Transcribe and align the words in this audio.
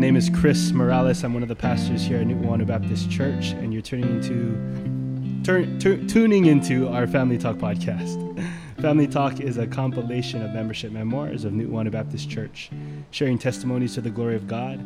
My 0.00 0.06
name 0.06 0.16
is 0.16 0.30
Chris 0.30 0.72
Morales. 0.72 1.22
I'm 1.24 1.34
one 1.34 1.42
of 1.42 1.50
the 1.50 1.54
pastors 1.54 2.02
here 2.02 2.20
at 2.20 2.26
New 2.26 2.34
Nu'uanu 2.34 2.66
Baptist 2.66 3.10
Church, 3.10 3.50
and 3.50 3.70
you're 3.70 3.82
tuning 3.82 4.08
into 4.08 5.42
turn, 5.44 5.78
tu- 5.78 6.08
tuning 6.08 6.46
into 6.46 6.88
our 6.88 7.06
Family 7.06 7.36
Talk 7.36 7.58
podcast. 7.58 8.16
Family 8.80 9.06
Talk 9.06 9.40
is 9.40 9.58
a 9.58 9.66
compilation 9.66 10.42
of 10.42 10.52
membership 10.52 10.90
memoirs 10.90 11.44
of 11.44 11.52
New 11.52 11.68
Nu'uanu 11.68 11.90
Baptist 11.90 12.30
Church, 12.30 12.70
sharing 13.10 13.36
testimonies 13.36 13.92
to 13.92 14.00
the 14.00 14.08
glory 14.08 14.36
of 14.36 14.48
God, 14.48 14.82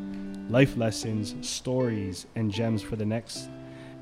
life 0.50 0.76
lessons, 0.76 1.36
stories, 1.48 2.26
and 2.34 2.50
gems 2.50 2.82
for 2.82 2.96
the 2.96 3.06
next 3.06 3.48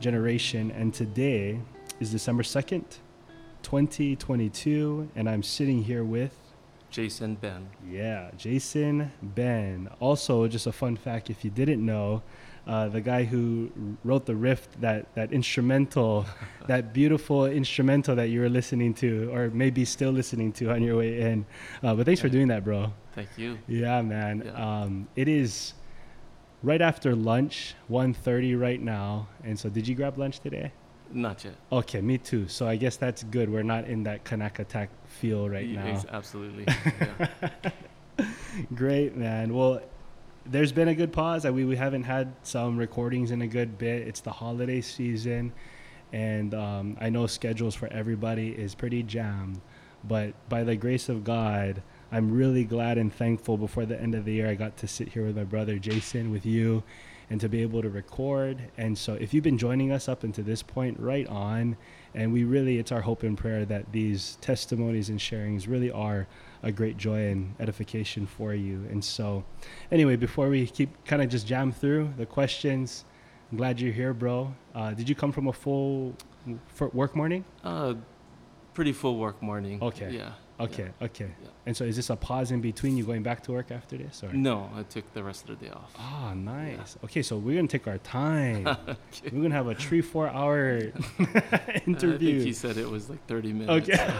generation. 0.00 0.70
And 0.70 0.94
today 0.94 1.60
is 2.00 2.10
December 2.10 2.42
2nd, 2.42 2.84
2022, 3.60 5.10
and 5.14 5.28
I'm 5.28 5.42
sitting 5.42 5.82
here 5.82 6.04
with 6.04 6.34
Jason 6.92 7.34
Benn. 7.36 7.68
yeah, 7.88 8.30
Jason 8.36 9.10
Benn. 9.22 9.88
Also, 9.98 10.46
just 10.46 10.66
a 10.66 10.72
fun 10.72 10.96
fact 10.96 11.30
if 11.30 11.44
you 11.44 11.50
didn't 11.50 11.84
know, 11.84 12.22
uh, 12.66 12.88
the 12.88 13.00
guy 13.00 13.24
who 13.24 13.72
wrote 14.04 14.26
the 14.26 14.36
riff, 14.36 14.68
that, 14.80 15.12
that 15.14 15.32
instrumental, 15.32 16.26
that 16.68 16.92
beautiful 16.92 17.46
instrumental 17.46 18.14
that 18.14 18.28
you 18.28 18.40
were 18.40 18.48
listening 18.48 18.94
to, 18.94 19.30
or 19.32 19.48
maybe 19.50 19.84
still 19.84 20.12
listening 20.12 20.52
to 20.52 20.70
on 20.70 20.82
your 20.82 20.98
way 20.98 21.20
in. 21.22 21.44
Uh, 21.82 21.94
but 21.94 22.06
thanks 22.06 22.20
for 22.20 22.28
doing 22.28 22.48
that, 22.48 22.62
bro. 22.62 22.92
Thank 23.14 23.30
you. 23.36 23.58
Yeah, 23.66 24.02
man. 24.02 24.42
Yeah. 24.44 24.52
Um, 24.82 25.08
it 25.16 25.28
is 25.28 25.74
right 26.62 26.80
after 26.80 27.16
lunch, 27.16 27.74
1.30 27.90 28.60
right 28.60 28.80
now. 28.80 29.28
And 29.42 29.58
so, 29.58 29.68
did 29.68 29.88
you 29.88 29.94
grab 29.94 30.18
lunch 30.18 30.38
today? 30.38 30.70
Not 31.14 31.44
yet. 31.44 31.54
Okay, 31.70 32.00
me 32.00 32.18
too. 32.18 32.48
So 32.48 32.66
I 32.66 32.76
guess 32.76 32.96
that's 32.96 33.22
good. 33.24 33.50
We're 33.50 33.62
not 33.62 33.84
in 33.86 34.02
that 34.04 34.24
Kanak 34.24 34.58
attack 34.58 34.88
feel 35.12 35.48
right 35.48 35.66
Y- 35.66 35.74
now. 35.74 36.02
absolutely. 36.10 36.64
Yeah. 36.66 37.28
Great, 38.74 39.16
man. 39.16 39.54
Well, 39.54 39.80
there's 40.44 40.72
been 40.72 40.88
a 40.88 40.94
good 40.94 41.12
pause. 41.12 41.44
We, 41.46 41.64
we 41.64 41.76
haven't 41.76 42.02
had 42.04 42.32
some 42.42 42.76
recordings 42.76 43.30
in 43.30 43.42
a 43.42 43.46
good 43.46 43.78
bit. 43.78 44.06
It's 44.06 44.20
the 44.20 44.32
holiday 44.32 44.80
season, 44.80 45.52
and 46.12 46.54
um, 46.54 46.96
I 47.00 47.08
know 47.10 47.26
schedules 47.26 47.74
for 47.74 47.86
everybody 47.88 48.50
is 48.50 48.74
pretty 48.74 49.02
jammed. 49.02 49.60
But 50.04 50.34
by 50.48 50.64
the 50.64 50.74
grace 50.76 51.08
of 51.08 51.22
God, 51.24 51.82
I'm 52.10 52.32
really 52.32 52.64
glad 52.64 52.98
and 52.98 53.12
thankful 53.14 53.56
before 53.56 53.86
the 53.86 54.00
end 54.00 54.14
of 54.14 54.24
the 54.24 54.32
year 54.32 54.48
I 54.48 54.54
got 54.54 54.76
to 54.78 54.88
sit 54.88 55.08
here 55.10 55.24
with 55.24 55.36
my 55.36 55.44
brother 55.44 55.78
Jason, 55.78 56.30
with 56.32 56.44
you, 56.44 56.82
and 57.30 57.40
to 57.40 57.48
be 57.48 57.62
able 57.62 57.80
to 57.82 57.88
record. 57.88 58.60
And 58.76 58.98
so, 58.98 59.14
if 59.14 59.32
you've 59.32 59.44
been 59.44 59.58
joining 59.58 59.92
us 59.92 60.08
up 60.08 60.24
until 60.24 60.44
this 60.44 60.62
point, 60.62 60.98
right 61.00 61.26
on. 61.28 61.76
And 62.14 62.32
we 62.32 62.44
really, 62.44 62.78
it's 62.78 62.92
our 62.92 63.00
hope 63.00 63.22
and 63.22 63.36
prayer 63.36 63.64
that 63.64 63.90
these 63.92 64.36
testimonies 64.40 65.08
and 65.08 65.18
sharings 65.18 65.68
really 65.68 65.90
are 65.90 66.26
a 66.62 66.70
great 66.70 66.96
joy 66.96 67.28
and 67.28 67.54
edification 67.58 68.26
for 68.26 68.54
you. 68.54 68.86
And 68.90 69.04
so, 69.04 69.44
anyway, 69.90 70.16
before 70.16 70.48
we 70.48 70.66
keep 70.66 71.04
kind 71.04 71.22
of 71.22 71.28
just 71.28 71.46
jam 71.46 71.72
through 71.72 72.12
the 72.16 72.26
questions, 72.26 73.04
I'm 73.50 73.58
glad 73.58 73.80
you're 73.80 73.92
here, 73.92 74.14
bro. 74.14 74.54
Uh, 74.74 74.92
did 74.92 75.08
you 75.08 75.14
come 75.14 75.32
from 75.32 75.48
a 75.48 75.52
full 75.52 76.14
work 76.92 77.16
morning? 77.16 77.44
Uh, 77.64 77.94
pretty 78.74 78.92
full 78.92 79.18
work 79.18 79.42
morning. 79.42 79.82
Okay. 79.82 80.10
Yeah. 80.12 80.32
Okay, 80.64 80.88
okay. 81.00 81.24
Yeah. 81.42 81.48
And 81.66 81.76
so, 81.76 81.84
is 81.84 81.96
this 81.96 82.10
a 82.10 82.16
pause 82.16 82.50
in 82.50 82.60
between 82.60 82.96
you 82.96 83.04
going 83.04 83.22
back 83.22 83.42
to 83.44 83.52
work 83.52 83.70
after 83.70 83.96
this, 83.96 84.22
or? 84.24 84.32
No, 84.32 84.68
I 84.74 84.82
took 84.82 85.12
the 85.14 85.22
rest 85.22 85.48
of 85.48 85.58
the 85.58 85.66
day 85.66 85.70
off. 85.72 85.92
Ah, 85.98 86.34
nice. 86.34 86.96
Okay, 87.04 87.22
so 87.22 87.36
we're 87.38 87.56
gonna 87.56 87.68
take 87.68 87.86
our 87.86 87.98
time. 87.98 88.66
Okay. 88.88 89.30
We're 89.32 89.42
gonna 89.42 89.54
have 89.54 89.68
a 89.68 89.74
three, 89.74 90.00
four 90.00 90.28
hour 90.28 90.78
interview. 91.86 92.30
I 92.30 92.32
think 92.34 92.42
he 92.42 92.52
said 92.52 92.76
it 92.78 92.88
was 92.90 93.08
like 93.10 93.24
30 93.26 93.52
minutes. 93.52 93.88
Okay. 93.90 94.14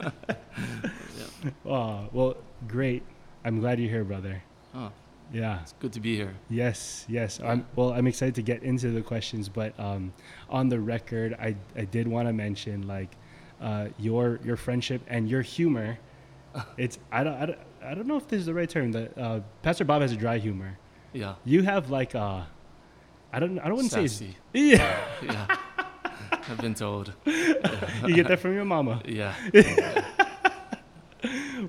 yeah. 0.00 1.50
Oh, 1.64 2.08
well, 2.12 2.36
great. 2.66 3.02
I'm 3.44 3.60
glad 3.60 3.78
you're 3.80 3.90
here, 3.90 4.04
brother. 4.04 4.42
Oh, 4.74 4.90
Yeah. 5.32 5.60
it's 5.62 5.72
good 5.80 5.92
to 5.94 6.00
be 6.00 6.16
here. 6.16 6.34
Yes, 6.50 7.04
yes. 7.08 7.40
I'm, 7.42 7.66
well, 7.76 7.92
I'm 7.92 8.06
excited 8.06 8.34
to 8.36 8.42
get 8.42 8.62
into 8.62 8.90
the 8.90 9.02
questions, 9.02 9.48
but 9.48 9.78
um, 9.78 10.12
on 10.50 10.68
the 10.68 10.80
record, 10.80 11.34
I, 11.34 11.56
I 11.76 11.84
did 11.84 12.08
want 12.08 12.28
to 12.28 12.32
mention 12.32 12.86
like 12.86 13.16
uh, 13.60 13.88
your 13.98 14.40
your 14.44 14.56
friendship 14.56 15.02
and 15.08 15.28
your 15.28 15.42
humor. 15.42 15.98
It's 16.78 16.98
I 17.12 17.22
don't, 17.22 17.34
I 17.34 17.46
don't 17.46 17.58
I 17.84 17.94
don't 17.94 18.06
know 18.06 18.16
if 18.16 18.28
this 18.28 18.40
is 18.40 18.46
the 18.46 18.54
right 18.54 18.68
term. 18.68 18.92
That 18.92 19.18
uh, 19.18 19.40
Pastor 19.62 19.84
Bob 19.84 20.00
has 20.02 20.12
a 20.12 20.16
dry 20.16 20.38
humor. 20.38 20.78
Yeah. 21.12 21.34
You 21.44 21.62
have 21.62 21.90
like 21.90 22.14
a 22.14 22.46
I 23.32 23.40
don't 23.40 23.58
I 23.58 23.64
don't 23.68 23.76
want 23.76 23.90
to 23.90 24.08
say 24.08 24.36
yeah. 24.54 24.98
Yeah. 25.22 25.56
I've 26.48 26.58
been 26.58 26.74
told. 26.74 27.12
you 27.26 28.14
get 28.14 28.28
that 28.28 28.38
from 28.40 28.54
your 28.54 28.64
mama. 28.64 29.02
Yeah. 29.04 29.34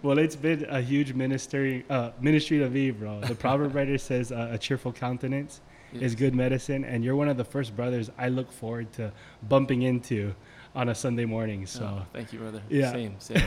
Well, 0.03 0.19
it's 0.19 0.35
been 0.35 0.65
a 0.69 0.81
huge 0.81 1.13
ministry 1.13 1.85
uh, 1.89 2.11
ministry 2.19 2.59
to 2.59 2.73
Eve, 2.75 2.99
bro. 2.99 3.21
The 3.21 3.35
proverb 3.35 3.73
writer 3.75 3.97
says 3.97 4.31
uh, 4.31 4.49
a 4.51 4.57
cheerful 4.57 4.91
countenance 4.91 5.61
is 5.93 6.15
good 6.15 6.35
medicine, 6.35 6.83
and 6.83 7.03
you're 7.03 7.15
one 7.15 7.29
of 7.29 7.37
the 7.37 7.45
first 7.45 7.75
brothers 7.75 8.11
I 8.17 8.29
look 8.29 8.51
forward 8.51 8.91
to 8.93 9.11
bumping 9.47 9.83
into 9.83 10.35
on 10.77 10.89
a 10.89 10.95
Sunday 10.95 11.25
morning. 11.25 11.65
So, 11.65 11.83
Oh, 11.83 12.05
thank 12.13 12.31
you, 12.31 12.39
brother. 12.39 12.61
Yeah. 12.69 12.91
Same, 12.91 13.15
same. 13.19 13.41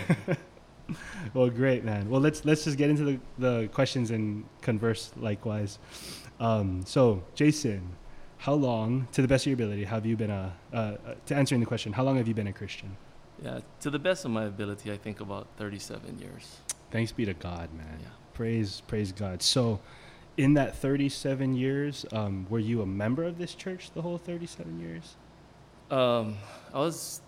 well, 1.33 1.49
great, 1.49 1.85
man. 1.85 2.11
Well, 2.11 2.21
let's 2.21 2.45
let's 2.45 2.65
just 2.65 2.77
get 2.77 2.91
into 2.91 3.05
the, 3.05 3.21
the 3.39 3.69
questions 3.73 4.11
and 4.11 4.45
converse 4.61 5.13
likewise. 5.17 5.79
Um, 6.41 6.83
so, 6.85 7.23
Jason, 7.37 7.97
how 8.39 8.55
long, 8.55 9.07
to 9.13 9.23
the 9.23 9.29
best 9.29 9.45
of 9.47 9.51
your 9.51 9.55
ability, 9.55 9.85
have 9.85 10.05
you 10.05 10.17
been 10.17 10.31
a 10.31 10.53
uh, 10.73 10.77
uh, 10.77 10.97
to 11.27 11.37
answering 11.37 11.61
the 11.61 11.67
question? 11.67 11.93
How 11.93 12.03
long 12.03 12.17
have 12.17 12.27
you 12.27 12.35
been 12.35 12.49
a 12.49 12.53
Christian? 12.53 12.97
Yeah. 13.43 13.61
To 13.81 13.91
the 13.91 13.99
best 14.01 14.25
of 14.25 14.33
my 14.33 14.45
ability, 14.45 14.93
I 14.93 14.97
think 14.97 15.21
about 15.21 15.47
37 15.57 16.19
years. 16.19 16.59
Thanks 16.91 17.13
be 17.13 17.25
to 17.27 17.35
God, 17.35 17.73
man. 17.73 17.99
Yeah. 18.01 18.09
Praise, 18.35 18.83
praise 18.89 19.13
God. 19.13 19.41
So, 19.41 19.79
in 20.37 20.55
that 20.55 20.75
37 20.77 21.55
years, 21.55 22.05
um, 22.13 22.47
were 22.51 22.59
you 22.59 22.83
a 22.83 22.87
member 22.87 23.23
of 23.23 23.39
this 23.39 23.55
church 23.55 23.93
the 23.95 24.03
whole 24.03 24.19
37 24.19 24.81
years? 24.81 25.15
Um, 25.91 26.37
I 26.73 26.79
was, 26.79 27.21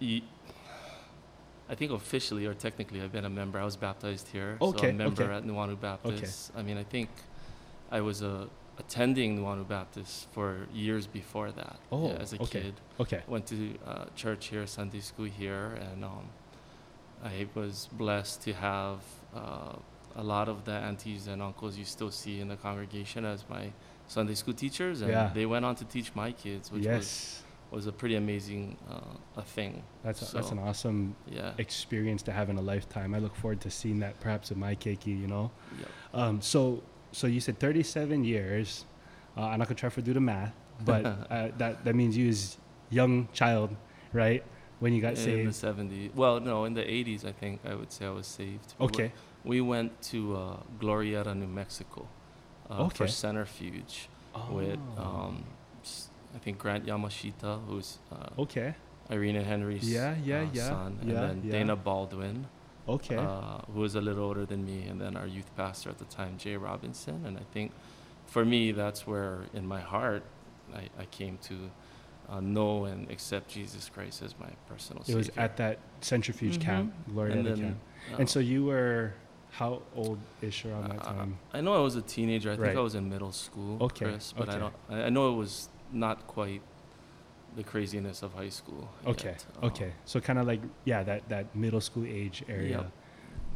I 0.00 1.74
think 1.74 1.92
officially 1.92 2.46
or 2.46 2.54
technically, 2.54 3.02
I've 3.02 3.12
been 3.12 3.26
a 3.26 3.30
member. 3.30 3.58
I 3.58 3.64
was 3.64 3.76
baptized 3.76 4.28
here, 4.28 4.56
so 4.60 4.68
Okay, 4.68 4.88
I'm 4.88 4.94
a 4.94 5.04
member 5.04 5.24
okay. 5.24 5.34
at 5.34 5.44
Nuanu 5.44 5.78
Baptist. 5.78 6.52
I 6.56 6.62
mean, 6.62 6.78
I 6.78 6.84
think 6.84 7.10
I 7.90 8.00
was 8.00 8.22
uh, 8.22 8.46
attending 8.78 9.38
Nuanu 9.38 9.68
Baptist 9.68 10.28
for 10.32 10.66
years 10.72 11.06
before 11.06 11.52
that. 11.52 11.76
Oh, 11.92 12.08
yeah, 12.08 12.14
as 12.14 12.32
a 12.32 12.42
okay. 12.42 12.62
kid, 12.62 12.74
Okay. 12.98 13.22
went 13.28 13.46
to 13.48 13.74
uh, 13.86 14.04
church 14.16 14.46
here, 14.46 14.66
Sunday 14.66 15.00
school 15.00 15.26
here, 15.26 15.78
and 15.92 16.04
um, 16.04 16.28
I 17.22 17.46
was 17.54 17.88
blessed 17.92 18.42
to 18.44 18.52
have 18.54 19.00
uh, 19.34 19.74
a 20.16 20.22
lot 20.22 20.48
of 20.48 20.64
the 20.64 20.72
aunties 20.72 21.26
and 21.26 21.42
uncles 21.42 21.76
you 21.76 21.84
still 21.84 22.10
see 22.10 22.40
in 22.40 22.48
the 22.48 22.56
congregation 22.56 23.26
as 23.26 23.44
my 23.50 23.72
Sunday 24.06 24.34
school 24.34 24.54
teachers, 24.54 25.02
and 25.02 25.10
Yeah. 25.10 25.30
they 25.34 25.44
went 25.44 25.66
on 25.66 25.74
to 25.76 25.84
teach 25.84 26.14
my 26.14 26.32
kids, 26.32 26.72
which 26.72 26.84
yes. 26.84 26.96
was 26.98 27.42
a 27.72 27.92
pretty 27.92 28.16
amazing 28.16 28.76
uh, 28.90 29.00
a 29.36 29.42
thing. 29.42 29.82
That's, 30.02 30.22
a, 30.30 30.34
that's 30.34 30.50
an 30.50 30.58
awesome 30.58 31.14
Yeah. 31.30 31.52
experience 31.58 32.22
to 32.22 32.32
have 32.32 32.48
in 32.50 32.56
a 32.56 32.62
lifetime. 32.62 33.14
I 33.14 33.18
look 33.18 33.34
forward 33.36 33.60
to 33.62 33.70
seeing 33.70 33.98
that 34.00 34.18
perhaps 34.20 34.48
with 34.50 34.58
my 34.58 34.74
keiki, 34.74 35.08
you 35.20 35.26
know? 35.26 35.50
Yep. 35.78 35.88
Um, 36.14 36.40
so, 36.40 36.82
so 37.12 37.26
you 37.26 37.40
said 37.40 37.58
37 37.58 38.24
years. 38.24 38.84
Uh, 39.36 39.42
I'm 39.42 39.58
not 39.58 39.68
gonna 39.68 39.76
try 39.76 39.90
to 39.90 40.02
do 40.02 40.12
the 40.12 40.20
math, 40.20 40.54
but 40.84 41.04
uh, 41.04 41.48
that, 41.58 41.84
that 41.84 41.94
means 41.94 42.16
you 42.16 42.28
was 42.28 42.56
young 42.90 43.28
child, 43.32 43.74
right? 44.12 44.42
When 44.80 44.92
you 44.92 45.02
got 45.02 45.16
saved. 45.16 45.40
in 45.40 45.46
the 45.46 45.50
70s. 45.90 46.14
Well, 46.14 46.38
no, 46.40 46.64
in 46.64 46.74
the 46.74 46.82
80s, 46.82 47.24
I 47.24 47.32
think 47.32 47.60
I 47.66 47.74
would 47.74 47.90
say 47.92 48.06
I 48.06 48.10
was 48.10 48.26
saved. 48.26 48.74
We 48.78 48.86
Okay. 48.86 49.12
We 49.44 49.60
went 49.60 50.00
to 50.12 50.36
uh, 50.36 50.56
Glorieta, 50.80 51.34
New 51.36 51.46
Mexico 51.46 52.06
uh, 52.70 52.84
Okay. 52.84 52.96
for 52.96 53.08
centrifuge 53.08 54.08
with, 54.50 54.78
Oh. 54.96 55.02
um, 55.02 55.44
s- 55.82 56.10
I 56.38 56.44
think, 56.44 56.58
Grant 56.58 56.86
Yamashita, 56.86 57.66
who's 57.66 57.98
uh, 58.12 58.40
okay. 58.42 58.74
Irina 59.10 59.42
Henry's 59.42 59.90
Yeah, 59.92 60.14
yeah, 60.24 60.42
uh, 60.42 60.46
yeah, 60.52 60.68
son, 60.68 60.98
yeah, 61.02 61.08
and 61.10 61.18
then 61.24 61.42
yeah. 61.44 61.52
Dana 61.52 61.74
Baldwin, 61.76 62.46
Okay. 62.88 63.16
uh, 63.16 63.58
who 63.72 63.80
was 63.80 63.94
a 63.96 64.00
little 64.00 64.24
older 64.24 64.46
than 64.46 64.64
me, 64.64 64.86
and 64.86 65.00
then 65.00 65.16
our 65.16 65.26
youth 65.26 65.50
pastor 65.56 65.90
at 65.90 65.98
the 65.98 66.04
time, 66.04 66.36
Jay 66.38 66.56
Robinson. 66.56 67.24
And 67.26 67.36
I 67.38 67.42
think 67.52 67.72
for 68.26 68.44
me, 68.44 68.70
that's 68.72 69.06
where 69.06 69.40
in 69.52 69.66
my 69.66 69.80
heart 69.80 70.22
I, 70.74 70.88
I 71.02 71.06
came 71.10 71.38
to 71.48 71.56
uh, 72.28 72.40
know 72.40 72.84
and 72.84 73.10
accept 73.10 73.48
Jesus 73.48 73.88
Christ 73.88 74.22
as 74.22 74.34
my 74.38 74.50
personal 74.68 75.00
it 75.02 75.06
Savior. 75.06 75.18
was 75.18 75.30
at 75.38 75.56
that 75.56 75.78
centrifuge 76.02 76.58
Mhm. 76.58 76.62
camp, 76.68 76.94
Gloria 77.10 77.36
and 77.36 77.46
then, 77.46 77.56
camp. 77.58 77.76
uh, 78.12 78.16
And 78.20 78.28
so 78.30 78.38
you 78.38 78.64
were 78.66 79.14
how 79.50 79.80
old 79.96 80.18
ish 80.42 80.66
around 80.66 80.90
that 80.90 81.00
uh, 81.00 81.12
time? 81.14 81.38
I 81.54 81.62
know 81.62 81.74
I 81.74 81.80
was 81.80 81.96
a 81.96 82.02
teenager. 82.02 82.50
I 82.52 82.56
think 82.56 82.66
Right. 82.66 82.76
I 82.76 82.80
was 82.80 82.94
in 82.94 83.08
middle 83.08 83.32
school, 83.32 83.82
Okay, 83.88 84.04
Chris, 84.04 84.34
but 84.36 84.48
okay. 84.48 84.56
I 84.56 84.60
don't. 84.60 84.74
I 84.90 84.96
I 85.08 85.08
know 85.08 85.32
it 85.32 85.36
was 85.36 85.70
not 85.92 86.26
quite 86.26 86.62
the 87.56 87.64
craziness 87.64 88.22
of 88.22 88.34
high 88.34 88.48
school. 88.50 88.88
Okay. 89.06 89.36
Um, 89.62 89.70
Okay. 89.70 89.92
So 90.04 90.20
kind 90.20 90.38
of 90.38 90.46
like 90.46 90.60
yeah, 90.84 91.02
that 91.02 91.28
that 91.28 91.54
middle 91.56 91.80
school 91.80 92.04
age 92.06 92.44
area. 92.48 92.78
Yep. 92.78 92.92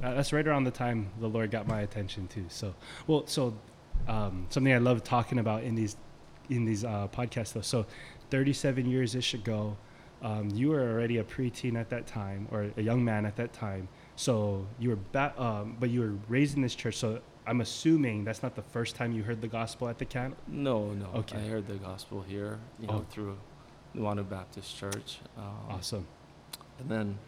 Uh, 0.02 0.14
that's 0.14 0.32
right 0.32 0.46
around 0.46 0.64
the 0.64 0.70
time 0.70 1.10
the 1.20 1.28
Lord 1.28 1.50
got 1.50 1.68
my 1.68 1.82
attention 1.82 2.26
too. 2.28 2.46
So 2.48 2.74
well, 3.06 3.26
so 3.26 3.54
um, 4.08 4.46
something 4.50 4.72
I 4.72 4.78
love 4.78 5.04
talking 5.04 5.38
about 5.38 5.62
in 5.62 5.74
these 5.74 5.96
in 6.50 6.64
these 6.64 6.84
uh, 6.84 7.08
podcasts 7.12 7.52
though. 7.52 7.60
So 7.60 7.86
37 8.30 8.86
years 8.90 9.14
ish 9.14 9.34
ago, 9.34 9.76
um, 10.22 10.50
you 10.50 10.70
were 10.70 10.80
already 10.90 11.18
a 11.18 11.24
preteen 11.24 11.78
at 11.78 11.90
that 11.90 12.06
time 12.06 12.48
or 12.50 12.70
a 12.76 12.82
young 12.82 13.04
man 13.04 13.26
at 13.26 13.36
that 13.36 13.52
time. 13.52 13.88
So 14.16 14.66
you 14.78 14.90
were 14.90 14.98
ba- 15.12 15.34
um, 15.40 15.76
but 15.78 15.90
you 15.90 16.00
were 16.00 16.14
raised 16.28 16.56
in 16.56 16.62
this 16.62 16.74
church. 16.74 16.96
So 16.96 17.20
I'm 17.46 17.60
assuming 17.60 18.24
that's 18.24 18.42
not 18.42 18.54
the 18.54 18.62
first 18.62 18.94
time 18.96 19.12
you 19.12 19.22
heard 19.24 19.40
the 19.40 19.48
gospel 19.48 19.88
at 19.88 19.98
the 19.98 20.04
camp. 20.04 20.36
No, 20.46 20.92
no. 20.92 21.06
Okay. 21.16 21.38
I 21.38 21.48
heard 21.48 21.66
the 21.66 21.74
gospel 21.74 22.22
here, 22.22 22.58
you 22.78 22.86
know, 22.86 22.94
Oh. 23.02 23.06
through 23.10 23.38
Nuanu 23.96 24.28
Baptist 24.28 24.76
Church. 24.76 25.18
Um, 25.36 25.44
Awesome. 25.70 26.06
And 26.78 26.88
then 26.88 27.18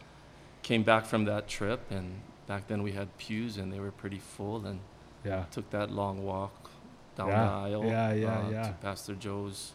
came 0.63 0.83
back 0.85 1.05
from 1.05 1.25
that 1.27 1.49
trip, 1.49 1.91
and 1.91 2.21
back 2.47 2.69
then 2.69 2.83
we 2.83 2.93
had 2.93 3.17
pews, 3.19 3.57
and 3.57 3.73
they 3.73 3.81
were 3.81 3.91
pretty 3.91 4.19
full, 4.19 4.65
and 4.67 4.81
Yeah. 5.25 5.45
took 5.51 5.69
that 5.71 5.91
long 5.91 6.25
walk 6.25 6.71
down 7.17 7.29
Yeah, 7.29 7.45
the 7.45 7.51
aisle 7.51 7.85
yeah, 7.87 8.13
yeah, 8.13 8.39
uh, 8.39 8.51
yeah. 8.51 8.63
to 8.69 8.73
Pastor 8.75 9.15
Joe's 9.15 9.73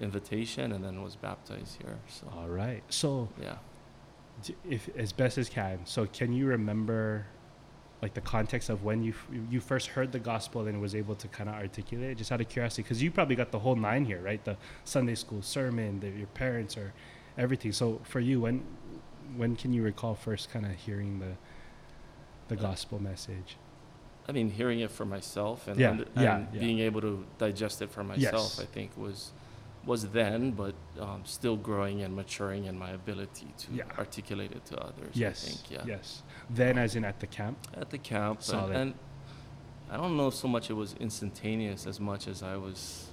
invitation, 0.00 0.72
and 0.72 0.82
then 0.84 1.02
was 1.02 1.16
baptized 1.16 1.80
here. 1.82 1.98
So 2.08 2.28
All 2.36 2.48
right. 2.48 2.82
So, 2.88 3.28
yeah. 3.40 3.56
if 4.64 4.88
as 4.96 5.12
best 5.12 5.38
as 5.38 5.48
can, 5.48 5.84
so 5.86 6.06
can 6.06 6.32
you 6.32 6.46
remember, 6.46 7.26
like 8.02 8.14
the 8.14 8.20
context 8.20 8.68
of 8.68 8.82
when 8.82 9.02
you 9.04 9.12
f- 9.12 9.28
you 9.50 9.60
first 9.60 9.86
heard 9.86 10.10
the 10.10 10.18
gospel 10.18 10.66
and 10.66 10.80
was 10.80 10.94
able 10.94 11.14
to 11.14 11.28
kind 11.28 11.48
of 11.48 11.54
articulate 11.54 12.10
it, 12.10 12.18
just 12.18 12.32
out 12.32 12.40
of 12.40 12.48
curiosity, 12.48 12.82
because 12.82 13.00
you 13.00 13.10
probably 13.12 13.36
got 13.36 13.52
the 13.52 13.60
whole 13.60 13.76
nine 13.76 14.04
here, 14.04 14.20
right? 14.20 14.44
The 14.44 14.56
Sunday 14.84 15.14
school 15.14 15.40
sermon, 15.40 16.00
the, 16.00 16.08
your 16.10 16.26
parents, 16.28 16.76
or 16.76 16.92
everything. 17.38 17.70
So 17.72 18.00
for 18.02 18.18
you, 18.20 18.40
when 18.40 18.64
when 19.36 19.54
can 19.56 19.72
you 19.72 19.82
recall 19.82 20.14
first 20.14 20.50
kind 20.50 20.66
of 20.66 20.72
hearing 20.72 21.20
the 21.20 21.32
the 22.48 22.56
Uh, 22.60 22.68
gospel 22.68 22.98
message? 23.00 23.56
I 24.28 24.32
mean, 24.32 24.50
hearing 24.50 24.80
it 24.80 24.90
for 24.90 25.04
myself 25.04 25.66
and, 25.68 25.78
Yeah, 25.80 25.90
under- 25.90 26.06
yeah, 26.16 26.36
and 26.36 26.48
yeah. 26.54 26.60
being 26.60 26.78
able 26.80 27.00
to 27.00 27.24
digest 27.38 27.82
it 27.82 27.90
for 27.90 28.04
myself, 28.04 28.54
Yes. 28.56 28.60
I 28.60 28.66
think 28.66 28.96
was 28.96 29.32
was 29.84 30.08
then, 30.10 30.52
but 30.52 30.74
um, 31.00 31.22
still 31.24 31.56
growing 31.56 32.02
and 32.02 32.14
maturing 32.14 32.66
in 32.66 32.78
my 32.78 32.90
ability 32.90 33.48
to 33.58 33.72
Yeah. 33.72 33.84
articulate 33.98 34.52
it 34.52 34.64
to 34.66 34.78
others. 34.78 35.14
Yes. 35.14 35.44
I 35.44 35.48
think, 35.48 35.70
yeah. 35.70 35.94
Yes. 35.96 36.22
Then, 36.48 36.78
as 36.78 36.94
in 36.94 37.04
at 37.04 37.18
the 37.20 37.26
camp. 37.26 37.58
At 37.74 37.90
the 37.90 37.98
camp, 37.98 38.38
and, 38.38 38.44
Solid. 38.44 38.76
and 38.76 38.94
I 39.90 39.96
don't 39.96 40.16
know 40.16 40.30
so 40.30 40.46
much 40.48 40.70
it 40.70 40.74
was 40.74 40.94
instantaneous 41.00 41.86
as 41.86 41.98
much 41.98 42.28
as 42.28 42.42
I 42.42 42.56
was, 42.56 43.08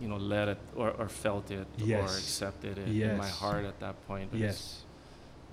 you 0.00 0.08
know, 0.08 0.16
led 0.16 0.48
it 0.48 0.58
or, 0.76 0.90
or 0.92 1.08
felt 1.08 1.50
it 1.50 1.66
or 1.82 2.00
accepted 2.04 2.78
it 2.78 2.88
in 2.88 3.16
my 3.18 3.28
heart 3.28 3.64
at 3.64 3.78
that 3.80 3.96
point. 4.06 4.30
It 4.32 4.34
was- 4.34 4.40
Yes. 4.40 4.82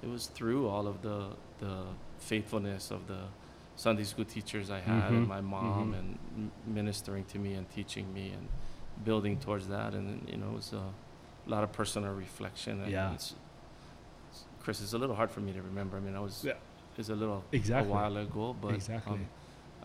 it 0.02 0.10
was 0.10 0.28
through 0.28 0.68
all 0.68 0.88
of 0.88 1.02
the 1.02 1.36
the 1.60 1.84
faithfulness 2.18 2.90
of 2.90 3.06
the 3.08 3.20
Sunday 3.76 4.04
school 4.04 4.26
teachers 4.26 4.72
I 4.72 4.80
had 4.80 5.12
Mhm, 5.12 5.18
and 5.18 5.28
my 5.28 5.42
mom 5.42 5.94
mhm. 5.94 6.00
and 6.00 6.52
ministering 6.66 7.24
to 7.26 7.38
me 7.38 7.54
and 7.54 7.70
teaching 7.70 8.12
me 8.12 8.32
and 8.32 8.48
building 9.04 9.38
towards 9.40 9.68
that 9.68 9.94
and 9.94 10.28
you 10.30 10.38
know 10.38 10.48
it 10.48 10.56
was 10.56 10.74
a 10.74 11.50
lot 11.50 11.64
of 11.64 11.72
personal 11.72 12.14
reflection 12.14 12.82
and 12.82 12.92
Yeah. 12.92 13.14
it's, 13.14 13.32
it's- 13.32 14.46
Chris 14.62 14.82
it's 14.82 14.94
a 14.94 14.98
little 14.98 15.16
hard 15.16 15.32
for 15.32 15.40
me 15.42 15.52
to 15.54 15.62
remember 15.62 15.98
I 15.98 16.02
mean 16.02 16.16
I 16.16 16.20
was 16.20 16.44
Yeah. 16.44 16.54
it's 16.98 17.10
a 17.10 17.16
little 17.16 17.44
Exactly. 17.52 17.90
a 17.92 17.94
while 17.96 18.18
ago 18.18 18.56
but 18.62 18.74
Exactly. 18.76 19.14
um, 19.14 19.26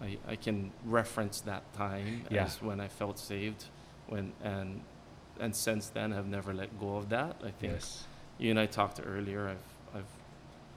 I, 0.00 0.18
I 0.32 0.36
can 0.36 0.70
reference 0.84 1.40
that 1.42 1.62
time 1.72 2.24
Yeah. 2.30 2.44
as 2.44 2.60
when 2.60 2.80
I 2.80 2.88
felt 2.88 3.18
saved 3.18 3.64
when 4.08 4.32
and 4.42 4.82
and 5.40 5.54
since 5.54 5.88
then 5.88 6.12
have 6.12 6.26
never 6.26 6.52
let 6.52 6.78
go 6.78 6.96
of 6.96 7.08
that 7.08 7.36
I 7.44 7.50
think 7.50 7.72
Yes. 7.74 8.04
you 8.38 8.50
and 8.50 8.60
I 8.60 8.66
talked 8.66 9.00
earlier. 9.04 9.48
I've 9.48 9.66
I've 9.98 10.12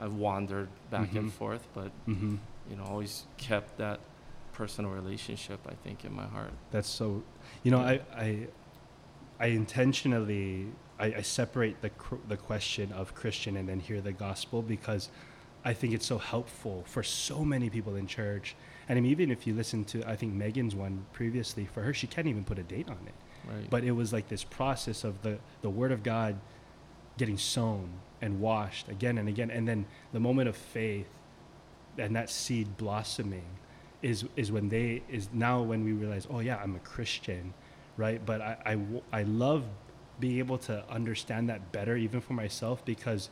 I've 0.02 0.14
wandered 0.14 0.70
back 0.90 1.10
Mhm. 1.12 1.20
and 1.20 1.34
forth, 1.34 1.68
but 1.74 1.92
Mm-hmm. 2.08 2.36
you 2.70 2.76
know, 2.78 2.86
always 2.86 3.26
kept 3.38 3.78
that 3.78 4.00
personal 4.54 4.92
relationship. 4.92 5.60
I 5.68 5.74
think 5.84 6.06
in 6.06 6.14
my 6.14 6.26
heart. 6.26 6.54
That's 6.72 6.88
so. 6.88 7.22
You 7.64 7.72
know, 7.72 7.80
I 7.80 8.02
I, 8.16 8.48
I 9.40 9.48
intentionally 9.48 10.68
I, 11.00 11.06
I 11.06 11.22
separate 11.22 11.82
the 11.82 11.90
cr- 11.92 12.16
the 12.28 12.38
question 12.38 12.92
of 12.92 13.16
Christian 13.16 13.58
and 13.58 13.68
then 13.68 13.80
hear 13.80 14.02
the 14.02 14.12
gospel 14.12 14.62
because 14.62 15.10
I 15.64 15.74
think 15.74 15.94
it's 15.94 16.06
so 16.06 16.18
helpful 16.18 16.84
for 16.88 17.04
so 17.04 17.44
many 17.44 17.70
people 17.70 17.96
in 17.96 18.08
church. 18.08 18.56
And 18.88 18.98
I 18.98 19.02
mean, 19.02 19.12
even 19.12 19.32
if 19.32 19.46
you 19.46 19.54
listen 19.54 19.86
to 19.86 20.04
I 20.08 20.16
think 20.16 20.34
Megan's 20.34 20.76
one 20.76 21.06
previously, 21.14 21.66
for 21.66 21.82
her 21.82 21.94
she 21.94 22.08
can't 22.08 22.28
even 22.28 22.44
put 22.44 22.60
a 22.60 22.64
date 22.64 22.90
on 22.90 23.00
it. 23.06 23.14
Right. 23.48 23.70
But 23.70 23.84
it 23.84 23.92
was 23.92 24.12
like 24.14 24.28
this 24.30 24.44
process 24.44 25.04
of 25.04 25.22
the 25.22 25.40
the 25.62 25.70
Word 25.70 25.92
of 25.92 26.04
God 26.04 26.40
getting 27.18 27.38
sown 27.38 27.90
and 28.22 28.40
washed 28.40 28.90
again 28.90 29.18
and 29.18 29.28
again, 29.30 29.52
and 29.52 29.68
then 29.68 29.86
the 30.14 30.20
moment 30.20 30.50
of 30.50 30.56
faith 30.56 31.08
and 31.98 32.16
that 32.16 32.30
seed 32.30 32.78
blossoming 32.78 33.59
is 34.02 34.26
is 34.36 34.52
when 34.52 34.70
they 34.70 35.02
is 35.10 35.30
now 35.34 35.62
when 35.62 35.84
we 35.84 35.92
realize, 35.94 36.28
oh 36.30 36.40
yeah, 36.40 36.58
I'm 36.64 36.76
a 36.76 36.80
Christian, 36.80 37.54
right? 37.98 38.24
But 38.26 38.42
i 38.42 38.58
i, 38.66 38.78
I 39.20 39.24
love 39.24 39.66
being 40.20 40.40
able 40.40 40.58
to 40.58 40.84
understand 40.90 41.50
that 41.50 41.72
better, 41.72 41.96
even 41.96 42.20
for 42.22 42.34
myself, 42.34 42.84
because 42.86 43.30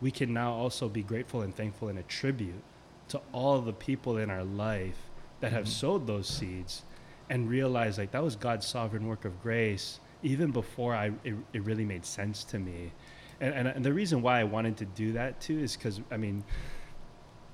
we 0.00 0.10
can 0.10 0.32
now 0.32 0.52
also 0.52 0.88
be 0.88 1.02
grateful 1.02 1.42
and 1.42 1.54
thankful 1.54 1.88
and 1.88 1.98
attribute 1.98 2.62
to 3.08 3.20
all 3.32 3.60
the 3.60 3.72
people 3.72 4.18
in 4.18 4.30
our 4.30 4.44
life 4.44 4.98
that 5.40 5.52
have 5.52 5.64
Mhm. 5.64 5.68
sowed 5.68 6.06
those 6.06 6.28
seeds 6.28 6.82
and 7.30 7.48
realize 7.48 7.98
like 7.98 8.10
that 8.12 8.22
was 8.22 8.36
God's 8.36 8.66
sovereign 8.66 9.06
work 9.06 9.24
of 9.24 9.40
grace 9.42 10.00
even 10.22 10.50
before 10.52 10.94
I 10.94 11.12
it, 11.24 11.34
it 11.52 11.62
really 11.64 11.84
made 11.84 12.04
sense 12.04 12.44
to 12.44 12.58
me. 12.58 12.92
And, 13.40 13.54
and 13.54 13.68
and 13.68 13.84
the 13.84 13.92
reason 13.92 14.22
why 14.22 14.40
I 14.40 14.44
wanted 14.44 14.76
to 14.78 14.84
do 14.84 15.12
that 15.12 15.40
too 15.40 15.58
is 15.58 15.76
cuz 15.76 16.00
I 16.10 16.16
mean 16.16 16.44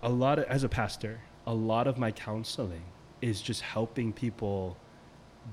a 0.03 0.09
lot 0.09 0.39
of, 0.39 0.45
as 0.47 0.63
a 0.65 0.69
pastor, 0.69 1.21
a 1.49 1.55
lot 1.55 1.87
of 1.87 1.97
my 1.99 2.13
counseling 2.13 2.85
is 3.23 3.41
just 3.41 3.63
helping 3.63 4.13
people 4.13 4.77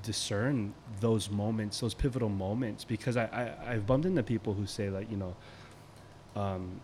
discern 0.03 0.73
those 0.99 1.29
moments, 1.29 1.79
those 1.79 1.93
pivotal 1.93 2.27
moments 2.27 2.83
because 2.83 3.15
I, 3.15 3.23
I 3.23 3.73
I've 3.73 3.87
bumped 3.87 4.05
into 4.05 4.21
people 4.21 4.53
who 4.53 4.65
say 4.65 4.89
like, 4.89 5.09
you 5.09 5.17
know, 5.17 5.35
um 6.35 6.81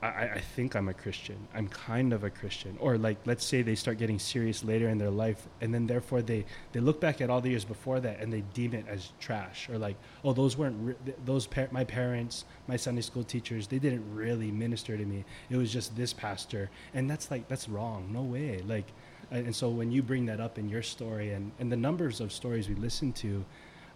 I, 0.00 0.06
I 0.06 0.40
think 0.40 0.76
I'm 0.76 0.88
a 0.88 0.94
Christian. 0.94 1.48
I'm 1.52 1.66
kind 1.66 2.12
of 2.12 2.22
a 2.22 2.30
Christian. 2.30 2.76
Or 2.80 2.96
like 2.96 3.18
let's 3.26 3.44
say 3.44 3.62
they 3.62 3.74
start 3.74 3.98
getting 3.98 4.18
serious 4.18 4.62
later 4.62 4.88
in 4.88 4.98
their 4.98 5.10
life 5.10 5.48
and 5.60 5.74
then 5.74 5.88
therefore 5.88 6.22
they, 6.22 6.44
they 6.72 6.78
look 6.78 7.00
back 7.00 7.20
at 7.20 7.30
all 7.30 7.40
the 7.40 7.50
years 7.50 7.64
before 7.64 7.98
that 8.00 8.20
and 8.20 8.32
they 8.32 8.42
deem 8.54 8.74
it 8.74 8.86
as 8.88 9.12
trash 9.18 9.68
or 9.68 9.76
like, 9.76 9.96
oh 10.22 10.32
those 10.32 10.56
weren't 10.56 10.76
re- 10.80 11.14
those 11.24 11.48
par- 11.48 11.68
my 11.72 11.82
parents, 11.82 12.44
my 12.68 12.76
Sunday 12.76 13.00
school 13.00 13.24
teachers, 13.24 13.66
they 13.66 13.80
didn't 13.80 14.04
really 14.14 14.52
minister 14.52 14.96
to 14.96 15.04
me. 15.04 15.24
It 15.50 15.56
was 15.56 15.72
just 15.72 15.96
this 15.96 16.12
pastor. 16.12 16.70
And 16.94 17.10
that's 17.10 17.30
like 17.30 17.48
that's 17.48 17.68
wrong. 17.68 18.10
No 18.12 18.22
way. 18.22 18.62
Like 18.64 18.86
and 19.32 19.54
so 19.54 19.68
when 19.68 19.90
you 19.90 20.02
bring 20.02 20.26
that 20.26 20.40
up 20.40 20.58
in 20.58 20.68
your 20.68 20.82
story 20.82 21.32
and, 21.32 21.50
and 21.58 21.72
the 21.72 21.76
numbers 21.76 22.20
of 22.20 22.32
stories 22.32 22.68
we 22.68 22.76
listen 22.76 23.12
to, 23.14 23.44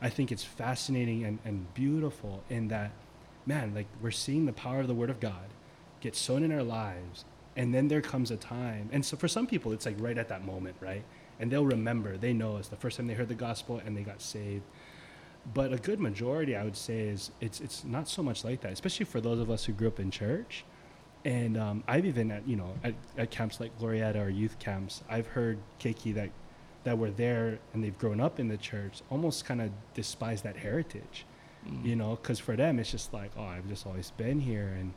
I 0.01 0.09
think 0.09 0.33
it's 0.33 0.45
fascinating 0.45 1.25
and, 1.25 1.39
and 1.45 1.73
beautiful 1.75 2.43
in 2.51 2.69
that 2.69 2.91
man, 3.47 3.73
like 3.73 3.87
we're 4.01 4.11
seeing 4.11 4.47
the 4.47 4.53
power 4.53 4.81
of 4.81 4.89
the 4.89 4.95
word 4.95 5.09
of 5.09 5.21
God 5.21 5.49
get 6.03 6.15
sown 6.15 6.43
in 6.43 6.53
our 6.53 6.63
lives 6.63 7.25
and 7.57 7.73
then 7.75 7.89
there 7.89 8.03
comes 8.03 8.31
a 8.31 8.37
time 8.37 8.89
and 8.93 9.03
so 9.05 9.17
for 9.17 9.29
some 9.29 9.47
people 9.47 9.73
it's 9.73 9.87
like 9.87 9.97
right 9.99 10.19
at 10.19 10.29
that 10.29 10.45
moment 10.45 10.77
right? 10.81 11.05
And 11.41 11.51
they'll 11.51 11.65
remember 11.65 12.17
they 12.19 12.35
know 12.35 12.59
it's 12.59 12.69
the 12.69 12.77
first 12.77 12.97
time 12.99 13.07
they 13.07 13.15
heard 13.15 13.29
the 13.29 13.35
gospel 13.49 13.81
and 13.85 13.97
they 13.97 14.03
got 14.03 14.21
saved. 14.21 14.63
But 15.55 15.73
a 15.73 15.77
good 15.89 15.99
majority 16.01 16.55
i 16.57 16.63
would 16.65 16.77
say 16.77 17.01
is 17.15 17.31
it's 17.41 17.61
it's 17.61 17.85
not 17.85 18.09
so 18.09 18.23
much 18.23 18.45
like 18.45 18.61
that 18.61 18.73
especially 18.73 19.07
for 19.07 19.21
those 19.21 19.41
of 19.41 19.51
us 19.51 19.65
who 19.65 19.73
grew 19.73 19.89
up 19.89 19.99
in 20.01 20.11
church. 20.11 20.65
And 21.25 21.57
um, 21.57 21.85
i've 21.89 22.05
even 22.13 22.31
at 22.33 22.47
you 22.49 22.57
know 22.57 22.75
at, 22.85 22.95
at 23.17 23.31
camps 23.31 23.61
like 23.61 23.73
Glorieta 23.79 24.21
or 24.27 24.29
youth 24.29 24.59
camps 24.59 25.03
i've 25.09 25.29
heard 25.29 25.59
keiki 25.81 26.13
that 26.15 26.31
that 26.85 26.99
were 26.99 27.13
there 27.13 27.61
and 27.73 27.83
they've 27.83 27.97
grown 28.05 28.21
up 28.21 28.41
in 28.41 28.49
the 28.49 28.57
church 28.57 29.03
almost 29.09 29.45
kind 29.45 29.63
of 29.63 29.71
despise 29.95 30.43
that 30.43 30.57
heritage 30.57 31.25
Mm. 31.65 31.85
you 31.85 31.95
know 31.95 32.17
because 32.21 32.41
for 32.41 32.57
them 32.57 32.81
it's 32.81 32.91
just 32.91 33.13
like 33.15 33.31
oh 33.39 33.45
i've 33.45 33.69
just 33.69 33.87
always 33.87 34.11
been 34.17 34.41
here 34.41 34.75
and 34.81 34.93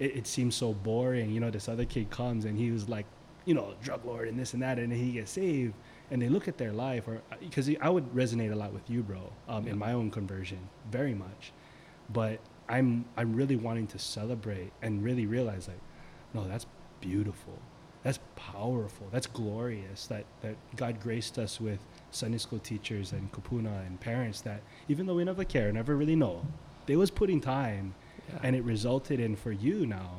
it, 0.00 0.16
it 0.16 0.26
seems 0.26 0.54
so 0.56 0.72
boring. 0.72 1.30
You 1.30 1.38
know 1.40 1.50
this 1.50 1.68
other 1.68 1.84
kid 1.84 2.10
comes 2.10 2.44
and 2.44 2.58
he 2.58 2.72
was 2.72 2.88
like 2.88 3.06
you 3.46 3.54
know 3.54 3.72
drug 3.82 4.04
lord 4.04 4.28
and 4.28 4.38
this 4.38 4.52
and 4.52 4.62
that 4.62 4.78
and 4.78 4.92
then 4.92 4.98
he 4.98 5.12
gets 5.12 5.30
saved 5.30 5.72
and 6.10 6.20
they 6.20 6.28
look 6.28 6.46
at 6.46 6.58
their 6.58 6.72
life 6.74 7.08
or 7.08 7.22
because 7.40 7.70
i 7.80 7.88
would 7.88 8.06
resonate 8.14 8.52
a 8.52 8.54
lot 8.54 8.70
with 8.70 8.88
you 8.90 9.02
bro 9.02 9.32
um, 9.48 9.64
Yeah. 9.64 9.72
in 9.72 9.78
my 9.78 9.92
own 9.94 10.10
conversion 10.10 10.58
very 10.90 11.14
much. 11.14 11.52
But 12.12 12.38
i'm 12.68 13.06
i'm 13.16 13.34
really 13.34 13.56
wanting 13.56 13.86
to 13.88 13.98
celebrate 13.98 14.72
and 14.82 15.02
really 15.02 15.24
realize 15.26 15.68
like 15.68 15.80
no 16.34 16.46
that's 16.48 16.66
beautiful. 17.00 17.58
That's 18.02 18.18
powerful. 18.36 19.06
That's 19.10 19.26
glorious 19.26 20.06
that 20.08 20.24
that 20.42 20.56
god 20.76 21.00
graced 21.00 21.38
us 21.38 21.60
with 21.60 21.80
sunday 22.10 22.38
school 22.38 22.58
teachers 22.58 23.12
and 23.12 23.30
kupuna 23.32 23.86
and 23.86 23.98
parents 24.00 24.40
that 24.42 24.60
even 24.88 25.06
though 25.06 25.14
we 25.14 25.24
never 25.24 25.44
care 25.44 25.72
never 25.72 25.96
really 25.96 26.16
know 26.16 26.44
they 26.86 26.96
was 26.96 27.10
putting 27.10 27.40
time 27.40 27.94
Yeah. 28.32 28.38
and 28.42 28.56
it 28.56 28.64
resulted 28.64 29.20
in 29.20 29.36
for 29.36 29.52
you 29.52 29.86
now 29.86 30.18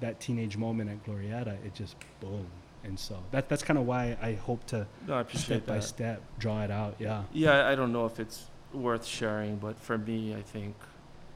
that 0.00 0.20
teenage 0.20 0.56
moment 0.56 0.90
at 0.90 1.04
Glorieta 1.04 1.64
it 1.64 1.74
just 1.74 1.96
boom. 2.20 2.46
And 2.84 2.98
so 2.98 3.22
that 3.30 3.48
that's 3.48 3.62
kind 3.62 3.78
of 3.78 3.86
why 3.86 4.16
i 4.20 4.32
hope 4.32 4.66
to 4.66 4.86
no, 5.06 5.14
I 5.14 5.20
appreciate 5.20 5.62
step 5.62 5.66
by 5.66 5.78
step 5.80 6.22
draw 6.38 6.62
it 6.64 6.70
out 6.70 6.96
yeah. 6.98 7.22
Yeah, 7.32 7.68
I 7.68 7.74
don't 7.76 7.92
know 7.92 8.06
if 8.06 8.18
it's 8.18 8.50
worth 8.74 9.04
sharing, 9.04 9.56
but 9.56 9.78
for 9.78 9.98
me, 9.98 10.34
I 10.34 10.42
think 10.42 10.74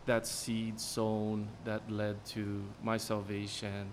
that 0.06 0.26
seed 0.26 0.80
sown 0.80 1.48
that 1.64 1.90
led 1.90 2.24
to 2.26 2.62
my 2.82 2.96
salvation 2.96 3.88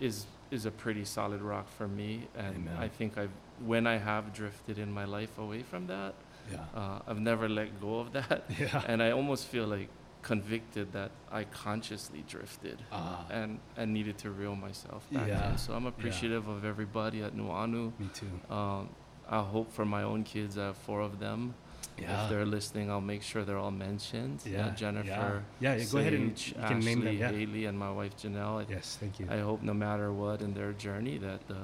is 0.00 0.26
is 0.50 0.64
a 0.64 0.70
pretty 0.70 1.04
solid 1.04 1.42
rock 1.42 1.68
for 1.68 1.88
me, 1.88 2.28
and 2.36 2.68
Amen. 2.68 2.76
I 2.78 2.88
think 2.88 3.18
I've 3.18 3.30
when 3.64 3.86
I 3.86 3.96
have 3.96 4.32
drifted 4.32 4.78
in 4.78 4.92
my 4.92 5.04
life 5.04 5.38
away 5.38 5.62
from 5.62 5.86
that, 5.86 6.14
yeah. 6.52 6.58
uh, 6.74 6.98
I've 7.06 7.20
never 7.20 7.48
let 7.48 7.80
go 7.80 8.00
of 8.00 8.12
that, 8.12 8.44
yeah. 8.58 8.82
And 8.86 9.02
I 9.02 9.10
almost 9.12 9.46
feel 9.46 9.66
like 9.66 9.88
convicted 10.30 10.92
that 10.92 11.10
I 11.30 11.44
consciously 11.44 12.24
drifted 12.26 12.78
Ah, 12.90 13.24
and 13.30 13.60
and 13.76 13.92
needed 13.94 14.16
to 14.24 14.30
reel 14.30 14.56
myself 14.56 15.02
back 15.12 15.28
Yeah, 15.28 15.52
in. 15.52 15.58
So 15.58 15.72
I'm 15.76 15.86
appreciative 15.86 16.48
of 16.48 16.64
everybody 16.64 17.22
at 17.22 17.32
Nuanu. 17.36 17.92
me 18.00 18.08
too. 18.20 18.34
Um, 18.58 18.88
I 19.28 19.40
hope 19.54 19.68
for 19.72 19.84
my 19.84 20.02
own 20.02 20.24
kids. 20.24 20.58
I 20.58 20.64
have 20.70 20.76
four 20.88 21.00
of 21.00 21.20
them. 21.20 21.54
Yeah. 21.96 22.24
If 22.24 22.30
they're 22.30 22.44
listening, 22.58 22.90
I'll 22.90 23.08
make 23.14 23.22
sure 23.22 23.44
they're 23.44 23.62
all 23.66 23.70
mentioned. 23.90 24.38
Uh, 24.44 24.50
Yeah, 24.50 24.70
Jennifer, 24.82 25.42
Yeah, 25.60 25.76
yeah, 25.76 25.84
go 25.92 25.98
ahead 25.98 26.12
and 26.14 26.46
you 26.46 26.52
can 26.54 26.62
Ashley, 26.78 26.84
name 26.94 27.00
them. 27.04 27.16
Yeah. 27.16 27.30
Haley, 27.30 27.64
and 27.70 27.78
my 27.78 27.90
wife 28.00 28.14
Janelle. 28.22 28.56
I, 28.62 28.64
Yes, 28.76 28.86
thank 29.00 29.14
you. 29.20 29.26
I 29.36 29.38
hope 29.48 29.60
no 29.62 29.74
matter 29.86 30.08
what 30.22 30.42
in 30.42 30.52
their 30.54 30.72
journey 30.86 31.18
that 31.18 31.40
the 31.52 31.62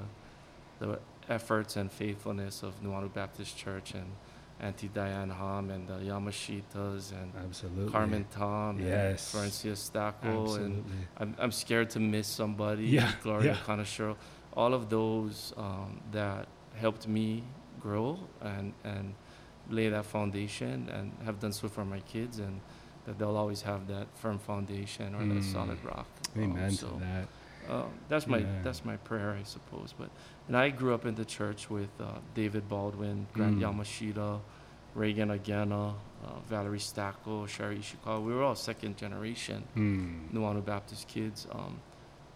the 0.83 0.99
efforts 1.29 1.77
and 1.77 1.91
faithfulness 1.91 2.63
of 2.63 2.73
Nuanu 2.85 3.09
Baptist 3.13 3.53
Church 3.65 3.89
and 4.01 4.11
Auntie 4.63 4.89
Diane 4.89 5.29
Hom 5.31 5.71
and 5.71 5.89
the 5.89 5.95
Yamashitas 5.95 7.11
and 7.13 7.33
Absolutely. 7.45 7.91
Carmen 7.93 8.25
Tom 8.31 8.79
Yes. 8.81 9.35
and 9.35 9.41
Francia 9.41 9.75
Stacco 9.77 10.55
and 10.57 10.85
I'm, 11.17 11.35
I'm 11.39 11.53
scared 11.53 11.91
to 11.91 12.01
miss 12.01 12.29
somebody. 12.29 12.85
Yeah, 12.87 13.13
Gloria 13.23 13.59
yeah. 13.69 14.15
All 14.55 14.75
of 14.75 14.89
those 14.91 15.53
um, 15.57 16.01
that 16.13 16.47
helped 16.77 17.09
me 17.09 17.43
grow 17.81 18.19
and, 18.41 18.73
and 18.85 19.15
lay 19.71 19.89
that 19.89 20.05
foundation 20.05 20.89
and 20.91 21.13
have 21.25 21.41
done 21.41 21.53
so 21.53 21.69
for 21.69 21.85
my 21.85 22.01
kids 22.01 22.39
and 22.39 22.61
that 23.07 23.19
they'll 23.19 23.37
always 23.37 23.63
have 23.63 23.89
that 23.89 24.07
firm 24.15 24.39
foundation 24.39 25.15
or 25.15 25.19
that 25.21 25.43
Mm. 25.43 25.53
solid 25.53 25.79
rock. 25.85 26.07
Um, 26.37 26.43
Amen 26.43 26.71
so 26.71 26.89
to 26.89 26.99
that. 27.01 27.29
Uh, 27.69 27.85
that's 28.09 28.27
my 28.27 28.39
Amen. 28.39 28.61
that's 28.63 28.85
my 28.85 28.97
prayer, 28.99 29.37
I 29.39 29.43
suppose. 29.45 29.95
But 29.99 30.11
and 30.49 30.57
I 30.57 30.71
grew 30.71 30.95
up 30.95 31.07
in 31.07 31.15
the 31.15 31.25
church 31.25 31.71
with 31.71 31.91
uh, 32.01 32.07
David 32.35 32.69
Baldwin, 32.69 33.27
Grant 33.33 33.59
Mm. 33.59 33.63
Yamashita, 33.63 34.41
Reagan 34.95 35.29
Agena, 35.31 35.95
uh, 36.25 36.29
Valerie 36.49 36.79
Stacco, 36.79 37.47
Sherry 37.49 37.79
Ishikawa. 37.79 38.23
We 38.23 38.35
were 38.35 38.43
all 38.43 38.55
second 38.57 38.97
generation 38.97 39.63
Hmm. 39.75 40.27
Nuanu 40.33 40.65
Baptist 40.65 41.09
kids. 41.09 41.47
Um, 41.53 41.81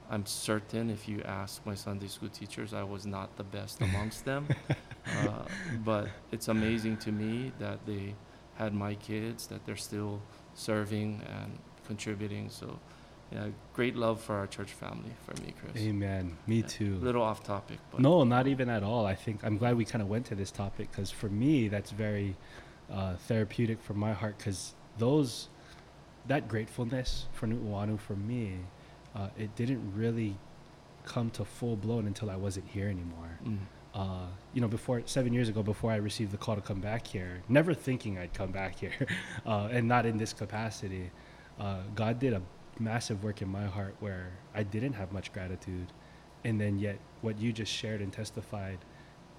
I'm 0.09 0.25
certain 0.25 0.89
if 0.91 1.09
you 1.09 1.21
ask 1.25 1.65
my 1.67 1.75
Sunday 1.75 2.07
school 2.09 2.29
teachers, 2.29 2.73
I 2.73 2.85
was 2.85 3.05
not 3.07 3.37
the 3.37 3.45
best 3.45 3.81
amongst 3.81 4.25
them. 4.25 4.47
Uh, 5.07 5.45
but 5.85 6.09
it's 6.33 6.49
amazing 6.49 6.97
to 6.97 7.13
me 7.13 7.53
that 7.61 7.79
they 7.87 8.13
had 8.57 8.75
my 8.75 8.93
kids, 8.97 9.47
that 9.47 9.65
they're 9.65 9.77
still 9.77 10.21
serving 10.57 11.23
and 11.39 11.57
contributing. 11.87 12.51
So, 12.51 12.77
yeah, 13.33 13.49
great 13.75 13.97
love 13.97 14.21
for 14.21 14.35
our 14.37 14.47
church 14.47 14.73
family, 14.73 15.11
for 15.25 15.41
me, 15.43 15.53
Chris. 15.61 15.83
Amen. 15.83 16.37
Me 16.47 16.59
Yeah. 16.61 16.67
too. 16.67 16.97
little 16.97 17.23
off 17.23 17.43
topic, 17.43 17.79
but 17.91 18.01
No, 18.01 18.25
not 18.25 18.47
even 18.47 18.69
at 18.69 18.83
all. 18.83 19.05
I 19.07 19.15
think 19.15 19.43
I'm 19.45 19.59
glad 19.59 19.77
we 19.77 19.85
kind 19.85 20.03
of 20.03 20.09
went 20.09 20.27
to 20.27 20.35
this 20.35 20.51
topic 20.51 20.91
because 20.91 21.11
for 21.11 21.29
me, 21.29 21.69
that's 21.69 21.91
very 21.91 22.37
uh, 22.91 23.17
therapeutic 23.29 23.81
for 23.83 23.95
my 23.95 24.13
heart 24.13 24.39
because 24.39 24.75
those, 24.99 25.49
that 26.29 26.47
gratefulness 26.49 27.27
for 27.33 27.47
Nu'uanu 27.49 27.99
for 27.99 28.15
me, 28.15 28.59
uh, 29.15 29.29
it 29.37 29.55
didn't 29.57 29.93
really 29.97 30.37
come 31.05 31.31
to 31.31 31.45
full 31.45 31.77
blown 31.77 32.07
until 32.07 32.31
I 32.31 32.37
wasn't 32.37 32.69
here 32.69 32.89
anymore. 32.89 33.39
Mm, 33.45 33.59
Uh, 33.95 34.27
you 34.53 34.61
know, 34.61 34.69
before 34.69 35.01
seven 35.07 35.33
years 35.33 35.49
ago, 35.49 35.63
before 35.63 35.91
I 35.91 35.97
received 35.97 36.31
the 36.31 36.37
call 36.37 36.55
to 36.55 36.61
come 36.61 36.81
back 36.81 37.07
here, 37.07 37.43
never 37.49 37.73
thinking 37.73 38.19
I'd 38.19 38.35
come 38.35 38.51
back 38.53 38.79
here, 38.79 38.93
uh, 39.47 39.69
and 39.73 39.89
not 39.89 40.05
in 40.05 40.19
this 40.19 40.35
capacity, 40.35 41.11
uh, 41.59 41.79
God 41.95 42.19
did 42.19 42.35
a 42.35 42.43
massive 42.79 43.23
work 43.25 43.43
in 43.43 43.49
my 43.49 43.65
heart 43.67 43.95
where 44.01 44.31
I 44.55 44.63
didn't 44.63 44.95
have 44.95 45.13
much 45.13 45.33
gratitude, 45.33 45.87
and 46.45 46.61
then 46.61 46.79
yet 46.79 46.99
what 47.23 47.39
you 47.39 47.53
just 47.53 47.73
shared 47.73 48.01
and 48.01 48.13
testified 48.13 48.79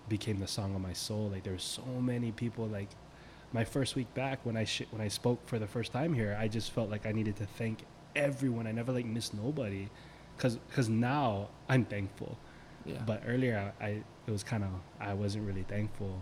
became 0.10 0.40
the 0.40 0.48
song 0.48 0.74
of 0.76 0.82
my 0.82 0.94
soul. 0.94 1.30
Like 1.30 1.44
there 1.44 1.54
were 1.54 1.60
so 1.60 1.84
many 2.00 2.32
people. 2.32 2.66
Like 2.68 2.90
my 3.54 3.64
first 3.64 3.96
week 3.96 4.14
back 4.14 4.40
when 4.46 4.58
I 4.58 4.64
sh- 4.66 4.88
when 4.92 5.02
I 5.02 5.08
spoke 5.10 5.46
for 5.48 5.60
the 5.60 5.68
first 5.68 5.92
time 5.92 6.14
here, 6.14 6.38
I 6.40 6.48
just 6.48 6.72
felt 6.72 6.90
like 6.90 7.06
I 7.06 7.12
needed 7.12 7.36
to 7.38 7.46
thank 7.46 7.84
everyone. 8.16 8.68
I 8.68 8.72
never 8.72 8.92
like 8.92 9.06
missed 9.06 9.34
nobody, 9.34 9.90
cause 10.38 10.58
cause 10.74 10.90
now 10.90 11.50
I'm 11.70 11.86
thankful 11.86 12.38
yeah. 12.86 13.02
but 13.06 13.22
earlier 13.28 13.74
I, 13.82 13.86
I 13.86 13.90
it 14.28 14.32
was 14.32 14.44
kind 14.44 14.64
of 14.64 14.70
I 15.00 15.14
wasn't 15.14 15.46
really 15.46 15.64
thankful, 15.64 16.22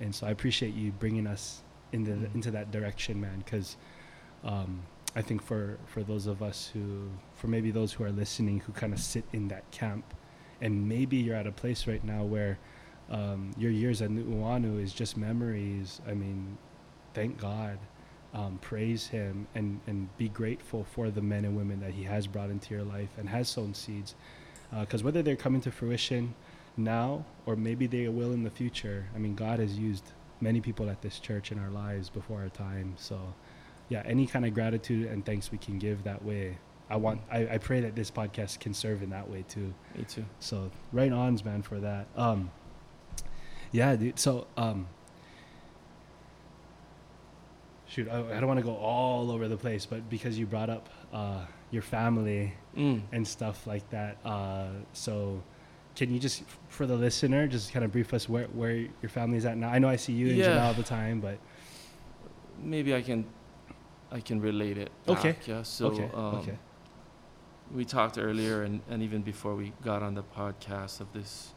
and 0.00 0.14
so 0.14 0.26
I 0.26 0.30
appreciate 0.30 0.74
you 0.74 0.92
bringing 0.92 1.26
us 1.26 1.62
into 1.92 2.12
the, 2.14 2.26
Mhm. 2.26 2.34
into 2.36 2.50
that 2.52 2.70
direction, 2.70 3.20
man. 3.20 3.38
Because 3.44 3.76
um, 4.44 4.82
I 5.14 5.22
think 5.22 5.42
for 5.42 5.78
for 5.86 6.02
those 6.02 6.26
of 6.26 6.42
us 6.42 6.70
who, 6.72 7.08
for 7.34 7.48
maybe 7.48 7.70
those 7.70 7.92
who 7.92 8.04
are 8.04 8.12
listening, 8.12 8.60
who 8.60 8.72
kind 8.72 8.92
of 8.92 9.00
sit 9.00 9.24
in 9.32 9.48
that 9.48 9.70
camp, 9.70 10.14
and 10.60 10.88
maybe 10.88 11.16
you're 11.16 11.36
at 11.36 11.46
a 11.46 11.52
place 11.52 11.86
right 11.86 12.02
now 12.02 12.24
where 12.24 12.58
um, 13.10 13.50
your 13.58 13.70
years 13.70 14.00
at 14.00 14.10
Nu'uanu 14.10 14.82
is 14.82 14.92
just 14.92 15.16
memories. 15.16 16.00
I 16.08 16.14
mean, 16.14 16.56
thank 17.14 17.38
God. 17.38 17.78
Um, 18.34 18.58
praise 18.62 19.06
him 19.06 19.46
and, 19.54 19.78
and 19.86 20.08
be 20.16 20.30
grateful 20.30 20.84
for 20.84 21.10
the 21.10 21.20
men 21.20 21.44
and 21.44 21.54
women 21.54 21.80
that 21.80 21.90
he 21.90 22.02
has 22.04 22.26
brought 22.26 22.48
into 22.48 22.72
your 22.72 22.82
life 22.82 23.10
and 23.18 23.28
has 23.28 23.46
sown 23.46 23.74
seeds 23.74 24.14
because 24.80 25.02
whether 25.02 25.22
they're 25.22 25.36
coming 25.36 25.60
to 25.60 25.70
fruition 25.70 26.34
now 26.76 27.24
or 27.44 27.56
maybe 27.56 27.86
they 27.86 28.08
will 28.08 28.32
in 28.32 28.42
the 28.42 28.50
future 28.50 29.06
i 29.14 29.18
mean 29.18 29.34
god 29.34 29.58
has 29.58 29.78
used 29.78 30.12
many 30.40 30.60
people 30.60 30.88
at 30.88 31.02
this 31.02 31.18
church 31.18 31.52
in 31.52 31.58
our 31.58 31.68
lives 31.68 32.08
before 32.08 32.40
our 32.40 32.48
time 32.48 32.94
so 32.96 33.34
yeah 33.88 34.02
any 34.06 34.26
kind 34.26 34.44
of 34.46 34.54
gratitude 34.54 35.08
and 35.10 35.24
thanks 35.26 35.50
we 35.52 35.58
can 35.58 35.78
give 35.78 36.04
that 36.04 36.24
way 36.24 36.56
i 36.90 36.96
want 36.96 37.20
i, 37.30 37.46
I 37.54 37.58
pray 37.58 37.80
that 37.80 37.94
this 37.94 38.10
podcast 38.10 38.60
can 38.60 38.74
serve 38.74 39.02
in 39.02 39.10
that 39.10 39.28
way 39.28 39.44
too 39.48 39.72
Me 39.96 40.04
too. 40.04 40.24
so 40.40 40.70
right 40.92 41.12
ons 41.12 41.44
man 41.44 41.62
for 41.62 41.78
that 41.80 42.06
um 42.16 42.50
yeah 43.72 43.94
dude 43.96 44.18
so 44.18 44.46
um 44.56 44.86
shoot 47.86 48.08
i, 48.08 48.18
I 48.36 48.40
don't 48.40 48.46
want 48.46 48.60
to 48.60 48.64
go 48.66 48.76
all 48.76 49.30
over 49.30 49.48
the 49.48 49.56
place 49.56 49.86
but 49.86 50.08
because 50.08 50.38
you 50.38 50.46
brought 50.46 50.70
up 50.70 50.88
uh 51.12 51.44
your 51.70 51.82
family 51.82 52.54
Mm. 52.76 53.02
and 53.12 53.28
stuff 53.28 53.66
like 53.66 53.90
that. 53.90 54.16
Uh, 54.24 54.68
so, 54.94 55.42
can 55.94 56.10
you 56.10 56.18
just, 56.18 56.42
for 56.70 56.86
the 56.86 56.94
listener, 56.96 57.46
just 57.46 57.70
kind 57.70 57.84
of 57.84 57.92
brief 57.92 58.14
us 58.14 58.26
where, 58.26 58.46
where 58.46 58.72
your 58.72 59.10
family's 59.10 59.44
at 59.44 59.58
now? 59.58 59.68
I 59.68 59.78
know 59.78 59.90
I 59.90 59.96
see 59.96 60.14
you 60.14 60.28
and 60.28 60.36
Yeah. 60.38 60.66
All 60.66 60.72
the 60.72 60.82
time, 60.82 61.20
but 61.20 61.36
Maybe 62.62 62.94
I 62.94 63.02
can, 63.02 63.26
I 64.12 64.20
can 64.20 64.40
relate 64.40 64.76
it. 64.78 64.90
Okay. 65.08 65.32
Back, 65.32 65.48
yeah. 65.48 65.62
So 65.62 65.86
okay, 65.86 66.08
um, 66.14 66.34
okay, 66.40 66.58
we 67.74 67.84
talked 67.84 68.18
earlier 68.18 68.62
and, 68.64 68.80
and 68.90 69.02
even 69.02 69.22
before 69.22 69.54
we 69.54 69.72
got 69.82 70.02
on 70.02 70.14
the 70.14 70.22
podcast 70.22 71.00
of 71.00 71.12
this 71.14 71.52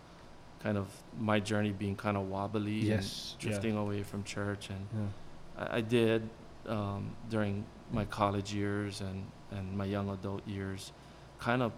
kind 0.64 0.78
of 0.78 0.88
my 1.20 1.40
journey 1.40 1.72
being 1.72 1.96
kind 1.98 2.16
of 2.18 2.24
wobbly 2.30 2.72
Yes, 2.80 3.36
and 3.36 3.44
yeah. 3.44 3.50
drifting 3.50 3.76
away 3.78 4.04
from 4.04 4.24
church 4.24 4.70
and 4.70 4.88
yeah. 4.94 5.66
I, 5.74 5.78
I 5.78 5.82
did 5.82 6.30
um, 6.68 7.12
during 7.30 7.66
my 7.92 8.06
college 8.06 8.54
years 8.54 9.02
and, 9.02 9.26
and 9.52 9.78
my 9.78 9.86
young 9.86 10.10
adult 10.10 10.48
years 10.48 10.92
kind 11.40 11.62
of 11.62 11.72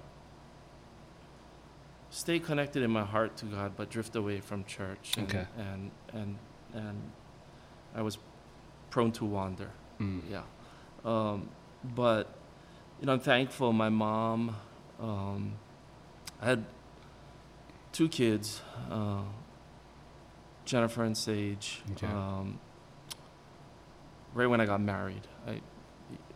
stay 2.10 2.40
connected 2.40 2.84
in 2.84 2.92
my 2.92 3.04
heart 3.04 3.36
to 3.38 3.46
God 3.46 3.74
but 3.76 3.90
drift 3.90 4.16
away 4.16 4.40
from 4.40 4.64
church 4.66 5.16
and 5.18 5.28
Okay. 5.28 5.46
and, 5.58 5.92
and 6.14 6.38
and 6.74 7.02
I 7.96 8.02
was 8.02 8.18
prone 8.90 9.12
to 9.14 9.26
wander 9.26 9.72
Mm. 10.00 10.22
yeah. 10.30 10.44
Um, 11.08 11.50
but, 11.96 12.28
you 13.00 13.06
know, 13.06 13.14
I'm 13.14 13.20
thankful 13.22 13.72
my 13.72 13.88
mom, 13.90 14.56
um, 15.00 15.54
I 16.42 16.46
had 16.50 16.66
two 17.94 18.10
kids, 18.10 18.62
uh, 18.92 19.22
Jennifer 20.66 21.04
and 21.06 21.18
Sage. 21.18 21.82
Okay. 21.94 22.08
Um, 22.08 22.60
right 24.34 24.48
when 24.48 24.60
I 24.60 24.66
got 24.66 24.82
married, 24.82 25.26
I, 25.48 25.62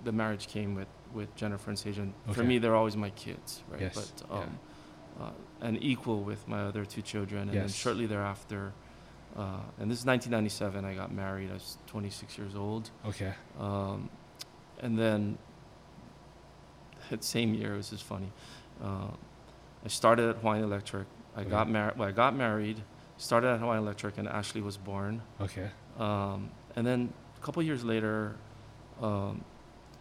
the 0.06 0.14
marriage 0.14 0.48
came 0.48 0.74
with, 0.74 0.88
with 1.14 1.36
Jennifer 1.36 1.70
and 1.70 1.78
Sage. 1.78 1.98
And 1.98 2.14
for 2.32 2.44
me, 2.44 2.58
they're 2.58 2.76
always 2.76 2.96
my 2.96 3.10
kids, 3.10 3.62
right? 3.70 3.82
Yes, 3.82 3.96
But, 3.96 4.28
yeah. 4.30 4.38
um, 4.38 4.60
uh, 5.20 5.32
and 5.66 5.84
equal 5.84 6.22
with 6.22 6.48
my 6.48 6.62
other 6.62 6.86
two 6.86 7.02
children. 7.02 7.50
And 7.50 7.58
then 7.58 7.68
shortly 7.68 8.06
thereafter, 8.06 8.72
uh, 9.36 9.60
and 9.80 9.92
this 9.92 10.00
is 10.00 10.06
1997, 10.06 10.86
I 10.86 10.94
got 10.96 11.12
married. 11.12 11.50
I 11.52 11.56
was 11.56 11.78
26 11.88 12.38
years 12.38 12.56
old. 12.56 12.90
Okay. 13.06 13.34
Um, 13.60 14.10
and 14.82 14.98
then 14.98 15.38
that 17.10 17.24
same 17.24 17.54
year, 17.54 17.74
it 17.74 17.78
was 17.78 17.90
just 17.90 18.04
funny. 18.04 18.32
Uh, 18.84 19.12
I 19.86 19.88
started 19.88 20.30
at 20.30 20.38
Hawaiian 20.38 20.64
Electric. 20.64 21.08
I 21.36 21.44
got 21.44 21.70
married. 21.70 21.98
Well, 21.98 22.08
I 22.08 22.12
got 22.12 22.36
married. 22.36 22.82
Started 23.18 23.50
at 23.50 23.60
Hawaiian 23.60 23.84
Electric, 23.84 24.18
and 24.18 24.28
Ashley 24.28 24.62
was 24.62 24.78
born. 24.78 25.22
Okay. 25.40 25.70
Um, 26.00 26.50
and 26.76 26.86
then 26.86 27.14
a 27.42 27.46
couple 27.46 27.62
years 27.64 27.84
later, 27.84 28.36
um, 29.02 29.44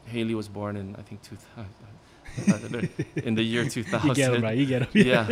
Haley 0.06 0.34
was 0.34 0.48
born 0.48 0.76
in 0.76 0.96
I 0.96 1.02
think 1.02 1.20
2000, 1.22 2.88
in 3.24 3.34
the 3.34 3.42
year 3.42 3.68
2000. 3.68 4.08
You 4.08 4.14
get 4.14 4.34
'em, 4.34 4.42
right? 4.42 4.56
You 4.56 4.66
get 4.66 4.82
'em. 4.82 4.88
Yeah. 4.94 5.28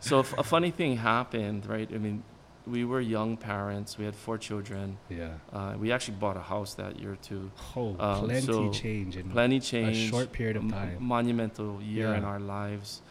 So 0.00 0.20
f- 0.20 0.34
a 0.38 0.42
funny 0.42 0.70
thing 0.70 0.96
happened, 0.96 1.66
right? 1.66 1.88
I 1.92 1.98
mean, 1.98 2.22
we 2.70 2.84
were 2.84 3.00
young 3.00 3.36
parents. 3.36 3.96
We 3.98 4.04
had 4.04 4.14
four 4.14 4.38
children. 4.38 4.98
Yeah. 5.08 5.30
Uh, 5.52 5.74
we 5.78 5.90
actually 5.92 6.16
bought 6.18 6.36
a 6.36 6.40
house 6.40 6.74
that 6.74 6.98
year 7.00 7.16
too. 7.16 7.50
Oh, 7.76 7.96
Um, 7.98 8.24
plenty 8.26 8.40
so 8.46 8.70
change 8.72 9.16
in 9.16 9.30
Plenty 9.30 9.60
change. 9.60 9.96
a 9.96 10.08
short 10.08 10.32
period 10.32 10.56
of 10.56 10.64
m- 10.64 10.70
time. 10.70 10.96
monumental 11.00 11.80
year 11.82 12.14
in 12.14 12.24
our 12.24 12.40
lives. 12.40 13.02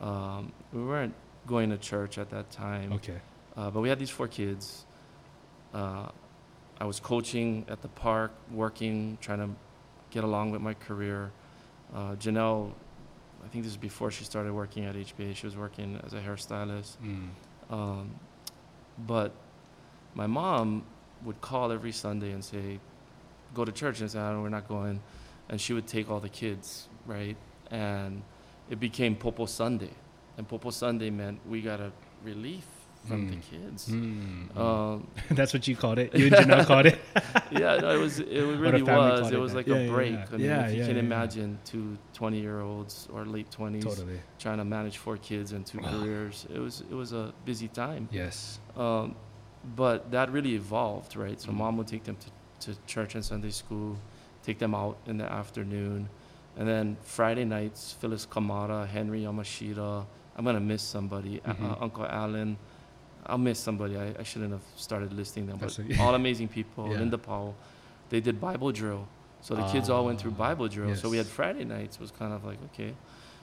Um, 0.00 0.52
we 0.72 0.82
weren't 0.84 1.14
going 1.46 1.70
to 1.70 1.78
church 1.78 2.18
at 2.18 2.28
that 2.30 2.50
time, 2.50 2.92
Okay. 2.94 3.18
uh, 3.56 3.70
but 3.70 3.80
we 3.80 3.88
had 3.88 3.98
these 3.98 4.10
four 4.10 4.28
kids. 4.28 4.84
Uh, 5.72 6.08
I 6.80 6.84
was 6.84 7.00
coaching 7.00 7.64
at 7.68 7.80
the 7.80 7.88
park, 7.88 8.32
working, 8.50 9.16
trying 9.20 9.38
to 9.38 9.50
get 10.10 10.24
along 10.24 10.50
with 10.50 10.60
my 10.60 10.74
career. 10.74 11.30
Uh, 11.94 12.14
Janelle, 12.16 12.72
I 13.44 13.48
think 13.48 13.64
this 13.64 13.72
is 13.72 13.78
before 13.78 14.10
she 14.10 14.24
started 14.24 14.52
working 14.52 14.84
at 14.84 14.94
HBA. 14.96 15.34
She 15.34 15.46
was 15.46 15.56
working 15.56 15.98
as 16.04 16.12
a 16.12 16.20
hairstylist. 16.20 16.96
Mm. 17.02 17.28
Um, 17.70 18.10
but 18.98 19.32
my 20.14 20.26
mom 20.26 20.84
would 21.24 21.40
call 21.40 21.72
every 21.72 21.92
Sunday 21.92 22.32
and 22.32 22.44
say, 22.44 22.78
"Go 23.54 23.64
to 23.64 23.72
church," 23.72 24.00
and 24.00 24.10
say, 24.10 24.18
"No, 24.18 24.42
we're 24.42 24.48
not 24.48 24.68
going," 24.68 25.00
and 25.48 25.60
she 25.60 25.72
would 25.72 25.86
take 25.86 26.10
all 26.10 26.20
the 26.20 26.28
kids, 26.28 26.88
right? 27.06 27.36
And 27.70 28.22
it 28.70 28.80
became 28.80 29.16
Popo 29.16 29.46
Sunday, 29.46 29.92
and 30.36 30.48
Popo 30.48 30.70
Sunday 30.70 31.10
meant 31.10 31.40
we 31.46 31.62
got 31.62 31.80
a 31.80 31.92
relief 32.24 32.66
from 33.06 33.28
the 33.30 33.36
Mm. 33.36 33.42
kids. 33.50 33.88
Mm. 33.88 34.48
Mm. 34.54 34.56
Um, 34.60 35.06
That's 35.30 35.52
what 35.54 35.66
you 35.68 35.76
called 35.76 35.98
it. 35.98 36.14
You 36.14 36.26
and 36.26 36.34
Janelle 36.36 36.66
called 36.72 36.86
it. 36.86 36.98
yeah, 37.50 37.76
no, 37.78 37.90
it 37.90 37.98
was. 38.06 38.20
It 38.20 38.42
really 38.64 38.82
was. 38.82 39.30
It 39.30 39.34
it 39.34 39.38
was 39.38 39.54
like 39.54 39.66
Yeah, 39.66 39.76
a 39.76 39.90
break. 39.90 40.12
yeah. 40.12 40.26
I 40.32 40.36
mean, 40.36 40.46
Yeah, 40.46 40.66
if 40.66 40.72
you 40.74 40.80
yeah, 40.80 40.86
can 40.86 40.96
yeah. 40.96 41.02
imagine 41.02 41.58
two 41.64 41.96
20 42.14 42.40
year 42.40 42.60
olds 42.60 43.08
or 43.12 43.24
late 43.24 43.50
20s 43.50 43.82
totally. 43.82 44.20
trying 44.38 44.58
to 44.58 44.64
manage 44.64 44.96
four 44.98 45.16
kids 45.16 45.52
and 45.52 45.64
two 45.64 45.78
careers, 45.78 46.46
it 46.54 46.58
was 46.58 46.82
it 46.90 46.94
was 46.94 47.12
a 47.12 47.32
busy 47.44 47.68
time. 47.68 48.08
Yes. 48.10 48.58
Um, 48.76 49.14
but 49.76 50.10
that 50.12 50.30
really 50.30 50.54
evolved, 50.54 51.16
right? 51.16 51.40
So 51.40 51.50
Mhm. 51.50 51.54
mom 51.54 51.76
would 51.78 51.88
take 51.88 52.04
them 52.04 52.16
to, 52.24 52.28
to 52.72 52.78
church 52.86 53.14
and 53.16 53.24
Sunday 53.24 53.50
school, 53.50 53.96
take 54.44 54.58
them 54.58 54.74
out 54.74 54.96
in 55.06 55.16
the 55.18 55.24
afternoon, 55.40 56.08
and 56.56 56.68
then 56.68 56.96
Friday 57.02 57.44
nights, 57.44 57.92
Phyllis 58.00 58.26
Kamada, 58.26 58.86
Henry 58.86 59.22
Yamashita. 59.22 60.06
I'm 60.36 60.44
gonna 60.44 60.60
miss 60.60 60.82
somebody. 60.82 61.40
Uh, 61.44 61.52
Mhm. 61.54 61.70
uh, 61.72 61.76
Uncle 61.84 62.06
Allen. 62.06 62.56
I'll 63.26 63.38
miss 63.38 63.58
somebody. 63.58 63.96
I, 63.96 64.14
I 64.18 64.22
shouldn't 64.22 64.52
have 64.52 64.62
started 64.76 65.12
listing 65.12 65.46
them, 65.46 65.58
but 65.58 65.78
all 66.00 66.14
amazing 66.14 66.48
people. 66.48 66.88
Yeah. 66.90 66.98
Linda 66.98 67.18
Powell. 67.18 67.54
They 68.08 68.20
did 68.20 68.40
Bible 68.40 68.70
drill, 68.72 69.08
so 69.40 69.54
the 69.56 69.66
kids 69.72 69.90
all 69.90 70.04
went 70.06 70.20
through 70.20 70.32
Ah, 70.38 70.46
Bible 70.48 70.68
drill. 70.68 70.94
So 70.94 71.08
we 71.08 71.16
had. 71.16 71.26
Friday 71.26 71.64
nights 71.64 71.98
was 71.98 72.10
kind 72.12 72.32
of 72.32 72.44
like 72.44 72.58
okay, 72.72 72.94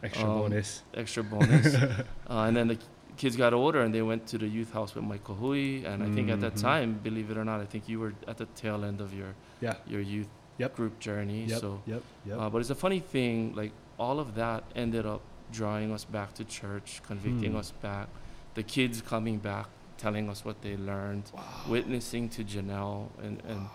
Extra 0.01 0.29
Um, 0.29 0.39
bonus. 0.39 0.83
extra 0.93 1.23
bonus. 1.23 1.75
uh, 1.75 2.45
and 2.47 2.55
then 2.55 2.67
the 2.69 2.77
kids 3.17 3.35
got 3.35 3.53
older 3.53 3.81
and 3.81 3.93
they 3.93 4.01
went 4.01 4.25
to 4.27 4.37
the 4.37 4.47
youth 4.47 4.71
house 4.73 4.95
with 4.95 5.03
Michael 5.03 5.35
Hui. 5.35 5.83
And 5.85 6.01
I 6.01 6.09
think 6.15 6.29
at 6.29 6.39
that 6.41 6.55
Mhm. 6.55 6.61
time, 6.61 6.93
believe 7.03 7.29
it 7.29 7.37
or 7.37 7.45
not, 7.45 7.59
I 7.61 7.65
think 7.65 7.87
you 7.87 7.99
were 7.99 8.13
at 8.27 8.37
the 8.37 8.45
tail 8.55 8.83
end 8.85 9.01
of 9.01 9.13
your 9.13 9.33
Yeah. 9.61 9.75
your 9.87 10.01
youth 10.01 10.27
Yep. 10.59 10.75
group 10.75 10.99
journey. 10.99 11.45
Yep. 11.45 11.59
So, 11.61 11.81
yep. 11.85 12.01
Yep. 12.25 12.37
uh, 12.39 12.49
but 12.49 12.57
it's 12.61 12.69
a 12.69 12.75
funny 12.85 12.99
thing. 12.99 13.53
Like 13.55 13.71
all 13.99 14.19
of 14.19 14.35
that 14.35 14.63
ended 14.75 15.05
up 15.05 15.21
drawing 15.51 15.91
us 15.91 16.05
back 16.05 16.33
to 16.35 16.43
church, 16.45 17.01
convicting 17.05 17.51
Hmm. 17.51 17.57
us 17.63 17.71
back. 17.81 18.07
The 18.55 18.63
kids 18.63 19.01
coming 19.01 19.39
back, 19.39 19.67
telling 19.97 20.29
us 20.29 20.45
what 20.45 20.61
they 20.61 20.77
learned, 20.77 21.31
witnessing 21.67 22.29
to 22.29 22.43
Janelle, 22.43 23.07
and 23.21 23.41
and 23.47 23.67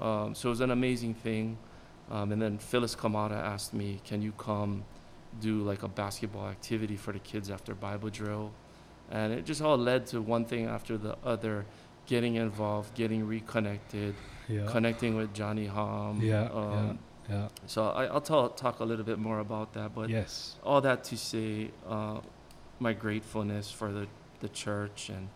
um, 0.00 0.34
so 0.34 0.48
it 0.48 0.50
was 0.50 0.60
an 0.60 0.70
amazing 0.70 1.14
thing. 1.14 1.58
Um, 2.10 2.32
and 2.32 2.42
then 2.42 2.58
Phyllis 2.58 2.96
Kamada 2.96 3.32
asked 3.32 3.74
me, 3.74 4.00
"Can 4.04 4.22
you 4.22 4.32
come 4.32 4.84
do 5.40 5.62
like 5.62 5.82
a 5.82 5.88
basketball 5.88 6.48
activity 6.48 6.96
for 6.96 7.12
the 7.12 7.18
kids 7.20 7.50
after 7.50 7.74
Bible 7.74 8.10
drill?" 8.10 8.52
And 9.10 9.32
it 9.32 9.44
just 9.44 9.60
all 9.60 9.76
led 9.76 10.06
to 10.08 10.20
one 10.20 10.44
thing 10.44 10.66
after 10.66 10.96
the 10.96 11.16
other, 11.24 11.66
getting 12.06 12.36
involved, 12.36 12.94
getting 12.94 13.26
reconnected, 13.26 14.14
yeah. 14.48 14.66
connecting 14.66 15.16
with 15.16 15.34
Johnny 15.34 15.66
Hom. 15.66 16.20
Yeah, 16.20 16.48
Um, 16.52 16.98
yeah. 17.28 17.48
So 17.66 17.88
I, 17.90 18.06
I'll 18.06 18.20
tell, 18.20 18.48
talk 18.50 18.80
a 18.80 18.84
little 18.84 19.04
bit 19.04 19.18
more 19.18 19.38
about 19.38 19.72
that, 19.74 19.94
but 19.94 20.08
yes. 20.08 20.56
all 20.64 20.80
that 20.80 21.04
to 21.04 21.16
say, 21.16 21.70
uh, 21.88 22.18
my 22.80 22.92
gratefulness 22.92 23.70
for 23.70 23.92
the, 23.92 24.06
the 24.40 24.48
church 24.48 25.08
and 25.08 25.28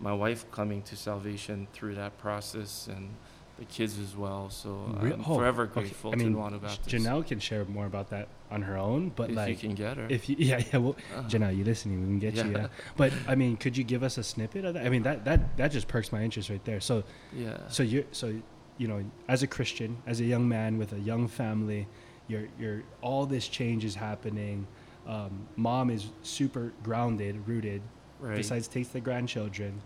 my 0.00 0.12
wife 0.12 0.50
coming 0.50 0.82
to 0.82 0.96
salvation 0.96 1.68
through 1.72 1.94
that 1.94 2.18
process 2.18 2.88
and 2.88 3.10
the 3.58 3.64
kids 3.66 3.98
as 3.98 4.16
well. 4.16 4.50
So 4.50 4.96
Re- 5.00 5.12
I'm 5.12 5.24
oh, 5.26 5.36
forever 5.36 5.64
okay. 5.64 5.82
grateful 5.82 6.12
I 6.12 6.16
mean, 6.16 6.34
to 6.34 6.58
Baptist. 6.58 6.88
Janelle 6.88 7.26
can 7.26 7.38
share 7.38 7.64
more 7.66 7.86
about 7.86 8.10
that 8.10 8.28
on 8.50 8.62
her 8.62 8.76
own, 8.76 9.10
but 9.14 9.30
if 9.30 9.36
like, 9.36 9.48
you 9.50 9.56
can 9.56 9.74
get 9.74 9.96
her. 9.96 10.06
if 10.08 10.28
you, 10.28 10.36
yeah, 10.38 10.62
yeah, 10.72 10.78
well, 10.78 10.96
Uh, 11.14 11.22
Janelle, 11.22 11.56
you 11.56 11.64
listening? 11.64 12.00
We 12.00 12.06
can 12.06 12.18
get 12.18 12.34
you. 12.34 12.50
Yeah. 12.50 12.58
Yeah. 12.62 12.66
But 12.96 13.12
I 13.28 13.34
mean, 13.34 13.56
could 13.56 13.76
you 13.76 13.84
give 13.84 14.02
us 14.02 14.18
a 14.18 14.22
snippet 14.22 14.64
of 14.64 14.74
that? 14.74 14.86
I 14.86 14.88
mean, 14.88 15.02
that 15.04 15.24
that 15.24 15.56
that 15.56 15.70
just 15.70 15.86
perks 15.88 16.10
my 16.12 16.22
interest 16.22 16.50
right 16.50 16.64
there. 16.64 16.80
So, 16.80 17.04
yeah. 17.32 17.58
so 17.68 17.82
you're 17.82 18.04
so 18.12 18.34
you 18.78 18.88
know, 18.88 19.04
as 19.28 19.42
a 19.42 19.46
Christian, 19.46 19.96
as 20.06 20.20
a 20.20 20.24
young 20.24 20.48
man 20.48 20.78
with 20.78 20.92
a 20.92 20.98
young 20.98 21.28
family, 21.28 21.86
you're 22.26 22.48
you're 22.58 22.82
all 23.00 23.26
this 23.26 23.46
change 23.48 23.84
is 23.84 23.94
happening. 23.94 24.66
Um, 25.06 25.46
mom 25.56 25.90
is 25.90 26.08
super 26.22 26.72
grounded, 26.82 27.46
rooted. 27.46 27.82
Right. 28.22 28.36
Besides, 28.36 28.68
takes 28.68 28.88
the 28.88 29.00
grandchildren. 29.00 29.82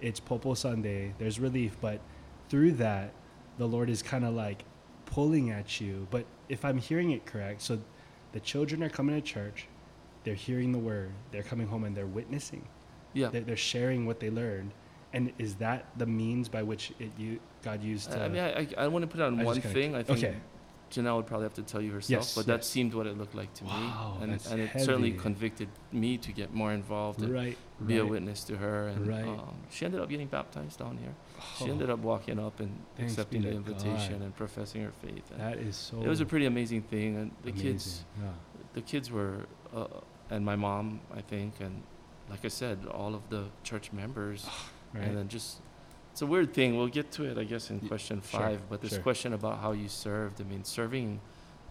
It's 0.00 0.20
Popo 0.20 0.54
Sunday. 0.54 1.14
There's 1.18 1.38
relief, 1.40 1.76
but 1.80 2.00
through 2.48 2.72
that, 2.72 3.12
the 3.58 3.66
Lord 3.66 3.90
is 3.90 4.02
kind 4.02 4.24
of 4.24 4.34
like 4.34 4.64
pulling 5.06 5.50
at 5.50 5.80
you. 5.80 6.06
But 6.10 6.24
if 6.48 6.64
I'm 6.64 6.78
hearing 6.78 7.10
it 7.10 7.26
correct, 7.26 7.62
so 7.62 7.78
the 8.32 8.40
children 8.40 8.82
are 8.82 8.88
coming 8.88 9.14
to 9.14 9.20
church, 9.20 9.66
they're 10.24 10.34
hearing 10.34 10.72
the 10.72 10.78
word, 10.78 11.10
they're 11.32 11.42
coming 11.42 11.66
home 11.66 11.84
and 11.84 11.96
they're 11.96 12.06
witnessing. 12.06 12.66
yeah. 13.12 13.28
They're, 13.28 13.42
they're 13.42 13.56
sharing 13.56 14.06
what 14.06 14.20
they 14.20 14.30
learned. 14.30 14.72
And 15.12 15.32
is 15.38 15.56
that 15.56 15.86
the 15.96 16.06
means 16.06 16.48
by 16.48 16.62
which 16.62 16.92
it 17.00 17.10
you 17.18 17.40
God 17.62 17.82
used 17.82 18.12
to? 18.12 18.20
I, 18.20 18.24
I 18.26 18.28
mean, 18.28 18.42
I, 18.42 18.50
I, 18.60 18.68
I 18.84 18.86
want 18.88 19.02
to 19.02 19.06
put 19.08 19.20
it 19.20 19.24
on 19.24 19.42
one 19.42 19.60
thing. 19.60 19.94
I 19.96 20.02
think 20.04 20.18
okay. 20.20 20.36
Janelle 20.90 21.16
would 21.16 21.26
probably 21.26 21.44
have 21.44 21.54
to 21.54 21.62
tell 21.62 21.80
you 21.80 21.92
herself, 21.92 22.10
Yes, 22.24 22.34
but 22.34 22.46
that 22.46 22.64
seemed 22.64 22.94
what 22.94 23.06
it 23.06 23.16
looked 23.16 23.34
like 23.34 23.52
to 23.54 23.64
Wow, 23.64 24.16
me. 24.18 24.24
And, 24.24 24.46
and 24.50 24.60
it 24.60 24.70
certainly 24.80 25.12
convicted 25.12 25.68
me 25.92 26.18
to 26.18 26.32
get 26.32 26.52
more 26.52 26.72
involved 26.72 27.22
and 27.22 27.32
right. 27.32 27.56
be 27.86 27.98
a 27.98 28.04
witness 28.04 28.42
to 28.44 28.56
her. 28.56 28.88
And 28.88 29.06
Right. 29.06 29.24
um, 29.24 29.54
she 29.70 29.84
ended 29.84 30.00
up 30.00 30.08
getting 30.08 30.26
baptized 30.26 30.78
down 30.80 30.98
here. 30.98 31.14
She 31.58 31.64
Oh, 31.64 31.68
ended 31.72 31.90
up 31.90 32.00
walking 32.00 32.38
up 32.40 32.58
and 32.60 32.72
accepting 32.98 33.42
the 33.42 33.50
invitation 33.52 34.14
God. 34.18 34.22
and 34.22 34.36
professing 34.36 34.82
her 34.82 34.92
faith. 35.00 35.30
And 35.30 35.40
that 35.40 35.58
is 35.58 35.76
so. 35.76 36.00
it 36.02 36.08
was 36.08 36.20
a 36.20 36.26
pretty 36.26 36.46
amazing 36.46 36.82
thing. 36.82 37.16
And 37.16 37.30
the 37.42 37.50
amazing. 37.50 37.70
kids, 37.72 38.04
Yeah. 38.20 38.28
the 38.74 38.82
kids 38.82 39.10
were, 39.10 39.46
uh, 39.74 39.86
and 40.28 40.44
my 40.44 40.56
mom, 40.56 41.00
I 41.14 41.20
think, 41.20 41.54
and 41.60 41.82
like 42.28 42.44
I 42.44 42.48
said, 42.48 42.86
all 42.90 43.14
of 43.14 43.28
the 43.30 43.44
church 43.62 43.92
members, 43.92 44.46
Right. 44.94 45.04
and 45.04 45.16
then 45.16 45.28
just. 45.28 45.58
It's 46.20 46.22
a 46.22 46.26
weird 46.26 46.52
thing. 46.52 46.76
We'll 46.76 46.88
get 46.88 47.10
to 47.12 47.24
it, 47.24 47.38
I 47.38 47.44
guess, 47.44 47.70
in 47.70 47.80
question 47.80 48.20
sure, 48.20 48.40
five. 48.40 48.60
But 48.68 48.82
this 48.82 48.90
sure. 48.92 49.00
question 49.00 49.32
about 49.32 49.58
how 49.58 49.72
you 49.72 49.88
served, 49.88 50.38
I 50.38 50.44
mean, 50.44 50.64
serving 50.64 51.18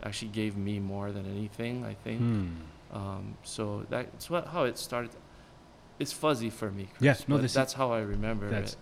actually 0.02 0.30
gave 0.30 0.58
me 0.58 0.80
more 0.80 1.12
than 1.12 1.28
anything, 1.28 1.86
I 1.86 1.94
think. 1.94 2.20
Hmm. 2.20 2.48
Um, 2.92 3.38
so 3.44 3.86
that's 3.92 4.28
what 4.28 4.48
how 4.48 4.64
it 4.64 4.80
started. 4.80 5.12
It's 6.00 6.12
fuzzy 6.12 6.50
for 6.50 6.72
me. 6.72 6.86
Chris, 6.86 7.02
Yeah, 7.02 7.26
no, 7.28 7.36
but 7.36 7.44
this 7.44 7.52
is- 7.52 7.56
that's 7.56 7.74
how 7.74 7.92
I 7.92 8.00
remember 8.00 8.50
That's 8.50 8.74
it. 8.74 8.80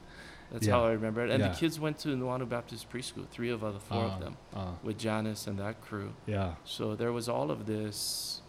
That's 0.53 0.67
yeah, 0.67 0.73
how 0.75 0.85
I 0.85 0.91
remember 0.91 1.25
it. 1.25 1.31
And 1.31 1.41
yeah. 1.41 1.49
the 1.49 1.55
kids 1.57 1.77
went 1.81 1.99
to 2.03 2.15
Nuanu 2.15 2.47
Baptist 2.47 2.89
Preschool, 2.89 3.27
three 3.27 3.49
of 3.49 3.59
the 3.59 3.81
four 3.89 4.05
uh, 4.05 4.11
of 4.11 4.21
them, 4.21 4.37
Uh, 4.55 4.71
with 4.83 4.97
Janice 4.97 5.47
and 5.47 5.59
that 5.59 5.81
crew. 5.81 6.13
yeah. 6.25 6.55
So 6.63 6.95
there 6.95 7.11
was 7.11 7.27
all 7.27 7.51
of 7.51 7.65
this, 7.65 8.41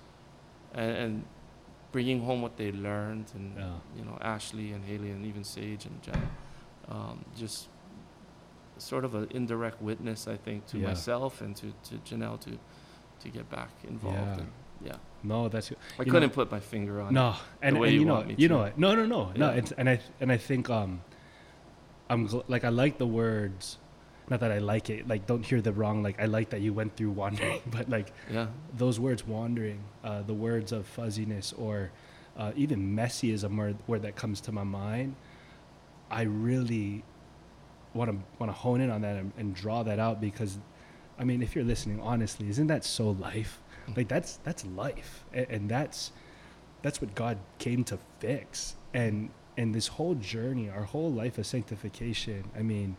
and, 0.73 0.93
and 1.03 1.25
bringing 1.91 2.21
home 2.23 2.43
what 2.43 2.57
they 2.57 2.71
learned, 2.71 3.33
and 3.35 3.47
you 3.97 4.05
know 4.05 4.17
Ashley 4.21 4.71
and 4.71 4.85
Haley 4.85 5.11
and 5.11 5.27
even 5.27 5.43
Sage 5.43 5.85
and 5.85 6.01
Jen, 6.01 6.29
um, 6.91 7.25
just 7.37 7.69
sort 8.79 9.05
of 9.05 9.15
an 9.15 9.27
indirect 9.31 9.83
witness, 9.83 10.29
I 10.29 10.37
think, 10.37 10.67
to 10.69 10.79
Yeah. 10.79 10.89
myself 10.89 11.41
and 11.41 11.55
to, 11.57 11.67
to 11.91 11.95
Janelle 12.07 12.41
to 12.41 12.59
to 13.21 13.29
get 13.31 13.51
back 13.51 13.71
involved. 13.89 14.17
Yeah. 14.17 14.39
And, 14.39 14.49
yeah, 14.85 14.97
No, 15.25 15.49
that's 15.49 15.73
I 15.73 15.75
You 15.99 16.05
know- 16.07 16.13
couldn't 16.13 16.31
put 16.31 16.53
my 16.53 16.61
finger 16.61 17.01
on 17.01 17.09
it. 17.09 17.13
no, 17.13 17.35
and, 17.61 17.77
and 17.77 17.87
you 17.87 18.01
you 18.01 18.05
know, 18.05 18.25
you 18.29 18.47
to. 18.49 18.55
know 18.55 18.63
it. 18.63 18.79
No, 18.79 18.95
no, 18.95 19.05
no, 19.07 19.33
no. 19.35 19.51
It's, 19.51 19.73
and 19.73 19.89
I 19.91 19.99
and 20.21 20.31
I 20.31 20.37
think 20.37 20.71
um, 20.71 21.03
I'm 22.09 22.29
gl- 22.29 22.45
like 22.49 22.65
I 22.65 22.69
like 22.69 22.99
the 22.99 23.07
words. 23.07 23.79
Not 24.31 24.41
that 24.41 24.53
I 24.53 24.59
like 24.59 24.91
it. 24.91 25.09
Like, 25.09 25.27
don't 25.27 25.43
hear 25.45 25.63
the 25.63 25.73
wrong. 25.73 26.03
Like, 26.03 26.21
I 26.21 26.27
like 26.27 26.51
that 26.51 26.61
you 26.61 26.75
went 26.75 26.95
through 26.97 27.13
wandering, 27.13 27.61
but 27.71 27.89
like 27.89 28.13
Yeah, 28.31 28.49
those 28.77 29.01
words, 29.01 29.27
wandering, 29.27 29.81
uh, 30.05 30.21
the 30.23 30.35
words 30.35 30.71
of 30.71 30.87
fuzziness, 30.87 31.55
or 31.55 31.91
uh, 32.37 32.53
even 32.55 32.95
messy 32.95 33.33
is 33.33 33.43
a 33.43 33.49
word, 33.49 33.77
word 33.87 34.03
that 34.03 34.17
comes 34.17 34.41
to 34.43 34.53
my 34.53 34.65
mind. 34.65 35.17
I 36.11 36.23
really 36.23 37.05
want 37.95 38.11
to 38.11 38.19
want 38.39 38.51
to 38.51 38.57
hone 38.57 38.81
in 38.81 38.91
on 38.91 39.03
that 39.03 39.17
and, 39.17 39.33
and 39.37 39.55
draw 39.55 39.83
that 39.83 39.99
out 39.99 40.21
because, 40.21 40.59
I 41.19 41.25
mean, 41.25 41.43
if 41.43 41.55
you're 41.55 41.65
listening 41.65 42.01
honestly, 42.01 42.49
isn't 42.49 42.67
that 42.69 42.85
so 42.85 43.11
life? 43.11 43.61
Mm. 43.89 43.97
Like 43.97 44.09
that's 44.09 44.37
that's 44.39 44.65
life, 44.67 45.25
and, 45.33 45.47
and 45.51 45.69
that's 45.69 46.13
that's 46.83 47.01
what 47.01 47.15
God 47.15 47.39
came 47.59 47.85
to 47.85 47.99
fix. 48.21 48.77
And 48.95 49.31
and 49.57 49.75
this 49.75 49.89
whole 49.89 50.15
journey, 50.15 50.71
our 50.71 50.85
whole 50.85 51.13
life 51.13 51.39
of 51.39 51.47
sanctification. 51.47 52.45
I 52.57 52.63
mean, 52.63 52.97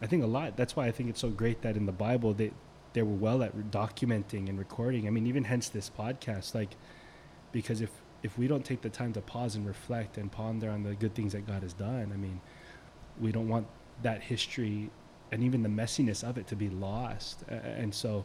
I 0.00 0.06
think 0.06 0.22
a 0.22 0.26
lot. 0.26 0.56
That's 0.56 0.76
why 0.76 0.86
I 0.86 0.92
think 0.92 1.10
it's 1.10 1.20
so 1.20 1.30
great 1.30 1.62
that 1.62 1.76
in 1.76 1.86
the 1.86 1.92
Bible 1.92 2.32
they 2.32 2.52
they 2.92 3.02
were 3.02 3.14
well 3.14 3.42
at 3.42 3.54
documenting 3.70 4.48
and 4.48 4.58
recording. 4.58 5.06
I 5.06 5.10
mean, 5.10 5.26
even 5.26 5.44
hence 5.44 5.68
this 5.68 5.90
podcast, 5.90 6.54
like 6.54 6.76
because 7.52 7.80
if 7.80 7.90
if 8.22 8.38
we 8.38 8.46
don't 8.46 8.64
take 8.64 8.82
the 8.82 8.90
time 8.90 9.12
to 9.14 9.20
pause 9.20 9.54
and 9.56 9.66
reflect 9.66 10.18
and 10.18 10.30
ponder 10.30 10.70
on 10.70 10.82
the 10.82 10.94
good 10.94 11.14
things 11.14 11.32
that 11.32 11.46
God 11.46 11.62
has 11.62 11.72
done, 11.72 12.10
I 12.12 12.16
mean, 12.16 12.40
we 13.20 13.32
don't 13.32 13.48
want 13.48 13.66
that 14.02 14.22
history 14.22 14.90
and 15.32 15.42
even 15.42 15.62
the 15.62 15.68
messiness 15.68 16.22
of 16.22 16.38
it 16.38 16.46
to 16.48 16.56
be 16.56 16.68
lost. 16.68 17.42
And 17.48 17.94
so, 17.94 18.24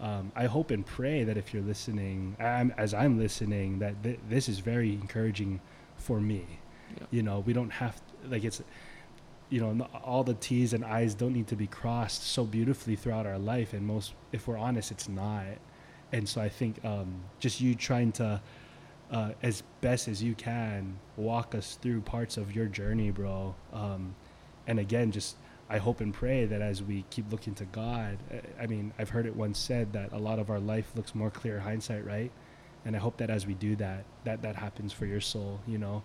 um, 0.00 0.32
I 0.34 0.46
hope 0.46 0.70
and 0.70 0.84
pray 0.84 1.24
that 1.24 1.36
if 1.36 1.52
you're 1.52 1.62
listening, 1.62 2.36
I'm, 2.40 2.72
as 2.78 2.94
I'm 2.94 3.18
listening, 3.18 3.80
that 3.80 4.02
th- 4.02 4.18
this 4.28 4.48
is 4.48 4.58
very 4.60 4.92
encouraging 4.94 5.60
for 5.96 6.20
me. 6.20 6.46
Yeah. 6.96 7.06
You 7.10 7.22
know, 7.22 7.40
we 7.40 7.52
don't 7.52 7.70
have 7.70 8.00
like 8.28 8.44
it's 8.44 8.62
you 9.50 9.60
know, 9.60 9.86
all 10.04 10.22
the 10.22 10.34
T's 10.34 10.72
and 10.72 10.84
I's 10.84 11.14
don't 11.14 11.32
need 11.32 11.48
to 11.48 11.56
be 11.56 11.66
crossed 11.66 12.22
so 12.22 12.44
beautifully 12.44 12.94
throughout 12.96 13.26
our 13.26 13.38
life. 13.38 13.72
And 13.72 13.84
most, 13.84 14.14
if 14.32 14.46
we're 14.46 14.56
honest, 14.56 14.92
it's 14.92 15.08
not. 15.08 15.44
And 16.12 16.28
so 16.28 16.40
I 16.40 16.48
think 16.48 16.82
um, 16.84 17.20
just 17.40 17.60
you 17.60 17.74
trying 17.74 18.12
to, 18.12 18.40
uh, 19.10 19.30
as 19.42 19.62
best 19.80 20.08
as 20.08 20.22
you 20.22 20.34
can, 20.34 20.98
walk 21.16 21.54
us 21.54 21.78
through 21.82 22.00
parts 22.02 22.36
of 22.36 22.54
your 22.54 22.66
journey, 22.66 23.10
bro. 23.10 23.54
Um, 23.72 24.14
and 24.66 24.78
again, 24.78 25.10
just 25.10 25.36
I 25.68 25.78
hope 25.78 26.00
and 26.00 26.12
pray 26.12 26.46
that 26.46 26.60
as 26.62 26.82
we 26.82 27.04
keep 27.10 27.30
looking 27.30 27.54
to 27.54 27.64
God, 27.66 28.18
I- 28.60 28.66
mean, 28.66 28.92
I've 28.98 29.10
heard 29.10 29.26
it 29.26 29.34
once 29.36 29.58
said 29.58 29.92
that 29.92 30.12
a 30.12 30.18
lot 30.18 30.38
of 30.38 30.50
our 30.50 30.58
life 30.60 30.90
looks 30.96 31.14
more 31.14 31.30
clear 31.30 31.60
hindsight, 31.60 32.04
right? 32.04 32.30
And 32.84 32.96
I 32.96 32.98
hope 32.98 33.18
that 33.18 33.30
as 33.30 33.46
we 33.46 33.54
do 33.54 33.76
that, 33.76 34.04
that 34.24 34.42
that 34.42 34.56
happens 34.56 34.92
for 34.92 35.06
your 35.06 35.20
soul, 35.20 35.60
you 35.66 35.78
know. 35.78 36.02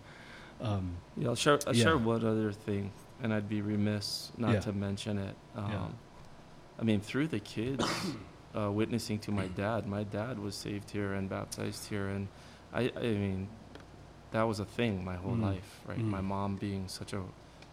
Um, 0.60 0.96
Yeah, 1.16 1.28
I'll 1.28 1.34
share, 1.34 1.58
I'll 1.66 1.74
Yeah. 1.74 1.82
share 1.84 1.98
one 1.98 2.24
other 2.24 2.52
thing, 2.52 2.92
and 3.22 3.32
I'd 3.32 3.48
be 3.48 3.60
remiss 3.62 4.30
not 4.36 4.52
Yeah. 4.54 4.60
to 4.60 4.72
mention 4.72 5.18
it. 5.18 5.36
Um, 5.54 5.70
Yeah. 5.72 5.88
I 6.78 6.82
mean, 6.84 7.00
through 7.00 7.28
the 7.28 7.40
kids, 7.40 7.84
uh, 8.56 8.70
witnessing 8.70 9.18
to 9.20 9.32
my 9.32 9.48
dad, 9.48 9.86
my 9.86 10.04
dad 10.04 10.38
was 10.38 10.54
saved 10.54 10.90
here 10.90 11.12
and 11.14 11.28
baptized 11.28 11.88
here, 11.88 12.08
and 12.08 12.28
I, 12.80 12.90
I 12.96 13.02
mean, 13.24 13.48
that 14.32 14.42
was 14.42 14.58
a 14.60 14.64
thing 14.64 15.04
my 15.04 15.16
whole 15.16 15.32
Mm. 15.36 15.42
life, 15.50 15.70
right? 15.88 15.98
Mm. 15.98 16.10
My 16.18 16.20
mom 16.20 16.56
being 16.56 16.88
such 16.88 17.12
a 17.12 17.22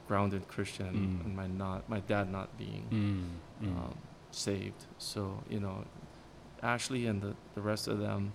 grounded 0.07 0.47
Christian, 0.47 0.93
Mm. 0.93 1.25
and 1.25 1.35
my 1.35 1.47
not, 1.47 1.87
my 1.89 1.99
dad 2.01 2.25
not 2.31 2.47
being 2.57 2.83
mm, 2.91 3.65
mm. 3.67 3.77
um, 3.77 3.95
saved. 4.31 4.81
So 4.97 5.43
you 5.49 5.59
know, 5.59 5.75
Ashley 6.61 7.07
and 7.07 7.21
the, 7.21 7.33
the 7.55 7.61
rest 7.61 7.87
of 7.87 7.99
them, 7.99 8.33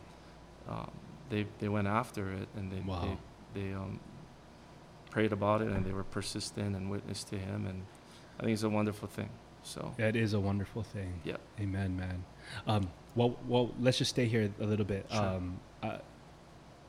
um, 0.69 0.91
they 1.31 1.47
they 1.61 1.69
went 1.69 1.87
after 1.89 2.33
it 2.33 2.49
and 2.57 2.71
they 2.73 2.81
Wow. 2.81 3.19
they, 3.55 3.61
they 3.61 3.73
um, 3.75 4.01
prayed 5.11 5.33
about 5.33 5.63
it 5.63 5.69
and 5.69 5.85
they 5.87 5.93
were 5.93 6.05
persistent 6.05 6.77
and 6.77 6.91
witnessed 6.91 7.29
to 7.29 7.39
him 7.39 7.67
and 7.67 7.83
I 8.39 8.43
think 8.45 8.53
it's 8.55 8.63
a 8.63 8.69
wonderful 8.81 9.09
thing. 9.09 9.31
So 9.63 9.93
That 9.97 10.15
is 10.17 10.33
a 10.35 10.41
wonderful 10.41 10.83
thing. 10.83 11.21
Yeah. 11.25 11.37
Amen, 11.61 11.97
man. 11.97 12.25
Um, 12.67 12.89
well, 13.15 13.37
well, 13.49 13.75
let's 13.81 13.99
just 13.99 14.11
stay 14.11 14.27
here 14.27 14.51
a 14.61 14.65
little 14.65 14.85
bit. 14.87 15.07
Sure. 15.11 15.21
Um, 15.25 15.61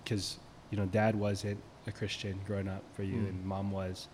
because 0.04 0.38
you 0.72 0.78
know, 0.78 0.86
dad 0.86 1.16
wasn't 1.16 1.60
a 1.88 1.92
Christian 1.92 2.40
growing 2.46 2.68
up 2.68 2.84
for 2.94 3.04
you, 3.04 3.16
Mm. 3.16 3.30
and 3.30 3.46
mom 3.46 3.72
was. 3.72 4.08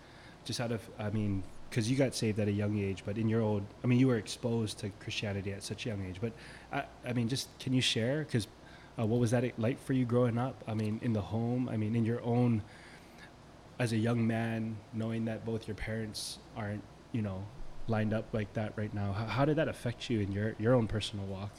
Just 0.44 0.60
out 0.60 0.72
of, 0.72 0.80
I 0.98 1.10
mean, 1.10 1.42
because 1.68 1.90
you 1.90 1.96
got 1.96 2.14
saved 2.14 2.38
at 2.38 2.48
a 2.48 2.52
young 2.52 2.78
age, 2.78 3.02
but 3.04 3.18
in 3.18 3.28
your 3.28 3.42
old, 3.42 3.62
I 3.82 3.86
mean, 3.88 3.98
you 3.98 4.06
were 4.06 4.16
exposed 4.16 4.78
to 4.78 4.90
Christianity 5.00 5.52
at 5.52 5.62
such 5.62 5.84
a 5.84 5.88
young 5.90 6.06
age. 6.06 6.18
But 6.20 6.32
I, 6.72 6.84
I 7.06 7.12
mean, 7.12 7.28
just 7.28 7.48
can 7.58 7.72
you 7.74 7.80
share? 7.82 8.20
Because 8.20 8.46
uh, 8.98 9.04
what 9.04 9.20
was 9.20 9.32
that 9.32 9.58
like 9.58 9.78
for 9.84 9.92
you 9.92 10.04
growing 10.06 10.38
up? 10.38 10.62
I 10.66 10.74
mean, 10.74 11.00
in 11.02 11.12
the 11.12 11.20
home. 11.20 11.68
I 11.68 11.76
mean, 11.76 11.94
in 11.96 12.04
your 12.06 12.22
own, 12.22 12.62
as 13.78 13.92
a 13.92 13.96
young 13.98 14.26
man, 14.26 14.76
knowing 14.94 15.24
that 15.26 15.44
both 15.44 15.68
your 15.68 15.74
parents 15.74 16.38
aren't, 16.56 16.82
you 17.12 17.20
know, 17.22 17.44
lined 17.88 18.14
up 18.14 18.32
like 18.32 18.52
that 18.54 18.72
right 18.76 18.92
now. 18.94 19.12
How, 19.12 19.26
how 19.26 19.44
did 19.44 19.56
that 19.56 19.68
affect 19.68 20.08
you 20.08 20.20
in 20.20 20.32
your 20.32 20.54
your 20.58 20.74
own 20.74 20.86
personal 20.86 21.26
walk? 21.26 21.50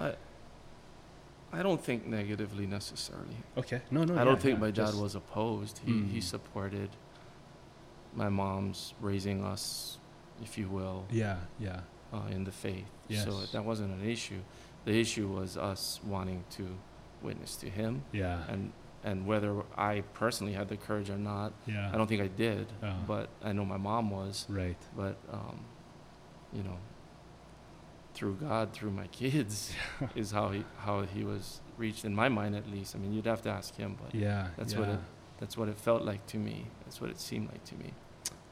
I 0.00 0.14
don't 1.62 1.82
think 1.82 2.06
negatively 2.06 2.66
necessarily. 2.66 3.36
Okay, 3.56 3.80
no, 3.90 4.04
no. 4.04 4.14
I 4.14 4.18
yeah, 4.18 4.24
don't 4.24 4.40
think 4.40 4.54
yeah, 4.54 4.60
my 4.66 4.70
dad 4.70 4.94
was 4.94 5.14
opposed. 5.14 5.80
He 5.84 5.92
he 6.14 6.18
Mm. 6.18 6.22
supported 6.22 6.90
my 8.14 8.28
mom's 8.28 8.94
raising 9.00 9.44
us, 9.44 9.98
if 10.42 10.56
you 10.58 10.68
will, 10.68 11.04
Yeah, 11.10 11.36
yeah, 11.58 11.80
uh, 12.12 12.26
in 12.30 12.44
the 12.44 12.52
faith. 12.52 12.86
Yes. 13.08 13.24
So 13.24 13.32
that 13.52 13.64
wasn't 13.64 13.92
an 14.00 14.08
issue. 14.08 14.40
The 14.84 14.98
issue 15.00 15.28
was 15.28 15.56
us 15.56 16.00
wanting 16.04 16.44
to 16.56 16.64
witness 17.22 17.56
to 17.56 17.68
him 17.68 18.02
yeah, 18.12 18.44
and 18.48 18.72
and 19.04 19.26
whether 19.26 19.62
I 19.76 20.02
personally 20.14 20.52
had 20.52 20.68
the 20.68 20.76
courage 20.76 21.08
or 21.10 21.18
not, 21.18 21.52
yeah. 21.66 21.90
I 21.92 21.96
don't 21.96 22.06
think 22.06 22.20
I 22.22 22.28
did, 22.28 22.66
Uh-huh. 22.82 22.92
but 23.06 23.28
I 23.42 23.52
know 23.52 23.64
my 23.64 23.78
mom 23.78 24.10
was. 24.10 24.46
Right. 24.48 24.76
But 24.96 25.16
um, 25.32 25.60
you 26.52 26.62
know, 26.62 26.76
through 28.20 28.34
God, 28.34 28.74
through 28.74 28.90
my 28.90 29.06
kids, 29.06 29.72
is 30.14 30.30
how 30.30 30.50
he 30.50 30.62
how 30.76 31.00
he 31.02 31.24
was 31.24 31.62
reached 31.78 32.04
in 32.04 32.14
my 32.14 32.28
mind 32.28 32.54
at 32.54 32.70
least. 32.70 32.94
I 32.94 32.98
mean, 32.98 33.14
you'd 33.14 33.24
have 33.24 33.40
to 33.42 33.48
ask 33.48 33.74
him, 33.76 33.96
but 34.00 34.14
Yeah, 34.14 34.48
That's 34.58 34.74
yeah. 34.74 34.80
what 34.80 34.88
it- 34.90 35.00
that's 35.38 35.56
what 35.56 35.68
it 35.70 35.78
felt 35.78 36.02
like 36.02 36.26
to 36.26 36.36
me. 36.36 36.66
That's 36.84 37.00
what 37.00 37.08
it 37.08 37.18
seemed 37.18 37.48
like 37.50 37.64
to 37.64 37.74
me. 37.76 37.94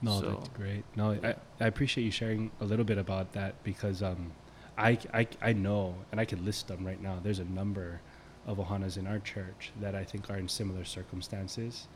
No, 0.00 0.20
So- 0.20 0.30
that's 0.30 0.48
great. 0.48 0.84
No, 0.96 1.10
Yeah. 1.12 1.34
I, 1.60 1.64
I 1.64 1.66
appreciate 1.66 2.04
you 2.04 2.10
sharing 2.10 2.50
a 2.60 2.64
little 2.64 2.86
bit 2.86 2.96
about 2.96 3.32
that 3.34 3.62
because 3.62 4.02
um, 4.02 4.32
I, 4.78 4.96
I, 5.12 5.26
I 5.42 5.52
know, 5.52 5.94
and 6.10 6.18
I 6.18 6.24
can 6.24 6.46
list 6.46 6.68
them 6.68 6.86
right 6.86 6.98
now. 7.02 7.18
There's 7.22 7.40
a 7.40 7.44
number 7.44 8.00
of 8.46 8.56
Ohanas 8.56 8.96
in 8.96 9.06
our 9.06 9.18
church 9.18 9.70
that 9.82 9.94
I 9.94 10.02
think 10.02 10.30
are 10.30 10.38
in 10.38 10.48
similar 10.48 10.86
circumstances. 10.86 11.88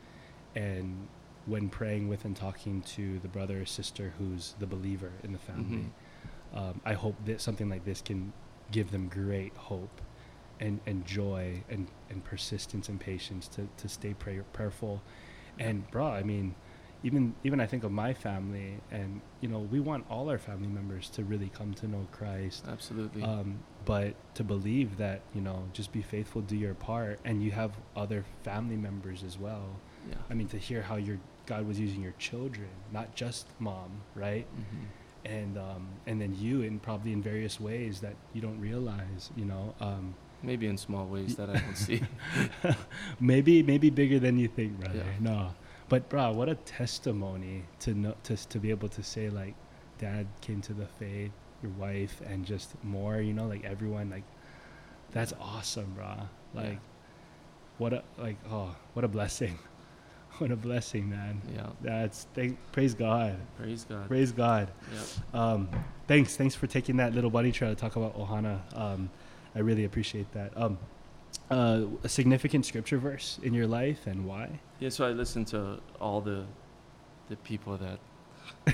And 0.55 1.09
when 1.47 1.71
praying 1.71 2.09
with 2.09 2.27
and 2.27 2.37
talking 2.37 2.83
to 2.97 3.19
the 3.21 3.29
brother 3.29 3.63
or 3.63 3.65
sister 3.65 4.13
who's 4.19 4.55
the 4.59 4.67
believer 4.67 5.13
in 5.25 5.33
the 5.33 5.39
family, 5.39 5.87
um, 6.55 6.81
I 6.85 6.93
hope 6.95 7.17
that 7.27 7.41
something 7.41 7.69
like 7.69 7.85
this 7.85 8.01
can 8.03 8.33
give 8.71 8.91
them 8.91 9.09
great 9.09 9.57
hope 9.57 10.01
and, 10.61 10.81
and 10.87 11.05
joy 11.05 11.63
and, 11.69 11.89
and 12.11 12.25
persistence 12.25 12.89
and 12.89 13.01
patience 13.01 13.49
to, 13.49 13.69
to 13.79 13.89
stay 13.89 14.15
pray, 14.15 14.41
prayerful. 14.53 15.03
And, 15.59 15.91
bro, 15.91 16.07
I 16.07 16.23
mean, 16.23 16.55
even 17.05 17.35
even 17.43 17.61
I 17.61 17.67
think 17.67 17.83
of 17.83 17.91
my 17.91 18.15
family, 18.15 18.79
and 18.93 19.21
you 19.41 19.49
know, 19.49 19.59
we 19.59 19.81
want 19.81 20.07
all 20.09 20.31
our 20.31 20.39
family 20.39 20.69
members 20.69 21.09
to 21.11 21.25
really 21.25 21.51
come 21.53 21.75
to 21.75 21.89
know 21.89 22.07
Christ. 22.13 22.65
Absolutely. 22.69 23.23
Um, 23.25 23.59
but 23.85 24.15
to 24.37 24.45
believe 24.45 24.97
that 24.99 25.23
you 25.35 25.41
know, 25.41 25.65
just 25.73 25.91
be 25.91 26.01
faithful, 26.01 26.43
do 26.43 26.57
your 26.57 26.75
part, 26.75 27.19
and 27.25 27.43
you 27.43 27.51
have 27.51 27.73
other 27.97 28.25
family 28.45 28.77
members 28.77 29.25
as 29.25 29.37
well. 29.37 29.81
yeah. 30.09 30.15
I 30.31 30.35
mean, 30.35 30.47
to 30.49 30.59
hear 30.59 30.81
how 30.83 30.95
your 30.95 31.19
God 31.47 31.67
was 31.67 31.81
using 31.81 32.01
your 32.03 32.15
children, 32.19 32.69
not 32.93 33.17
just 33.17 33.49
mom, 33.59 34.03
right? 34.15 34.47
hmm 34.55 34.85
And 35.25 35.57
um, 35.57 35.87
and 36.07 36.21
then 36.21 36.35
you, 36.37 36.63
in 36.63 36.79
probably 36.81 37.13
in 37.13 37.23
various 37.23 37.61
ways 37.61 38.01
that 38.01 38.15
you 38.33 38.41
don't 38.43 38.61
realize. 38.61 39.31
You 39.37 39.45
know, 39.45 39.75
um, 39.81 40.15
Maybe 40.45 40.67
in 40.67 40.77
small 40.77 41.07
ways 41.07 41.37
that 41.37 41.49
I 41.49 41.53
don't 41.59 41.77
see. 41.77 42.03
maybe 43.21 43.63
maybe 43.63 43.91
bigger 43.91 44.19
than 44.19 44.37
you 44.39 44.49
think, 44.49 44.81
brother. 44.81 44.99
Yeah. 44.99 45.05
No, 45.21 45.55
but 45.89 46.09
bro, 46.09 46.33
what 46.33 46.49
a 46.49 46.57
testimony 46.57 47.63
to 47.81 47.95
know 47.95 48.15
to 48.25 48.37
to 48.49 48.59
be 48.59 48.71
able 48.71 48.89
to 48.89 49.03
say 49.05 49.31
like, 49.31 49.55
dad 49.99 50.27
came 50.41 50.61
to 50.63 50.73
the 50.75 50.87
faith, 50.87 51.31
your 51.63 51.71
wife, 51.73 52.21
and 52.27 52.45
just 52.45 52.75
more. 52.83 53.21
You 53.21 53.33
know, 53.33 53.47
like 53.47 53.65
everyone, 53.65 54.11
like 54.11 54.25
that's 55.13 55.33
awesome, 55.41 55.93
bro. 55.95 56.17
Like, 56.55 56.73
Yeah. 56.73 56.79
what 57.79 57.93
a 57.93 58.03
like 58.19 58.37
oh, 58.51 58.75
what 58.95 59.05
a 59.05 59.09
blessing, 59.09 59.59
what 60.43 60.51
a 60.51 60.57
blessing, 60.57 61.09
man. 61.09 61.41
Yeah. 61.55 61.69
That's 61.81 62.27
thank 62.35 62.59
praise 62.73 62.95
God, 62.95 63.37
Praise 63.57 63.87
God. 63.89 64.09
praise 64.09 64.33
God. 64.33 64.69
Yeah. 64.93 65.41
Um, 65.41 65.69
thanks, 66.09 66.37
thanks 66.37 66.55
for 66.57 66.67
taking 66.67 66.97
that 66.97 67.15
little 67.15 67.31
bunny 67.31 67.53
trail 67.53 67.71
to 67.73 67.81
talk 67.81 67.95
about 67.95 68.19
Ohana. 68.19 68.61
Um, 68.77 69.09
I 69.55 69.61
really 69.61 69.85
appreciate 69.85 70.31
that. 70.33 70.53
Um, 70.57 70.79
uh, 71.51 71.83
a 72.03 72.09
significant 72.09 72.67
scripture 72.67 72.99
verse 72.99 73.39
in 73.45 73.55
your 73.55 73.67
life 73.69 74.07
and 74.07 74.27
why? 74.27 74.59
Yeah, 74.81 74.89
so 74.89 75.07
I 75.07 75.13
listened 75.13 75.47
to 75.49 75.81
all 76.01 76.21
the 76.21 76.45
the 77.29 77.37
people 77.37 77.77
that 77.77 77.99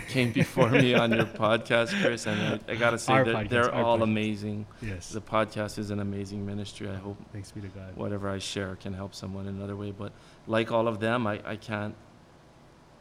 came 0.08 0.32
before 0.32 0.68
me 0.70 0.94
on 0.94 1.12
your 1.12 1.24
podcast, 1.24 1.90
Chris, 2.02 2.26
and 2.26 2.60
I, 2.68 2.72
I 2.72 2.76
gotta 2.76 2.98
say 2.98 3.12
Our 3.12 3.24
that 3.24 3.48
they're 3.48 3.74
all 3.74 3.98
podcast. 3.98 4.02
amazing. 4.02 4.66
Yes. 4.82 5.10
The 5.10 5.20
podcast 5.20 5.78
is 5.78 5.90
an 5.90 6.00
amazing 6.00 6.44
ministry. 6.44 6.88
I 6.88 6.96
hope 6.96 7.16
Thanks 7.32 7.50
be 7.52 7.60
to 7.62 7.68
God. 7.68 7.96
whatever 7.96 8.28
I 8.28 8.38
share 8.38 8.76
can 8.76 8.92
help 8.92 9.14
someone 9.14 9.46
in 9.46 9.56
another 9.56 9.76
way. 9.76 9.90
But 9.90 10.12
like 10.46 10.70
all 10.72 10.88
of 10.88 11.00
them, 11.00 11.26
I, 11.26 11.40
I 11.44 11.56
can't 11.56 11.94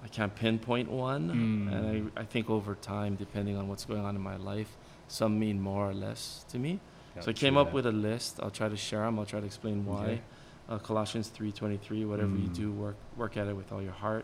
I 0.03 0.07
can't 0.07 0.33
pinpoint 0.35 0.89
one, 0.91 1.29
Mm. 1.29 1.73
and 1.75 2.11
I, 2.17 2.21
I 2.21 2.23
think 2.25 2.49
over 2.49 2.75
time, 2.75 3.15
depending 3.15 3.57
on 3.57 3.67
what's 3.67 3.83
going 3.83 4.05
on 4.05 4.15
in 4.15 4.21
my 4.21 4.37
life, 4.37 4.77
some 5.07 5.39
mean 5.39 5.59
more 5.59 5.89
or 5.89 5.93
less 5.93 6.45
to 6.49 6.59
me. 6.59 6.79
so 7.19 7.31
I 7.31 7.33
came 7.33 7.57
up 7.57 7.73
with 7.73 7.87
a 7.87 7.91
list. 7.91 8.39
I'll 8.41 8.51
try 8.51 8.69
to 8.69 8.77
share 8.77 9.01
them. 9.01 9.17
I'll 9.17 9.25
try 9.25 9.39
to 9.39 9.45
explain 9.45 9.85
why. 9.85 10.03
Okay. 10.05 10.21
Uh, 10.69 10.77
Colossians 10.77 11.29
three 11.29 11.51
twenty 11.51 11.77
three. 11.77 12.05
Whatever 12.05 12.35
you 12.35 12.49
Mm. 12.49 12.55
do, 12.55 12.71
work 12.71 12.95
work 13.17 13.37
at 13.37 13.47
it 13.47 13.55
with 13.55 13.71
all 13.71 13.81
your 13.81 13.93
heart, 14.05 14.23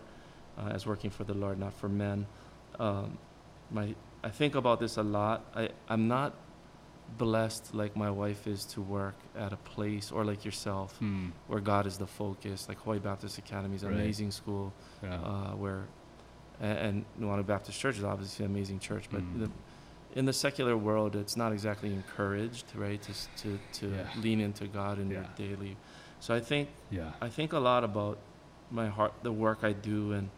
uh, 0.58 0.70
as 0.70 0.86
working 0.86 1.10
for 1.12 1.24
the 1.24 1.34
Lord, 1.34 1.58
not 1.60 1.74
for 1.74 1.90
men. 1.90 2.26
Um, 2.80 3.18
my 3.72 3.96
I 4.24 4.30
think 4.30 4.56
about 4.56 4.80
this 4.80 4.98
a 4.98 5.04
lot. 5.04 5.46
I 5.56 5.70
I'm 5.90 6.08
not 6.08 6.34
blessed 7.18 7.74
like 7.76 7.96
my 7.96 8.10
wife 8.10 8.48
is 8.48 8.66
to 8.66 8.82
work 8.82 9.16
at 9.38 9.54
a 9.54 9.58
place 9.58 10.12
or 10.12 10.24
like 10.26 10.44
yourself 10.46 10.98
Hmm. 10.98 11.30
where 11.48 11.60
God 11.60 11.86
is 11.86 11.98
the 11.98 12.08
focus. 12.08 12.68
Like 12.68 12.80
Hawaii 12.80 13.00
Baptist 13.00 13.38
Academy 13.38 13.76
is 13.76 13.84
an 13.84 13.90
Right. 13.90 14.00
amazing 14.00 14.32
school, 14.32 14.74
Yeah. 15.04 15.16
uh, 15.22 15.52
where, 15.56 15.84
and, 16.60 16.78
and 16.80 17.06
Nu'uanu 17.20 17.46
Baptist 17.46 17.80
Church 17.80 17.98
is 17.98 18.04
obviously 18.04 18.46
an 18.46 18.52
amazing 18.52 18.80
church, 18.80 19.06
but 19.12 19.22
Mm. 19.22 19.40
the, 19.42 19.50
in 20.16 20.26
the 20.26 20.34
secular 20.34 20.78
world, 20.78 21.16
it's 21.16 21.36
not 21.36 21.52
exactly 21.52 21.94
encouraged, 21.94 22.66
right, 22.76 23.02
to 23.02 23.14
to, 23.44 23.60
to 23.74 23.88
Yeah. 23.90 24.08
lean 24.22 24.40
into 24.40 24.68
God 24.68 24.98
in 24.98 25.10
your 25.12 25.24
Yeah. 25.24 25.36
daily. 25.36 25.78
So 26.20 26.34
I 26.34 26.40
think 26.40 26.70
yeah. 26.90 27.12
I 27.22 27.30
think 27.30 27.54
a 27.54 27.60
lot 27.60 27.84
about 27.84 28.18
my 28.72 28.88
heart, 28.88 29.14
the 29.24 29.32
work 29.32 29.60
I 29.64 29.74
do, 29.74 30.14
and 30.14 30.30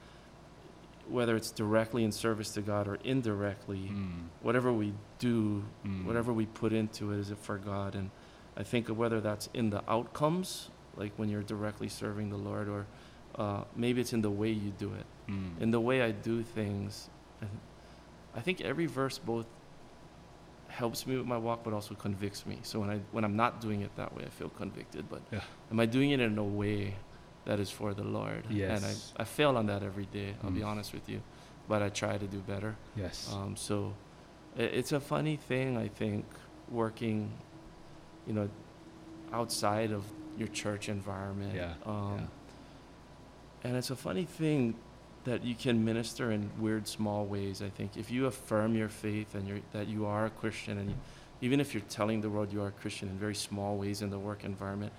whether 1.10 1.36
it's 1.36 1.52
directly 1.52 2.04
in 2.04 2.12
service 2.12 2.50
to 2.52 2.62
God 2.62 2.88
or 2.88 2.96
indirectly, 3.04 3.88
Hmm. 3.88 4.28
whatever 4.42 4.72
we 4.74 4.94
do, 5.20 5.64
Hmm. 5.84 6.06
whatever 6.06 6.34
we 6.34 6.46
put 6.46 6.74
into 6.74 7.12
it, 7.12 7.20
is 7.20 7.32
it 7.32 7.38
for 7.38 7.58
God? 7.58 7.96
And 7.96 8.10
I 8.58 8.64
think 8.64 8.90
of 8.90 8.98
whether 8.98 9.22
that's 9.22 9.48
in 9.54 9.70
the 9.70 9.84
outcomes, 9.90 10.70
like 10.98 11.12
when 11.18 11.30
you're 11.30 11.44
directly 11.44 11.90
serving 11.90 12.30
the 12.30 12.38
Lord, 12.38 12.68
or 12.68 12.86
uh, 13.36 13.66
maybe 13.76 14.02
it's 14.02 14.14
in 14.14 14.22
the 14.22 14.32
way 14.32 14.50
you 14.50 14.72
do 14.72 14.94
it. 14.94 15.06
Hmm. 15.28 15.50
In 15.60 15.72
the 15.72 15.80
way 15.82 16.02
I 16.02 16.12
do 16.12 16.42
things, 16.42 17.10
and 17.42 17.50
I 18.34 18.40
think 18.42 18.62
every 18.62 18.86
verse 18.86 19.18
both 19.20 19.46
helps 20.70 21.06
me 21.08 21.16
with 21.18 21.26
my 21.26 21.38
walk, 21.38 21.64
but 21.64 21.74
also 21.74 21.96
convicts 21.96 22.46
me. 22.46 22.60
So 22.64 22.80
when 22.80 22.90
I 22.90 23.00
when 23.12 23.24
I'm 23.24 23.36
not 23.36 23.62
doing 23.62 23.82
it 23.82 23.96
that 23.96 24.16
way, 24.16 24.24
I 24.26 24.30
feel 24.30 24.50
convicted. 24.50 25.10
But 25.10 25.22
Yeah. 25.32 25.42
am 25.72 25.80
I 25.80 25.86
doing 25.86 26.12
it 26.12 26.20
in 26.20 26.38
a 26.38 26.44
way 26.44 26.96
that 27.46 27.60
is 27.60 27.70
for 27.70 27.94
the 27.94 28.04
Lord? 28.04 28.44
And 28.76 28.86
I 28.86 28.94
I 29.18 29.24
fail 29.24 29.56
on 29.58 29.66
that 29.68 29.84
every 29.84 30.06
day. 30.06 30.36
I'll 30.44 30.52
be 30.52 30.62
Mm. 30.62 30.68
honest 30.72 30.94
with 30.94 31.08
you, 31.10 31.22
but 31.68 31.82
I 31.82 31.90
try 31.90 32.18
to 32.18 32.28
do 32.28 32.40
better. 32.40 32.76
Yes. 32.96 33.32
Um, 33.34 33.56
so 33.56 33.94
i 34.58 34.62
it's 34.64 34.92
a 34.92 35.00
funny 35.00 35.36
thing, 35.38 35.78
I 35.78 35.88
think, 35.90 36.26
working, 36.72 37.30
you 38.28 38.34
know, 38.34 38.50
outside 39.34 39.92
of 39.92 40.04
your 40.38 40.48
church 40.50 40.90
environment. 40.90 41.54
Yeah, 41.56 41.74
Um, 41.86 42.18
yeah. 42.20 42.28
And 43.70 43.76
it's 43.78 43.90
a 43.90 43.96
funny 43.96 44.26
thing 44.26 44.76
that 45.24 45.44
you 45.44 45.56
can 45.56 45.84
minister 45.84 46.32
in 46.32 46.52
weird, 46.60 46.88
small 46.88 47.26
ways. 47.26 47.62
I 47.62 47.70
think 47.70 47.98
if 47.98 48.12
you 48.12 48.28
affirm 48.28 48.76
your 48.76 48.90
faith 48.90 49.34
and 49.36 49.62
that 49.72 49.88
you 49.88 50.06
are 50.06 50.26
a 50.28 50.30
Christian, 50.30 50.78
and 50.78 50.90
you, 50.92 50.96
even 51.42 51.60
if 51.60 51.74
you're 51.74 51.90
telling 51.90 52.22
the 52.22 52.30
world 52.30 52.54
you 52.54 52.62
are 52.62 52.68
a 52.68 52.72
Christian 52.84 53.10
in 53.10 53.18
very 53.18 53.34
small 53.36 53.76
ways 53.78 54.02
in 54.02 54.10
the 54.12 54.20
work 54.20 54.44
environment, 54.44 54.94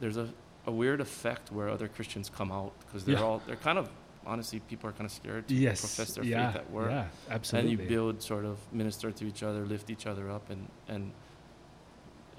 there's 0.00 0.16
a, 0.16 0.28
a 0.70 0.72
weird 0.82 1.00
effect 1.00 1.44
where 1.56 1.68
other 1.76 1.88
Christians 1.96 2.26
come 2.38 2.50
out 2.60 2.72
because 2.80 3.04
they're 3.04 3.16
Yeah. 3.16 3.22
all 3.28 3.38
they're 3.46 3.64
kind 3.70 3.78
of 3.82 3.86
honestly 4.32 4.58
people 4.72 4.86
are 4.88 4.92
kind 4.98 5.06
of 5.10 5.14
scared 5.20 5.44
to 5.48 5.54
yes. 5.54 5.80
profess 5.80 6.14
their 6.14 6.24
yeah. 6.24 6.52
faith 6.52 6.60
at 6.62 6.70
work 6.70 6.90
Yeah. 6.90 7.06
Absolutely. 7.36 7.72
and 7.72 7.80
you 7.80 7.88
build 7.94 8.22
sort 8.32 8.44
of 8.44 8.56
minister 8.82 9.08
to 9.18 9.24
each 9.30 9.42
other 9.48 9.60
lift 9.74 9.86
each 9.94 10.06
other 10.12 10.30
up 10.36 10.44
and 10.54 10.62
and 10.88 11.02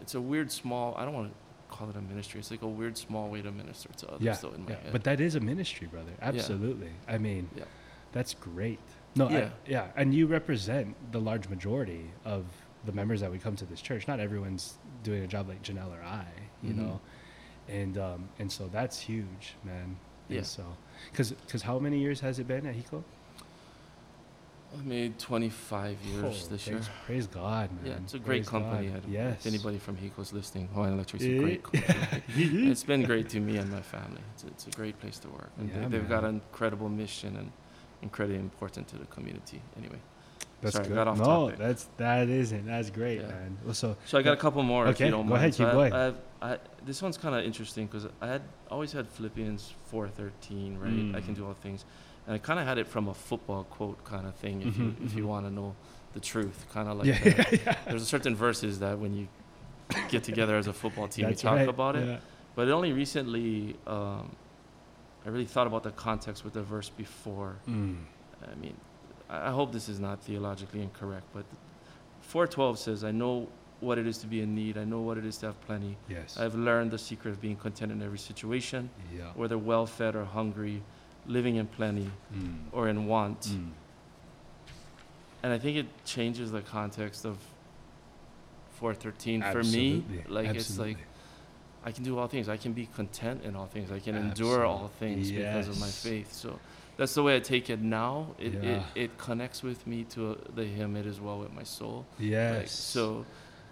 it's 0.02 0.16
a 0.16 0.22
weird 0.32 0.50
small 0.52 0.88
i 1.00 1.02
don't 1.06 1.14
want 1.20 1.28
to 1.32 1.36
call 1.76 1.90
it 1.90 1.96
a 1.96 2.02
ministry 2.14 2.40
it's 2.40 2.52
like 2.52 2.62
a 2.62 2.68
weird 2.68 2.96
small 2.98 3.26
way 3.34 3.42
to 3.42 3.52
minister 3.52 3.90
to 4.02 4.08
others 4.10 4.22
yeah, 4.22 4.38
though 4.42 4.52
in 4.52 4.64
my 4.66 4.72
yeah. 4.72 4.78
head 4.84 4.92
But 4.92 5.04
that 5.06 5.20
is 5.22 5.36
a 5.36 5.40
ministry, 5.40 5.88
brother. 5.88 6.12
Absolutely. 6.22 6.92
I 7.08 7.18
mean, 7.18 7.50
Yeah. 7.56 7.64
that's 8.12 8.34
great. 8.34 8.80
No, 9.16 9.28
I- 9.28 9.32
Yeah. 9.32 9.50
yeah, 9.76 9.88
and 10.00 10.14
you 10.14 10.28
represent 10.28 10.88
the 11.14 11.22
large 11.30 11.48
majority 11.56 12.04
of 12.26 12.44
the 12.88 12.92
members 12.92 13.20
that 13.22 13.32
we 13.32 13.40
come 13.46 13.56
to 13.56 13.66
this 13.66 13.82
church. 13.82 14.04
Not 14.12 14.20
everyone's 14.20 14.78
doing 15.04 15.24
a 15.24 15.28
job 15.28 15.48
like 15.48 15.62
Janelle 15.64 15.92
or 15.98 16.04
I, 16.04 16.26
you 16.62 16.74
Mhm. 16.74 16.78
know, 16.78 17.00
and 17.72 17.98
um, 17.98 18.30
and 18.40 18.52
so 18.52 18.70
that's 18.72 19.00
huge, 19.00 19.56
man. 19.64 19.98
And 20.30 20.46
So, 20.46 20.64
because 21.12 21.32
because 21.32 21.62
how 21.62 21.80
many 21.80 22.00
years 22.00 22.20
has 22.22 22.40
it 22.40 22.48
been 22.48 22.66
at 22.66 22.76
HECO? 22.76 23.04
i 24.74 24.82
made 24.84 25.20
25 25.20 25.98
years 26.06 26.24
Oh, 26.48 26.50
this 26.50 26.66
year 26.66 26.80
praise, 27.06 27.28
God, 27.28 27.70
man. 27.74 27.86
yeah 27.92 27.98
it's 28.06 28.14
a 28.14 28.20
great 28.20 28.46
Praise 28.46 28.50
company 28.50 28.88
God. 28.88 29.02
I- 29.06 29.12
Yes. 29.12 29.40
if 29.42 29.46
anybody 29.48 29.78
from 29.80 29.98
HECO's 29.98 30.32
listening 30.32 30.70
hawaiian 30.74 30.94
electric's 30.94 31.26
a 31.26 31.38
great 31.40 31.62
company 31.62 32.24
it's 32.72 32.86
been 32.86 33.04
great 33.04 33.28
to 33.36 33.42
me 33.42 33.58
and 33.58 33.70
my 33.70 33.82
family 33.82 34.22
it's, 34.34 34.46
it's 34.46 34.68
a 34.68 34.72
great 34.72 34.98
place 35.02 35.20
to 35.20 35.28
work 35.28 35.52
and 35.58 35.70
Yeah, 35.70 35.82
they, 35.90 35.98
they've 35.98 36.08
got 36.08 36.24
an 36.24 36.36
incredible 36.36 36.88
mission 36.88 37.36
and 37.36 37.52
incredibly 38.02 38.40
important 38.40 38.88
to 38.92 38.96
the 38.98 39.08
community 39.08 39.62
anyway 39.78 40.00
That's 40.62 40.76
Sorry, 40.78 40.88
good. 40.88 40.96
got 40.96 41.08
off 41.10 41.18
no, 41.18 41.26
topic. 41.26 41.58
that's 41.60 41.84
that 41.98 42.30
isn't. 42.30 42.66
That's 42.74 42.90
great, 42.92 43.20
Yeah. 43.22 43.28
man. 43.34 43.58
So 43.82 43.98
So 44.06 44.14
I 44.20 44.22
got 44.22 44.34
a 44.40 44.42
couple 44.46 44.64
more 44.64 44.84
if 44.88 44.92
Okay, 44.96 45.06
you 45.08 45.12
don't 45.18 45.26
go 45.28 45.34
mind. 45.36 45.42
ahead, 45.42 45.54
So 45.56 45.66
keep 45.66 45.74
I, 45.74 45.74
going. 45.80 46.16
I've, 46.42 46.60
this 46.86 47.02
one's 47.02 47.18
kind 47.18 47.36
of 47.36 47.46
interesting 47.46 47.86
because 47.86 48.08
I 48.22 48.28
had 48.28 48.42
always 48.70 48.92
had 48.92 49.08
Philippians 49.08 49.74
4:13, 49.92 50.80
right? 50.80 51.16
I 51.16 51.22
can 51.22 51.34
Mm. 51.34 51.38
do 51.38 51.46
all 51.48 51.54
things, 51.54 51.86
and 52.26 52.34
I 52.36 52.40
kind 52.40 52.60
of 52.60 52.66
had 52.66 52.78
it 52.78 52.88
from 52.88 53.08
a 53.08 53.14
football 53.14 53.64
quote 53.66 54.04
kind 54.04 54.26
of 54.28 54.34
thing. 54.36 54.62
If 54.62 54.78
you 54.78 54.86
Mhm, 54.86 55.06
if 55.06 55.14
you 55.16 55.24
mhm. 55.24 55.28
want 55.34 55.46
to 55.46 55.52
know 55.52 55.76
the 56.14 56.20
truth, 56.20 56.66
kind 56.74 56.88
of 56.90 56.98
like 56.98 57.08
yeah, 57.08 57.20
that. 57.20 57.52
yeah, 57.54 57.60
yeah. 57.66 57.76
there's 57.88 58.08
certain 58.08 58.36
verses 58.36 58.80
that 58.80 58.98
when 59.00 59.14
you 59.14 59.28
get 60.10 60.24
together 60.24 60.56
as 60.58 60.68
a 60.68 60.74
football 60.74 61.08
team, 61.08 61.30
you 61.30 61.36
talk 61.36 61.56
right, 61.58 61.70
about 61.70 61.96
it. 61.96 62.22
But 62.56 62.70
only 62.70 62.92
recently, 62.92 63.76
um, 63.88 64.36
I 65.26 65.30
really 65.30 65.46
thought 65.46 65.68
about 65.68 65.84
the 65.84 65.92
context 65.92 66.44
with 66.44 66.54
the 66.54 66.64
verse 66.64 66.90
before. 66.90 67.56
Mm. 67.70 67.98
I 68.52 68.56
mean, 68.56 68.76
I 69.30 69.48
I 69.50 69.52
hope 69.52 69.72
this 69.72 69.88
is 69.88 70.00
not 70.00 70.22
theologically 70.24 70.82
incorrect, 70.82 71.28
but 71.34 71.46
412 72.22 72.80
says, 72.80 73.04
I 73.04 73.12
know 73.12 73.48
what 73.82 73.98
it 73.98 74.08
is 74.08 74.20
to 74.20 74.28
be 74.28 74.42
in 74.42 74.56
need. 74.56 74.78
I 74.78 74.84
know 74.86 75.02
what 75.02 75.18
it 75.18 75.26
is 75.26 75.38
to 75.40 75.48
have 75.48 75.60
plenty. 75.62 75.98
Yes. 76.08 76.38
I've 76.38 76.56
learned 76.56 76.92
the 76.92 76.98
secret 76.98 77.32
of 77.32 77.42
being 77.42 77.58
content 77.58 77.92
in 77.92 78.02
every 78.02 78.20
situation, 78.20 78.90
yeah. 79.16 79.32
whether 79.36 79.58
well 79.58 79.86
fed 79.86 80.16
or 80.16 80.24
hungry, 80.24 80.82
living 81.28 81.56
in 81.58 81.68
plenty 81.68 82.10
Mm. 82.34 82.58
or 82.72 82.88
in 82.88 83.08
want. 83.08 83.42
Mm. 83.42 83.72
And 85.44 85.52
I 85.54 85.58
think 85.58 85.78
it 85.78 85.88
changes 86.06 86.52
the 86.52 86.62
context 86.62 87.26
of 87.26 87.38
413 88.74 89.42
for 89.52 89.64
me. 89.64 90.04
Like, 90.28 90.56
it's 90.56 90.78
like, 90.78 90.98
I 91.84 91.92
can 91.92 92.04
do 92.04 92.18
all 92.20 92.28
things. 92.28 92.48
I 92.48 92.58
can 92.58 92.74
be 92.74 92.86
content 92.86 93.44
in 93.44 93.56
all 93.56 93.66
things. 93.66 93.92
I 93.92 94.00
can 94.00 94.16
endure 94.16 94.66
all 94.66 94.92
Absolutely. 94.94 95.24
things 95.24 95.32
because 95.32 95.68
of 95.68 95.80
my 95.80 95.88
faith. 95.88 96.32
So 96.32 96.60
that's 96.98 97.16
the 97.16 97.24
way 97.24 97.36
I 97.36 97.40
take 97.40 97.72
it 97.72 97.82
now. 97.82 98.36
It, 98.38 98.54
Yeah. 98.54 98.62
it, 98.62 98.84
it 99.04 99.18
connects 99.18 99.64
with 99.64 99.86
me 99.88 100.04
to 100.14 100.32
uh, 100.32 100.36
the 100.56 100.66
hymn, 100.66 100.96
It 100.96 101.08
Is 101.08 101.20
Well 101.20 101.40
With 101.40 101.52
My 101.54 101.64
Soul. 101.64 102.06
yes. 102.20 102.58
Like, 102.60 102.68
so, 102.68 103.26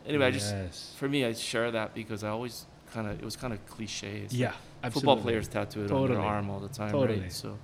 anyway, 0.05 0.27
I 0.27 0.31
just, 0.31 0.51
yes. 0.53 0.93
for 0.97 1.07
me, 1.09 1.25
I 1.25 1.33
share 1.33 1.71
that 1.71 1.93
because 1.93 2.23
I 2.23 2.29
always 2.29 2.65
kind 2.93 3.07
of, 3.07 3.19
it 3.19 3.25
was 3.25 3.35
kind 3.35 3.53
of 3.53 3.65
cliche. 3.67 4.21
It's 4.21 4.33
like 4.33 4.53
yeah. 4.83 4.89
football 4.89 5.17
players 5.17 5.47
tattoo 5.47 5.85
it 5.85 5.91
on 5.91 6.07
their 6.07 6.19
arm 6.19 6.49
all 6.49 6.59
the 6.59 6.69
time, 6.69 6.91
Totally. 6.91 7.21
right? 7.21 7.31
So, 7.31 7.57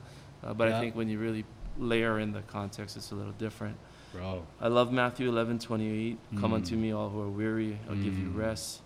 uh, 0.43 0.53
but 0.53 0.69
Yeah. 0.69 0.77
I 0.77 0.79
think 0.81 0.95
when 0.95 1.09
you 1.09 1.19
really 1.19 1.45
layer 1.77 2.19
in 2.19 2.31
the 2.31 2.41
context, 2.43 2.95
it's 2.97 3.11
a 3.11 3.15
little 3.15 3.33
different. 3.33 3.77
bro. 4.13 4.43
I 4.61 4.69
love 4.69 4.93
Matthew 4.93 5.27
11, 5.27 5.59
28. 5.59 6.17
Come 6.39 6.53
unto 6.53 6.75
Mm. 6.77 6.79
me, 6.79 6.91
all 6.93 7.09
who 7.09 7.19
are 7.21 7.29
weary, 7.29 7.77
I'll 7.89 7.95
give 7.97 8.17
you 8.17 8.29
Mm. 8.29 8.37
rest. 8.37 8.81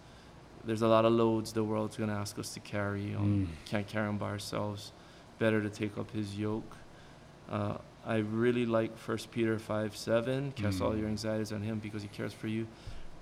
There's 0.65 0.81
a 0.81 0.87
lot 0.87 1.05
of 1.05 1.13
loads 1.13 1.53
the 1.53 1.63
world's 1.63 1.97
going 1.97 2.09
to 2.09 2.15
ask 2.15 2.39
us 2.39 2.51
to 2.55 2.59
carry. 2.59 3.13
Um, 3.13 3.47
Mm. 3.47 3.69
Can't 3.69 3.87
carry 3.87 4.07
them 4.07 4.17
by 4.17 4.29
ourselves. 4.29 4.91
Better 5.37 5.61
to 5.61 5.69
take 5.69 5.99
up 5.99 6.09
his 6.11 6.35
yoke. 6.35 6.75
Uh, 7.49 7.75
I 8.05 8.17
really 8.17 8.65
like 8.65 8.97
1 8.97 9.29
Peter 9.31 9.59
5, 9.59 9.95
7. 9.95 10.51
Cast 10.53 10.81
all 10.81 10.93
Mm. 10.93 10.99
your 10.99 11.07
anxieties 11.09 11.51
on 11.51 11.61
him 11.61 11.77
because 11.79 12.01
he 12.01 12.07
cares 12.07 12.33
for 12.33 12.47
you. 12.47 12.65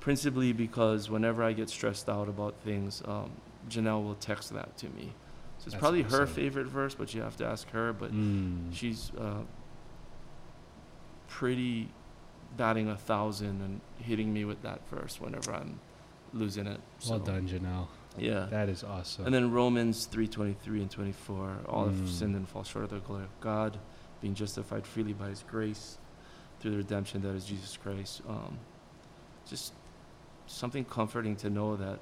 Principally 0.08 0.54
because 0.54 1.10
whenever 1.10 1.44
I 1.44 1.52
get 1.52 1.70
stressed 1.70 2.08
out 2.08 2.30
about 2.30 2.56
things, 2.64 3.04
um, 3.04 3.30
Janelle 3.70 4.02
will 4.06 4.16
text 4.16 4.54
that 4.54 4.78
to 4.78 4.86
me. 4.88 5.12
So 5.58 5.64
it's 5.66 5.74
That's 5.74 5.82
probably 5.82 6.04
her 6.04 6.26
favorite 6.26 6.68
verse, 6.68 6.96
but 6.96 7.14
you 7.14 7.20
have 7.22 7.36
to 7.36 7.46
ask 7.46 7.70
her. 7.72 7.92
But 7.92 8.14
Mm. 8.14 8.74
she's 8.74 9.12
uh, 9.20 9.42
pretty 11.28 11.90
batting 12.56 12.88
a 12.88 12.96
thousand 12.96 13.62
and 13.62 13.82
hitting 14.00 14.32
me 14.34 14.46
with 14.46 14.62
that 14.62 14.80
verse 14.90 15.20
whenever 15.20 15.54
I'm 15.54 15.78
losing 16.34 16.68
it. 16.68 16.80
well 17.10 17.20
done, 17.20 17.46
Janelle. 17.46 17.88
Yeah. 18.18 18.46
That 18.50 18.70
is 18.70 18.86
awesome. 18.86 19.26
And 19.26 19.36
then 19.36 19.52
Romans 19.52 20.06
three 20.06 20.30
twenty 20.30 20.54
three 20.54 20.80
and 20.82 20.90
twenty 20.90 21.12
four, 21.12 21.58
all 21.68 21.88
have 21.88 21.96
Mm. 21.96 22.08
sinned 22.08 22.36
and 22.38 22.48
fall 22.48 22.64
short 22.64 22.86
of 22.86 22.92
the 22.92 23.00
glory 23.00 23.26
of 23.26 23.42
God, 23.42 23.78
being 24.22 24.36
justified 24.36 24.88
freely 24.88 25.12
by 25.12 25.28
His 25.28 25.44
grace 25.44 25.98
through 26.62 26.72
the 26.72 26.78
redemption 26.78 27.22
that 27.24 27.36
is 27.36 27.44
Jesus 27.46 27.76
Christ. 27.76 28.22
Um, 28.26 28.58
just 29.46 29.74
something 30.48 30.84
comforting 30.86 31.36
to 31.38 31.50
know 31.50 31.76
that 31.76 32.00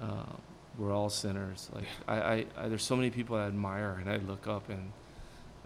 uh, 0.00 0.24
we're 0.78 0.92
all 0.92 1.10
sinners. 1.10 1.70
Like 1.72 1.84
I, 2.08 2.14
I, 2.16 2.46
I, 2.56 2.68
there's 2.68 2.82
so 2.84 2.96
many 2.96 3.10
people 3.10 3.36
I 3.36 3.46
admire 3.46 3.98
and 4.00 4.08
I 4.08 4.16
look 4.16 4.46
up 4.46 4.68
and, 4.68 4.92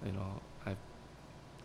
you 0.05 0.12
know, 0.12 0.40
I, 0.64 0.70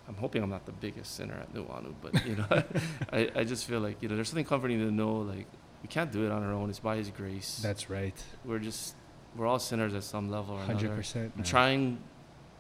I'm 0.08 0.16
hoping 0.16 0.44
I'm 0.44 0.50
not 0.50 0.66
the 0.66 0.72
biggest 0.72 1.16
sinner 1.16 1.36
at 1.36 1.54
Nuanu, 1.54 1.94
but 2.02 2.26
you 2.26 2.36
know, 2.36 2.46
I, 3.14 3.32
I 3.36 3.44
just 3.44 3.66
feel 3.66 3.80
like 3.80 4.02
you 4.02 4.10
know, 4.10 4.16
there's 4.16 4.30
something 4.30 4.46
comforting 4.46 4.80
to 4.80 4.92
know 4.92 5.14
like 5.20 5.48
we 5.82 5.88
can't 5.88 6.12
do 6.12 6.26
it 6.26 6.32
on 6.32 6.44
our 6.44 6.54
own. 6.54 6.70
It's 6.70 6.80
by 6.80 6.98
His 6.98 7.10
grace. 7.10 7.60
That's 7.64 7.90
right. 7.90 8.16
we're 8.46 8.60
just 8.60 8.96
we're 9.36 9.48
all 9.48 9.60
sinners 9.60 9.94
at 9.94 10.04
some 10.04 10.30
level 10.30 10.56
or 10.56 10.60
Hundred 10.60 10.82
another. 10.86 10.96
percent. 10.98 11.34
I'm 11.38 11.44
trying. 11.44 12.00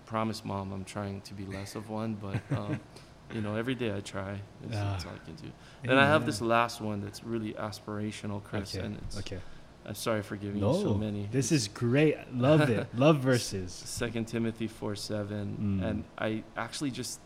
Promise, 0.05 0.43
mom, 0.43 0.73
I'm 0.73 0.83
trying 0.83 1.21
to 1.21 1.33
be 1.33 1.45
less 1.45 1.75
of 1.75 1.89
one, 1.89 2.15
but 2.15 2.41
um, 2.57 2.81
you 3.33 3.41
know, 3.41 3.55
every 3.55 3.75
day 3.75 3.95
I 3.95 3.99
try. 4.01 4.39
It's, 4.63 4.73
that's 4.73 5.05
Ah. 5.05 5.09
all 5.09 5.15
I 5.15 5.25
can 5.25 5.35
do. 5.35 5.51
Then 5.83 5.97
I 5.97 6.05
have 6.05 6.25
this 6.25 6.41
last 6.41 6.81
one 6.81 7.01
that's 7.01 7.23
really 7.23 7.53
aspirational, 7.53 8.43
Chris, 8.43 8.75
Okay. 8.75 8.85
and 8.85 8.97
it's, 8.97 9.17
Okay. 9.19 9.39
I'm 9.85 9.95
sorry 9.95 10.21
for 10.21 10.35
giving 10.35 10.61
No, 10.61 10.75
you 10.75 10.81
so 10.83 10.93
many. 10.93 11.27
this 11.31 11.51
is 11.51 11.67
great. 11.67 12.15
Love 12.35 12.69
it. 12.69 12.87
Love 12.95 13.17
verses. 13.19 13.71
Second 13.71 14.25
Timothy 14.27 14.67
four 14.67 14.95
seven, 14.95 15.79
Mm. 15.81 15.87
and 15.89 16.03
I 16.17 16.43
actually 16.55 16.91
just 16.91 17.19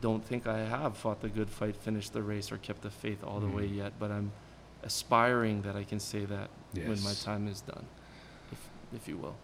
don't 0.00 0.24
think 0.24 0.46
I 0.46 0.58
have 0.58 0.96
fought 0.96 1.20
the 1.20 1.28
good 1.28 1.50
fight, 1.50 1.76
finished 1.76 2.12
the 2.12 2.22
race, 2.22 2.52
or 2.52 2.58
kept 2.58 2.82
the 2.82 2.90
faith 2.90 3.24
all 3.24 3.40
the 3.40 3.48
way 3.48 3.66
Mm. 3.68 3.76
yet. 3.76 3.92
But 3.98 4.10
I'm 4.12 4.32
aspiring 4.82 5.62
that 5.62 5.74
I 5.76 5.82
can 5.84 5.98
say 5.98 6.24
that 6.26 6.50
when 6.74 7.02
my 7.02 7.14
time 7.14 7.48
is 7.48 7.60
done, 7.62 7.86
if 8.52 8.68
if 8.94 9.08
you 9.08 9.16
will. 9.16 9.36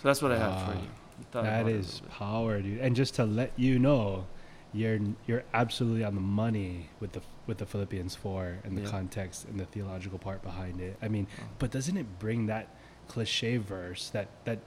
So 0.00 0.08
that's 0.08 0.22
what 0.22 0.32
I 0.32 0.38
have 0.38 0.62
for 0.66 0.74
you. 0.80 0.88
That 0.88 1.20
is 1.20 1.26
That 1.32 1.40
about 1.40 1.68
it 1.68 1.74
a 1.74 1.78
is 1.78 1.86
little 1.94 2.06
bit. 2.06 2.14
power, 2.16 2.60
dude. 2.62 2.80
And 2.80 2.96
just 2.96 3.14
to 3.16 3.24
let 3.24 3.52
you 3.56 3.78
know, 3.78 4.26
you're 4.74 4.98
you're 5.26 5.44
absolutely 5.54 6.04
on 6.04 6.14
the 6.14 6.20
money 6.20 6.88
with 7.00 7.12
the 7.12 7.20
with 7.46 7.58
the 7.58 7.66
Philippians 7.66 8.14
four 8.16 8.58
and 8.64 8.76
the 8.76 8.82
Yeah. 8.82 8.90
context 8.90 9.46
and 9.46 9.58
the 9.60 9.66
theological 9.66 10.18
part 10.18 10.42
behind 10.42 10.80
it. 10.80 10.96
I 11.00 11.08
mean, 11.08 11.26
Oh. 11.38 11.44
but 11.58 11.70
doesn't 11.70 11.96
it 11.96 12.18
bring 12.18 12.46
that 12.46 12.68
cliche 13.08 13.56
verse 13.58 14.10
that 14.10 14.28
that 14.44 14.58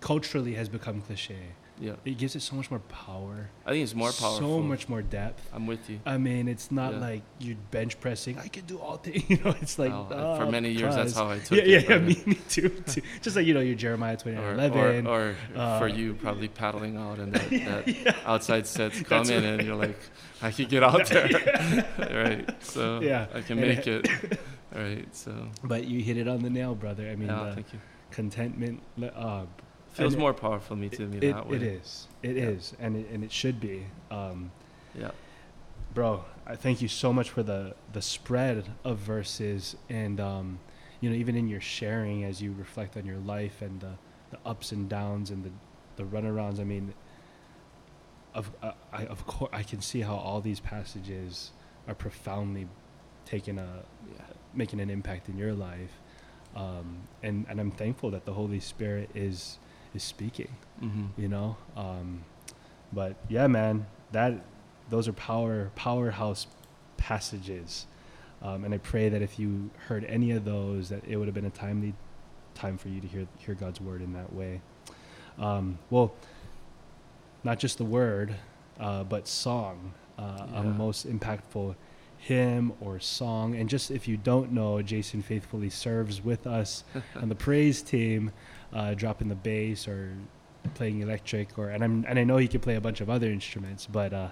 culturally 0.00 0.54
has 0.54 0.68
become 0.68 1.00
cliche 1.02 1.52
Yeah. 1.80 1.92
it 2.04 2.18
gives 2.18 2.34
it 2.36 2.40
so 2.42 2.56
much 2.56 2.70
more 2.70 2.80
power. 2.80 3.50
I 3.66 3.70
think 3.70 3.82
it's 3.84 3.94
more 3.94 4.10
powerful. 4.12 4.38
So 4.38 4.60
much 4.60 4.88
more 4.88 5.02
depth. 5.02 5.48
I'm 5.52 5.66
with 5.66 5.88
you. 5.88 6.00
I 6.04 6.18
mean, 6.18 6.48
it's 6.48 6.70
not 6.72 6.94
Yeah. 6.94 6.98
like 7.00 7.22
you're 7.38 7.56
bench 7.70 8.00
pressing. 8.00 8.38
I 8.38 8.48
can 8.48 8.64
do 8.66 8.78
all 8.78 8.96
things. 8.96 9.24
You 9.30 9.38
know, 9.44 9.54
it's 9.60 9.78
like 9.78 9.92
Oh, 9.92 10.08
oh, 10.10 10.36
for 10.38 10.46
many 10.50 10.70
years, 10.70 10.94
that's 10.96 11.14
how 11.14 11.28
I 11.28 11.38
took 11.38 11.58
Yeah, 11.58 11.64
it. 11.64 11.68
yeah, 11.88 11.96
yeah. 11.96 11.98
Me, 11.98 12.22
me 12.26 12.34
too, 12.48 12.68
too. 12.86 13.02
Just 13.22 13.36
like 13.36 13.46
you 13.46 13.54
know, 13.54 13.60
your 13.60 13.74
Jeremiah 13.76 14.16
twenty 14.16 14.38
or, 14.38 14.54
or, 14.58 15.06
or 15.06 15.36
uh, 15.56 15.78
for 15.78 15.88
you, 15.88 16.14
probably 16.14 16.48
paddling 16.62 16.96
out 16.96 17.18
and 17.18 17.32
that, 17.32 17.50
that 17.50 17.88
yeah. 17.88 18.12
outside 18.26 18.66
sets 18.66 18.96
That's 18.98 19.08
come 19.08 19.30
in 19.30 19.44
and 19.44 19.62
you're 19.66 19.76
like, 19.76 19.98
I 20.42 20.50
can 20.50 20.66
get 20.66 20.82
out 20.82 21.06
there. 21.06 21.28
right. 21.98 22.62
So 22.64 23.00
Yeah. 23.00 23.26
I 23.34 23.40
can 23.42 23.60
make 23.60 23.86
it. 23.86 24.08
Right. 24.74 25.06
So 25.14 25.48
But 25.64 25.84
you 25.86 26.00
hit 26.02 26.16
it 26.18 26.28
on 26.28 26.42
the 26.42 26.50
nail, 26.50 26.74
brother. 26.74 27.08
I 27.08 27.16
mean, 27.16 27.28
thank 27.54 27.72
you. 27.72 27.78
contentment. 28.10 28.82
Uh, 29.02 29.44
Feels 29.98 30.14
and 30.14 30.20
it- 30.20 30.24
more 30.24 30.32
powerful 30.34 30.76
to 30.76 30.80
me 30.80 30.88
to 30.90 31.06
me 31.06 31.18
it, 31.18 31.32
that 31.32 31.46
way. 31.48 31.56
it 31.56 31.62
is. 31.62 32.06
It 32.22 32.36
is, 32.36 32.74
Yeah. 32.78 32.86
and 32.86 32.96
it, 32.96 33.10
and 33.10 33.24
it 33.24 33.32
should 33.32 33.60
be. 33.60 33.84
Um, 34.10 34.50
Yeah. 34.94 35.10
bro 35.94 36.24
i 36.46 36.54
thank 36.56 36.80
you 36.82 36.88
so 36.88 37.12
much 37.12 37.30
for 37.30 37.42
the 37.42 37.74
the 37.92 38.00
spread 38.02 38.64
of 38.84 38.98
verses 38.98 39.74
and 39.88 40.20
um 40.20 40.58
you 41.00 41.08
know 41.10 41.16
even 41.16 41.34
in 41.36 41.46
your 41.48 41.60
sharing 41.60 42.24
as 42.24 42.40
you 42.42 42.52
reflect 42.58 42.96
on 42.96 43.04
your 43.06 43.18
life 43.18 43.62
and 43.62 43.80
the 43.80 43.92
the 44.30 44.38
ups 44.46 44.70
and 44.72 44.88
downs 44.88 45.30
and 45.30 45.44
the 45.44 45.50
the 45.96 46.04
runarounds 46.04 46.58
i 46.60 46.64
mean 46.64 46.92
of 48.34 48.50
uh, 48.62 48.72
i 48.92 49.04
of 49.06 49.26
course 49.26 49.50
i 49.52 49.62
can 49.62 49.80
see 49.80 50.00
how 50.00 50.14
all 50.14 50.40
these 50.40 50.60
passages 50.60 51.52
are 51.86 51.94
profoundly 51.94 52.66
taking 53.24 53.58
a 53.58 53.82
Yeah. 54.14 54.22
making 54.54 54.80
an 54.80 54.90
impact 54.90 55.28
in 55.28 55.36
your 55.38 55.52
life 55.54 55.94
um 56.56 56.98
and 57.22 57.46
and 57.48 57.60
i'm 57.60 57.70
thankful 57.70 58.10
that 58.10 58.24
the 58.24 58.32
holy 58.34 58.60
spirit 58.60 59.10
is 59.14 59.58
is 59.98 60.02
speaking 60.04 60.52
Mm-hmm. 60.82 61.06
you 61.22 61.28
know? 61.28 61.56
Um 61.76 62.24
but 62.92 63.16
yeah 63.28 63.46
man 63.48 63.86
that 64.12 64.32
those 64.90 65.06
are 65.08 65.12
power 65.12 65.70
powerhouse 65.74 66.46
passages. 66.96 67.86
Um, 68.40 68.64
and 68.64 68.72
i 68.72 68.78
pray 68.78 69.08
that 69.08 69.20
if 69.28 69.38
you 69.40 69.50
heard 69.88 70.04
any 70.04 70.30
of 70.30 70.44
those 70.44 70.88
that 70.92 71.02
it 71.06 71.16
would 71.16 71.26
have 71.30 71.34
been 71.34 71.50
a 71.54 71.56
timely 71.66 71.92
time 72.54 72.78
for 72.78 72.88
you 72.88 73.00
to 73.00 73.08
hear 73.14 73.26
hear 73.44 73.54
god's 73.54 73.80
word 73.80 74.00
in 74.02 74.12
that 74.14 74.32
way. 74.32 74.60
Um, 75.38 75.78
well 75.90 76.08
not 77.44 77.58
just 77.58 77.78
the 77.78 77.84
word 78.00 78.34
uh, 78.80 79.02
but 79.04 79.26
song 79.28 79.92
uh, 80.18 80.46
a 80.54 80.62
most 80.62 81.06
impactful 81.08 81.74
hymn 82.18 82.72
or 82.80 82.98
song. 82.98 83.54
And 83.54 83.68
just 83.68 83.90
if 83.92 84.08
you 84.08 84.16
don't 84.16 84.52
know 84.52 84.80
jason 84.82 85.22
faithfully 85.22 85.70
serves 85.70 86.22
with 86.24 86.46
us 86.46 86.84
on 87.22 87.28
the 87.28 87.34
praise 87.46 87.82
team 87.82 88.30
uh, 88.72 88.94
dropping 88.94 89.28
the 89.28 89.34
bass 89.34 89.86
or 89.88 90.12
playing 90.74 91.00
electric 91.00 91.58
or 91.58 91.70
and 91.70 91.82
I'm 91.82 92.04
and 92.08 92.18
I 92.18 92.24
know 92.24 92.36
he 92.36 92.48
can 92.48 92.60
play 92.60 92.74
a 92.74 92.80
bunch 92.80 93.00
of 93.00 93.08
other 93.08 93.28
instruments 93.30 93.86
but 93.86 94.12
uh 94.12 94.28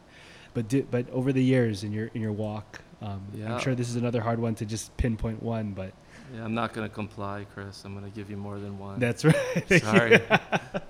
but 0.55 0.69
di- 0.69 0.83
but 0.83 1.09
over 1.11 1.33
the 1.33 1.43
years 1.43 1.83
in 1.85 1.93
your 1.93 2.09
in 2.15 2.21
your 2.21 2.33
walk 2.33 2.81
um, 3.01 3.23
Yeah. 3.35 3.55
I'm 3.55 3.61
sure 3.61 3.75
this 3.75 3.89
is 3.89 3.97
another 3.97 4.21
hard 4.21 4.39
one 4.39 4.55
to 4.57 4.67
just 4.67 4.95
pinpoint 4.97 5.43
one 5.43 5.73
but 5.73 5.93
Yeah. 6.35 6.45
I'm 6.45 6.55
not 6.55 6.73
gonna 6.75 6.89
comply, 6.89 7.47
Chris. 7.55 7.85
I'm 7.85 7.95
gonna 7.95 8.11
give 8.11 8.29
you 8.31 8.37
more 8.37 8.59
than 8.59 8.79
one. 8.79 8.99
that's 8.99 9.25
right 9.31 9.81
Sorry. 9.81 10.21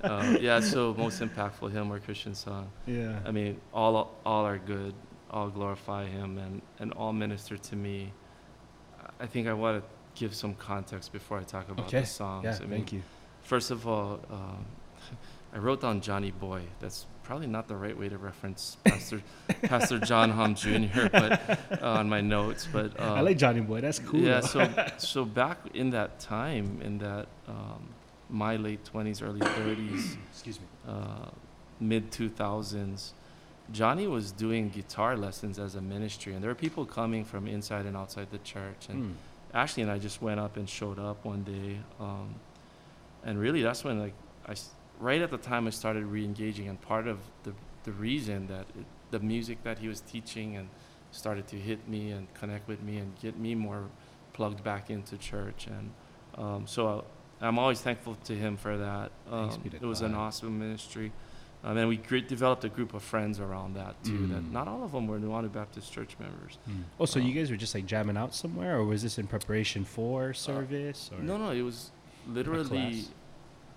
uh, 0.03 0.37
yeah. 0.41 0.59
So 0.61 0.95
most 0.99 1.21
impactful 1.21 1.71
hymn 1.71 1.93
or 1.93 2.01
Christian 2.01 2.35
song. 2.35 2.71
yeah 2.87 3.21
I 3.25 3.31
mean, 3.31 3.61
all 3.73 4.17
all 4.25 4.45
are 4.47 4.59
good. 4.59 4.95
All 5.31 5.49
glorify 5.51 6.07
Him, 6.07 6.39
and 6.39 6.63
and 6.81 6.93
all 6.95 7.13
minister 7.13 7.57
to 7.59 7.77
me. 7.77 8.13
I 9.21 9.27
think 9.27 9.47
I 9.49 9.53
want 9.53 9.83
to 9.83 9.89
give 10.21 10.35
some 10.35 10.55
context 10.55 11.13
before 11.13 11.39
I 11.39 11.43
talk 11.43 11.69
about 11.71 11.87
Okay. 11.87 12.01
the 12.01 12.07
songs. 12.07 12.45
yeah 12.45 12.57
I 12.57 12.61
mean, 12.61 12.71
thank 12.71 12.93
you 12.93 13.03
First 13.47 13.71
of 13.71 13.87
all, 13.87 14.21
um, 14.31 14.65
I 15.55 15.59
wrote 15.59 15.81
down 15.81 16.01
Johnny 16.01 16.33
Boy. 16.33 16.63
That's 16.81 17.07
probably 17.23 17.47
not 17.47 17.67
the 17.69 17.77
right 17.77 17.97
way 17.99 18.09
to 18.09 18.19
reference 18.19 18.77
Pastor 18.85 19.23
Pastor 19.63 19.99
John 19.99 20.31
Hom 20.31 20.55
Jr. 20.55 21.09
But 21.11 21.59
uh, 21.83 21.89
on 22.01 22.09
my 22.09 22.21
notes, 22.21 22.69
but 22.73 22.99
uh, 23.01 23.15
I 23.15 23.21
like 23.21 23.39
Johnny 23.39 23.61
Boy 23.61 23.81
that's 23.81 23.99
cool 24.01 24.21
yeah. 24.21 24.41
So 24.41 24.69
so 24.99 25.25
back 25.25 25.59
in 25.75 25.91
that 25.91 26.19
time, 26.21 26.81
in 26.83 26.99
that 26.99 27.27
um, 27.49 27.89
my 28.29 28.57
late 28.57 28.85
twenties, 28.85 29.23
early 29.23 29.41
thirties, 29.41 30.17
excuse 30.33 30.59
me 30.61 30.67
uh, 30.89 31.31
mid 31.81 32.11
two 32.11 32.29
thousands, 32.29 33.15
Johnny 33.73 34.07
was 34.09 34.33
doing 34.33 34.69
guitar 34.71 35.17
lessons 35.17 35.59
as 35.59 35.75
a 35.77 35.81
ministry, 35.81 36.35
and 36.35 36.43
there 36.43 36.51
were 36.51 36.55
people 36.67 36.85
coming 36.85 37.25
from 37.25 37.47
inside 37.47 37.87
and 37.87 37.97
outside 37.97 38.29
the 38.33 38.39
church, 38.39 38.89
and 38.89 39.05
Mm. 39.05 39.15
Ashley 39.55 39.83
and 39.85 39.91
I 39.93 39.99
just 39.99 40.21
went 40.21 40.39
up 40.39 40.57
and 40.59 40.69
showed 40.69 40.99
up 40.99 41.25
one 41.25 41.43
day, 41.45 41.79
um, 41.99 42.35
and 43.27 43.39
really 43.39 43.62
that's 43.62 43.85
when 43.85 43.99
like 44.07 44.15
I 44.47 44.53
s- 44.53 44.71
right 44.99 45.21
at 45.21 45.31
the 45.31 45.37
time 45.51 45.67
I 45.67 45.71
started 45.71 46.05
re-engaging, 46.07 46.67
and 46.69 46.81
part 46.81 47.07
of 47.07 47.19
the 47.43 47.53
the 47.85 47.93
reason 47.93 48.47
that 48.47 48.67
it, 48.81 48.87
the 49.11 49.21
music 49.21 49.59
that 49.65 49.79
he 49.79 49.89
was 49.89 50.01
teaching 50.01 50.57
and 50.57 50.69
started 51.11 51.47
to 51.49 51.57
hit 51.57 51.87
me 51.89 52.11
and 52.11 52.33
connect 52.41 52.67
with 52.69 52.81
me 52.83 52.97
and 52.99 53.09
get 53.21 53.39
me 53.39 53.55
more 53.55 53.85
plugged 54.33 54.62
back 54.65 54.91
into 54.91 55.17
church, 55.19 55.67
and 55.67 55.91
um, 56.43 56.67
so 56.67 57.05
I, 57.41 57.47
I'm 57.47 57.59
always 57.59 57.81
thankful 57.81 58.15
to 58.25 58.35
him 58.35 58.57
for 58.57 58.77
that. 58.79 59.11
Um, 59.31 59.51
Thanks 59.51 59.57
be 59.57 59.77
it 59.77 59.83
was 59.95 60.01
an 60.03 60.15
awesome 60.15 60.59
ministry. 60.59 61.12
Um, 61.65 61.77
and 61.79 61.89
we 61.89 61.97
gr- 61.97 62.19
developed 62.19 62.65
a 62.65 62.69
group 62.69 62.95
of 62.95 63.03
friends 63.03 63.41
around 63.41 63.75
that 63.75 63.95
too. 64.05 64.27
That 64.29 64.43
Mm. 64.45 64.53
not 64.53 64.69
all 64.69 64.85
of 64.85 64.93
them 64.93 65.09
were 65.09 65.19
Nu'uanu 65.19 65.51
Baptist 65.51 65.91
Church 65.93 66.15
members. 66.21 66.59
Mm. 66.69 66.83
oh 67.01 67.07
so 67.07 67.19
you 67.19 67.31
Um, 67.31 67.35
guys 67.39 67.51
were 67.51 67.57
just 67.57 67.75
like 67.75 67.87
jamming 67.87 68.17
out 68.17 68.35
somewhere 68.35 68.77
or 68.79 68.85
was 68.85 69.03
this 69.03 69.19
in 69.19 69.27
preparation 69.27 69.85
for 69.85 70.33
service 70.35 71.11
or 71.12 71.19
Uh, 71.19 71.23
No, 71.31 71.37
no, 71.39 71.51
it 71.51 71.62
was 71.62 71.91
literally 72.29 72.69
class? 72.69 73.09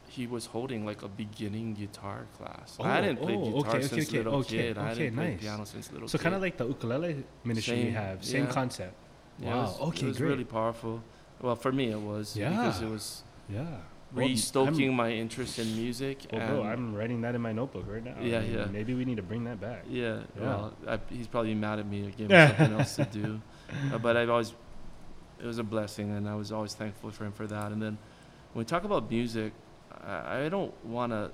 He 0.09 0.27
was 0.27 0.45
holding 0.47 0.85
like 0.85 1.01
a 1.03 1.07
beginning 1.07 1.73
guitar 1.75 2.25
class. 2.37 2.75
Oh, 2.79 2.83
I 2.83 3.01
didn't 3.01 3.19
play 3.21 3.35
oh, 3.35 3.61
guitar 3.61 3.75
okay, 3.77 3.87
since 3.87 4.07
okay, 4.09 4.17
little 4.17 4.35
okay, 4.41 4.57
kid. 4.57 4.77
I 4.77 4.91
okay, 4.91 4.95
didn't 4.99 5.15
play 5.17 5.31
nice. 5.31 5.39
piano 5.41 5.65
since 5.65 5.91
little 5.91 6.07
so 6.07 6.17
kid. 6.17 6.23
kind 6.23 6.35
of 6.35 6.41
like 6.41 6.57
the 6.57 6.67
ukulele 6.67 7.23
ministry 7.43 7.77
you 7.77 7.83
Same, 7.85 7.93
have 7.93 8.25
same 8.25 8.45
yeah. 8.45 8.51
concept 8.51 8.93
Yeah, 9.39 9.47
wow 9.55 9.59
It 9.59 9.61
was, 9.65 9.79
okay 9.89 10.05
it 10.05 10.07
was 10.09 10.17
great 10.17 10.29
really 10.29 10.43
powerful. 10.45 11.01
Well, 11.41 11.55
for 11.55 11.71
me 11.71 11.91
it 11.91 12.01
was 12.01 12.33
because 12.33 12.81
it 12.81 12.89
was 12.89 13.23
yeah 13.49 13.65
Well, 14.13 14.27
restoking 14.27 14.89
I'm- 14.89 14.95
my 15.03 15.11
interest 15.11 15.59
in 15.59 15.67
music. 15.75 16.17
Well, 16.31 16.41
and 16.41 16.49
bro, 16.49 16.63
I'm 16.63 16.95
writing 16.95 17.21
that 17.21 17.35
in 17.35 17.41
my 17.41 17.51
notebook 17.53 17.85
right 17.87 18.03
now. 18.03 18.15
Yeah, 18.21 18.39
I 18.39 18.41
mean, 18.41 18.53
yeah. 18.57 18.65
Maybe 18.65 18.93
we 18.95 19.05
need 19.05 19.17
to 19.17 19.27
bring 19.31 19.43
that 19.45 19.59
back. 19.61 19.81
Yeah, 19.87 20.21
Yeah. 20.35 20.41
well, 20.43 20.73
I, 20.87 20.99
he's 21.17 21.27
probably 21.27 21.53
mad 21.53 21.77
at 21.79 21.87
me 21.93 21.99
or 22.07 22.09
gave 22.11 22.27
me 22.29 22.35
something 22.47 22.73
else 22.79 22.95
to 22.95 23.05
do. 23.05 23.39
Uh, 23.93 23.99
but 23.99 24.17
I've 24.17 24.31
always, 24.31 24.51
it 25.39 25.45
was 25.45 25.59
a 25.59 25.63
blessing, 25.75 26.09
and 26.15 26.27
I 26.27 26.33
was 26.33 26.51
always 26.51 26.73
thankful 26.73 27.11
for 27.11 27.23
him 27.27 27.31
for 27.31 27.45
that. 27.47 27.71
And 27.71 27.79
then 27.79 27.95
when 28.53 28.61
we 28.63 28.65
talk 28.65 28.83
about 28.83 29.09
music, 29.11 29.53
I, 30.05 30.45
I 30.45 30.49
don't 30.49 30.73
want 30.85 31.11
to 31.11 31.31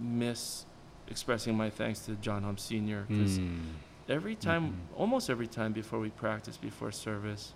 miss 0.00 0.64
expressing 1.08 1.56
my 1.56 1.70
thanks 1.70 2.00
to 2.00 2.12
John 2.16 2.42
Hom 2.42 2.56
Sr. 2.58 3.04
because 3.08 3.38
Mm. 3.38 3.60
every 4.08 4.34
time, 4.34 4.72
Mhm. 4.72 4.98
almost 4.98 5.28
every 5.30 5.46
time 5.46 5.72
before 5.72 5.98
we 6.00 6.10
practice, 6.10 6.56
before 6.56 6.90
service, 6.92 7.54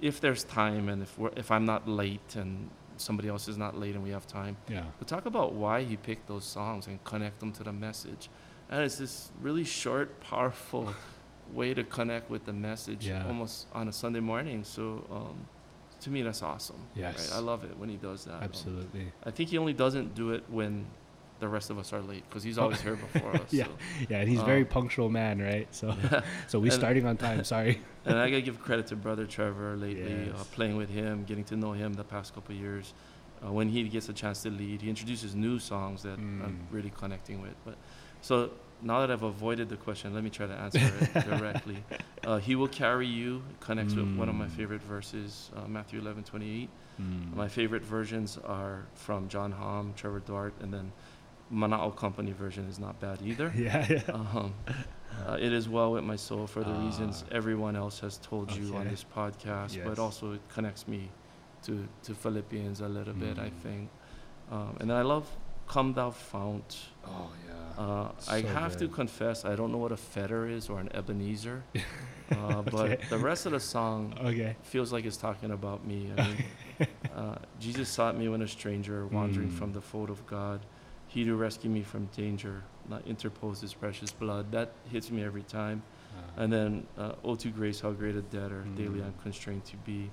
if 0.00 0.20
there's 0.20 0.44
time 0.44 0.88
and 0.88 1.02
if, 1.02 1.18
we're, 1.18 1.30
if 1.36 1.50
I'm 1.50 1.64
not 1.64 1.88
late 1.88 2.36
and 2.36 2.70
somebody 2.96 3.28
else 3.28 3.46
is 3.48 3.56
not 3.56 3.76
late 3.78 3.94
and 3.94 4.02
we 4.02 4.10
have 4.10 4.26
time, 4.26 4.56
Yeah. 4.68 4.84
but 4.98 5.06
talk 5.08 5.26
about 5.26 5.52
why 5.54 5.84
he 5.84 5.96
picked 5.96 6.26
those 6.26 6.44
songs 6.44 6.86
and 6.88 7.02
connect 7.04 7.38
them 7.40 7.52
to 7.52 7.62
the 7.64 7.72
message. 7.72 8.28
And 8.68 8.82
it's 8.82 8.98
this 8.98 9.30
really 9.40 9.64
short, 9.64 10.20
powerful 10.20 10.92
way 11.52 11.72
to 11.74 11.84
connect 11.84 12.28
with 12.28 12.44
the 12.44 12.52
message 12.52 13.06
Yeah. 13.06 13.24
almost 13.26 13.66
on 13.72 13.88
a 13.88 13.92
Sunday 13.92 14.20
morning. 14.20 14.64
So 14.64 15.06
um, 15.10 15.46
to 16.00 16.10
me, 16.10 16.22
that's 16.22 16.42
awesome. 16.42 16.80
Yes. 16.94 17.30
Right? 17.30 17.38
I 17.38 17.40
love 17.40 17.64
it 17.64 17.76
when 17.78 17.88
he 17.88 17.96
does 17.96 18.24
that. 18.24 18.34
Um, 18.36 18.42
Absolutely. 18.44 19.12
I 19.24 19.30
think 19.30 19.50
he 19.50 19.58
only 19.58 19.72
doesn't 19.72 20.14
do 20.14 20.30
it 20.32 20.44
when 20.48 20.86
the 21.40 21.48
rest 21.48 21.70
of 21.70 21.78
us 21.78 21.92
are 21.92 22.00
late 22.00 22.24
because 22.28 22.42
he's 22.42 22.58
Oh. 22.58 22.62
always 22.64 22.80
here 22.80 22.96
before 22.96 23.34
us. 23.42 23.52
Yeah. 23.52 23.64
So. 23.64 23.70
Yeah, 24.08 24.18
and 24.20 24.28
he's 24.28 24.40
a 24.40 24.44
very 24.44 24.62
Um, 24.62 24.66
punctual 24.68 25.08
man, 25.08 25.40
right? 25.40 25.72
So, 25.74 25.88
Yeah. 26.12 26.22
so 26.48 26.58
we 26.58 26.70
starting 26.70 27.06
on 27.06 27.16
time. 27.16 27.44
Sorry. 27.54 27.80
and 28.04 28.16
I 28.18 28.28
gotta 28.30 28.42
give 28.42 28.60
credit 28.60 28.86
to 28.88 28.96
brother 28.96 29.26
Trevor 29.26 29.76
lately, 29.76 30.30
uh, 30.30 30.44
playing 30.52 30.76
with 30.76 30.88
him, 30.90 31.24
getting 31.24 31.44
to 31.44 31.56
know 31.56 31.72
him 31.72 31.92
the 31.94 32.04
past 32.04 32.34
couple 32.34 32.54
of 32.54 32.60
years. 32.60 32.92
Uh, 33.44 33.52
when 33.52 33.68
he 33.68 33.84
gets 33.88 34.08
a 34.08 34.12
chance 34.12 34.42
to 34.42 34.50
lead, 34.50 34.82
he 34.82 34.88
introduces 34.88 35.36
new 35.36 35.60
songs 35.60 36.02
that 36.02 36.14
I'm 36.18 36.66
Mm. 36.68 36.74
really 36.74 36.90
connecting 36.90 37.40
with. 37.40 37.54
But 37.64 37.76
so 38.20 38.50
now 38.82 39.00
that 39.00 39.10
I've 39.10 39.22
avoided 39.24 39.68
the 39.68 39.76
question, 39.76 40.14
let 40.14 40.22
me 40.22 40.30
try 40.30 40.46
to 40.46 40.52
answer 40.54 40.78
it 41.00 41.12
directly. 41.28 41.82
Uh, 42.24 42.38
he 42.38 42.54
will 42.54 42.68
carry 42.68 43.06
you 43.06 43.42
connects 43.60 43.94
with 43.94 44.14
one 44.16 44.28
of 44.28 44.34
my 44.34 44.46
Mm. 44.46 44.50
favorite 44.50 44.82
verses, 44.82 45.50
uh, 45.56 45.66
Matthew 45.66 46.00
11, 46.00 46.24
28. 46.24 46.68
Mm. 47.00 47.34
My 47.34 47.48
favorite 47.48 47.82
versions 47.84 48.38
are 48.44 48.86
from 48.94 49.28
John 49.28 49.52
Hom, 49.52 49.94
Trevor 49.96 50.20
Dart, 50.20 50.54
and 50.60 50.72
then 50.72 50.92
Manao 51.52 51.94
Company 51.96 52.32
version 52.32 52.68
is 52.68 52.78
not 52.78 53.00
bad 53.00 53.18
either. 53.22 53.52
yeah, 53.56 53.86
yeah. 53.88 54.02
Um, 54.12 54.54
uh, 55.26 55.36
it 55.40 55.52
is 55.52 55.68
well 55.68 55.92
with 55.92 56.04
my 56.04 56.16
soul 56.16 56.46
for 56.46 56.62
the 56.62 56.72
reasons 56.72 57.24
Ah. 57.26 57.34
everyone 57.34 57.74
else 57.76 57.98
has 58.00 58.18
told 58.18 58.54
you 58.54 58.76
on 58.76 58.86
this 58.88 59.04
podcast, 59.16 59.74
Yes. 59.76 59.84
but 59.86 59.98
also 59.98 60.32
it 60.32 60.40
connects 60.48 60.86
me 60.86 61.08
to, 61.62 61.88
to 62.04 62.14
Philippians 62.14 62.80
a 62.80 62.88
little 62.88 63.14
bit, 63.14 63.38
I 63.38 63.48
Mm. 63.50 63.58
think. 63.62 63.90
Um, 64.52 64.76
and 64.80 64.88
then 64.90 64.96
I 64.96 65.02
love 65.02 65.26
Come 65.68 65.92
Thou 65.94 66.10
Fount. 66.10 66.76
Oh 67.06 67.30
yeah. 67.46 67.82
Uh, 67.82 68.12
I 68.26 68.40
So 68.42 68.48
have 68.48 68.76
to 68.78 68.88
confess, 68.88 69.44
I 69.44 69.54
don't 69.54 69.70
know 69.70 69.78
what 69.78 69.92
a 69.92 69.96
fetter 69.96 70.46
is 70.48 70.68
or 70.68 70.80
an 70.80 70.88
Ebenezer, 70.94 71.62
uh, 72.32 72.62
but 72.62 72.74
Okay. 72.74 72.98
the 73.08 73.18
rest 73.18 73.46
of 73.46 73.52
the 73.52 73.60
song 73.60 74.14
Okay. 74.20 74.56
feels 74.62 74.92
like 74.92 75.04
it's 75.04 75.16
talking 75.16 75.50
about 75.52 75.86
me. 75.86 76.10
I 76.12 76.16
mean, 76.16 76.38
uh, 77.14 77.36
Jesus 77.60 77.88
sought 77.88 78.16
me 78.16 78.28
when 78.28 78.42
a 78.42 78.48
stranger, 78.48 79.06
wandering 79.06 79.48
Mm. 79.50 79.52
from 79.58 79.72
the 79.72 79.80
fold 79.80 80.10
of 80.10 80.26
God. 80.26 80.60
He 81.06 81.24
to 81.24 81.34
rescue 81.36 81.70
me 81.70 81.82
from 81.82 82.06
danger, 82.16 82.62
not 82.88 83.06
interpose 83.06 83.60
his 83.60 83.72
precious 83.74 84.10
blood. 84.12 84.50
That 84.52 84.72
hits 84.90 85.10
me 85.10 85.22
every 85.22 85.42
time. 85.44 85.82
Uh, 86.16 86.42
And 86.42 86.52
then, 86.52 86.86
uh, 86.98 87.12
oh, 87.24 87.36
to 87.36 87.48
grace, 87.50 87.80
how 87.80 87.92
great 87.92 88.16
a 88.16 88.22
debtor 88.22 88.64
daily 88.76 89.00
Mm. 89.00 89.06
I'm 89.06 89.14
constrained 89.22 89.64
to 89.66 89.76
be. 89.76 90.10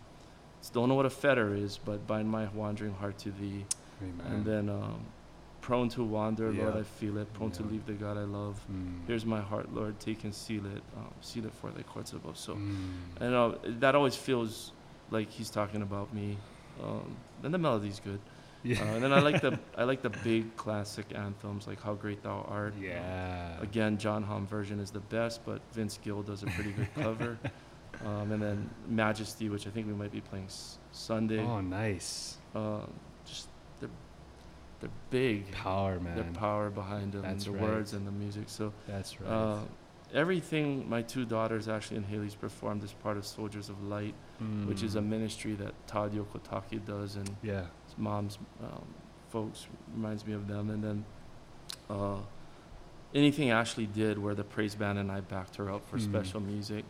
S- 0.62 0.70
Don't 0.70 0.88
know 0.90 0.96
what 0.96 1.06
a 1.06 1.10
fetter 1.24 1.54
is, 1.56 1.78
but 1.84 2.06
bind 2.08 2.30
my 2.30 2.46
wandering 2.54 2.94
heart 3.02 3.18
to 3.20 3.32
thee. 3.32 3.66
amen. 4.02 4.28
And 4.32 4.46
then, 4.46 4.70
um, 4.70 5.00
prone 5.68 5.90
to 5.90 6.04
wander, 6.04 6.48
Lord, 6.62 6.76
I 6.78 6.84
feel 7.00 7.16
it. 7.22 7.28
Prone 7.34 7.52
to 7.60 7.64
leave 7.72 7.86
the 7.92 7.94
God 8.06 8.16
I 8.18 8.28
love. 8.40 8.56
Mm. 8.72 9.00
Here's 9.08 9.26
my 9.26 9.42
heart, 9.52 9.68
Lord, 9.74 9.94
take 10.00 10.24
and 10.24 10.34
seal 10.44 10.64
it. 10.76 10.84
Um, 10.98 11.12
seal 11.22 11.46
it 11.50 11.54
for 11.60 11.70
thy 11.72 11.84
courts 11.94 12.12
above. 12.14 12.38
So, 12.38 12.54
Mm. 12.54 13.22
and 13.24 13.32
uh, 13.42 13.52
that 13.82 13.94
always 13.96 14.16
feels 14.28 14.72
like 15.10 15.28
he's 15.38 15.50
talking 15.50 15.82
about 15.82 16.08
me. 16.14 16.38
Um, 16.84 17.08
and 17.44 17.52
the 17.54 17.58
melody's 17.68 18.00
good. 18.10 18.20
yeah. 18.64 18.82
Uh, 18.82 18.96
and 18.96 19.02
then 19.04 19.14
I 19.20 19.22
like 19.28 19.40
the 19.42 19.52
I 19.82 19.84
like 19.92 20.02
the 20.08 20.14
big 20.30 20.44
classic 20.64 21.08
anthems 21.26 21.64
like 21.70 21.80
How 21.82 21.94
Great 22.04 22.22
Thou 22.28 22.40
Art. 22.60 22.74
yeah. 22.80 23.60
Again, 23.68 23.98
John 23.98 24.22
Hom 24.30 24.46
version 24.48 24.78
is 24.86 24.92
the 24.92 25.04
best, 25.18 25.38
but 25.50 25.60
Vince 25.74 25.96
Gill 26.04 26.22
does 26.32 26.42
a 26.44 26.48
pretty 26.56 26.74
good 26.80 26.92
cover. 27.04 27.38
Um, 28.06 28.28
and 28.34 28.42
then 28.44 28.70
Majesty, 28.90 29.48
which 29.48 29.66
I 29.68 29.70
think 29.70 29.88
we 29.88 29.94
might 29.94 30.12
be 30.12 30.20
playing 30.30 30.48
s- 30.48 30.78
Sunday. 30.92 31.40
Oh, 31.40 31.62
nice. 31.62 32.36
Um, 32.54 32.92
they're 34.80 34.90
big. 35.10 35.52
Power, 35.52 36.00
man. 36.00 36.18
The 36.18 36.40
power 36.40 36.70
behind 36.70 37.14
them, 37.14 37.22
That's 37.24 37.46
and 37.46 37.56
the 37.56 37.60
right. 37.60 37.70
words 37.72 37.94
and 37.94 38.06
the 38.06 38.12
music. 38.12 38.44
So 38.48 38.74
That's 38.88 39.20
right. 39.22 39.30
uh, 39.30 39.60
everything 40.14 40.88
my 40.90 41.02
two 41.02 41.26
daughters, 41.26 41.68
Ashley 41.68 41.98
and 41.98 42.06
Haley's, 42.06 42.36
performed 42.36 42.84
is 42.84 42.94
part 42.94 43.18
of 43.18 43.26
Soldiers 43.26 43.70
of 43.70 43.82
Light, 43.84 44.14
which 44.66 44.84
is 44.84 44.96
a 44.96 45.00
Mm. 45.00 45.08
ministry 45.08 45.54
that 45.56 45.74
Todd 45.88 46.14
Yokotake 46.14 46.86
does, 46.86 47.16
and 47.16 47.36
Yeah. 47.42 47.62
his 47.86 47.98
mom's 47.98 48.38
um, 48.62 48.84
folks 49.30 49.68
reminds 49.94 50.26
me 50.26 50.34
of 50.34 50.48
them. 50.48 50.70
And 50.70 50.84
then 50.84 51.06
uh, 51.90 52.18
anything 53.14 53.50
Ashley 53.52 53.86
did 53.86 54.18
where 54.18 54.36
the 54.36 54.44
praise 54.44 54.76
band 54.76 55.00
and 55.00 55.12
I 55.12 55.22
backed 55.22 55.56
her 55.58 55.72
up 55.72 55.88
for 55.90 55.98
Mm. 55.98 56.02
special 56.04 56.40
music. 56.40 56.86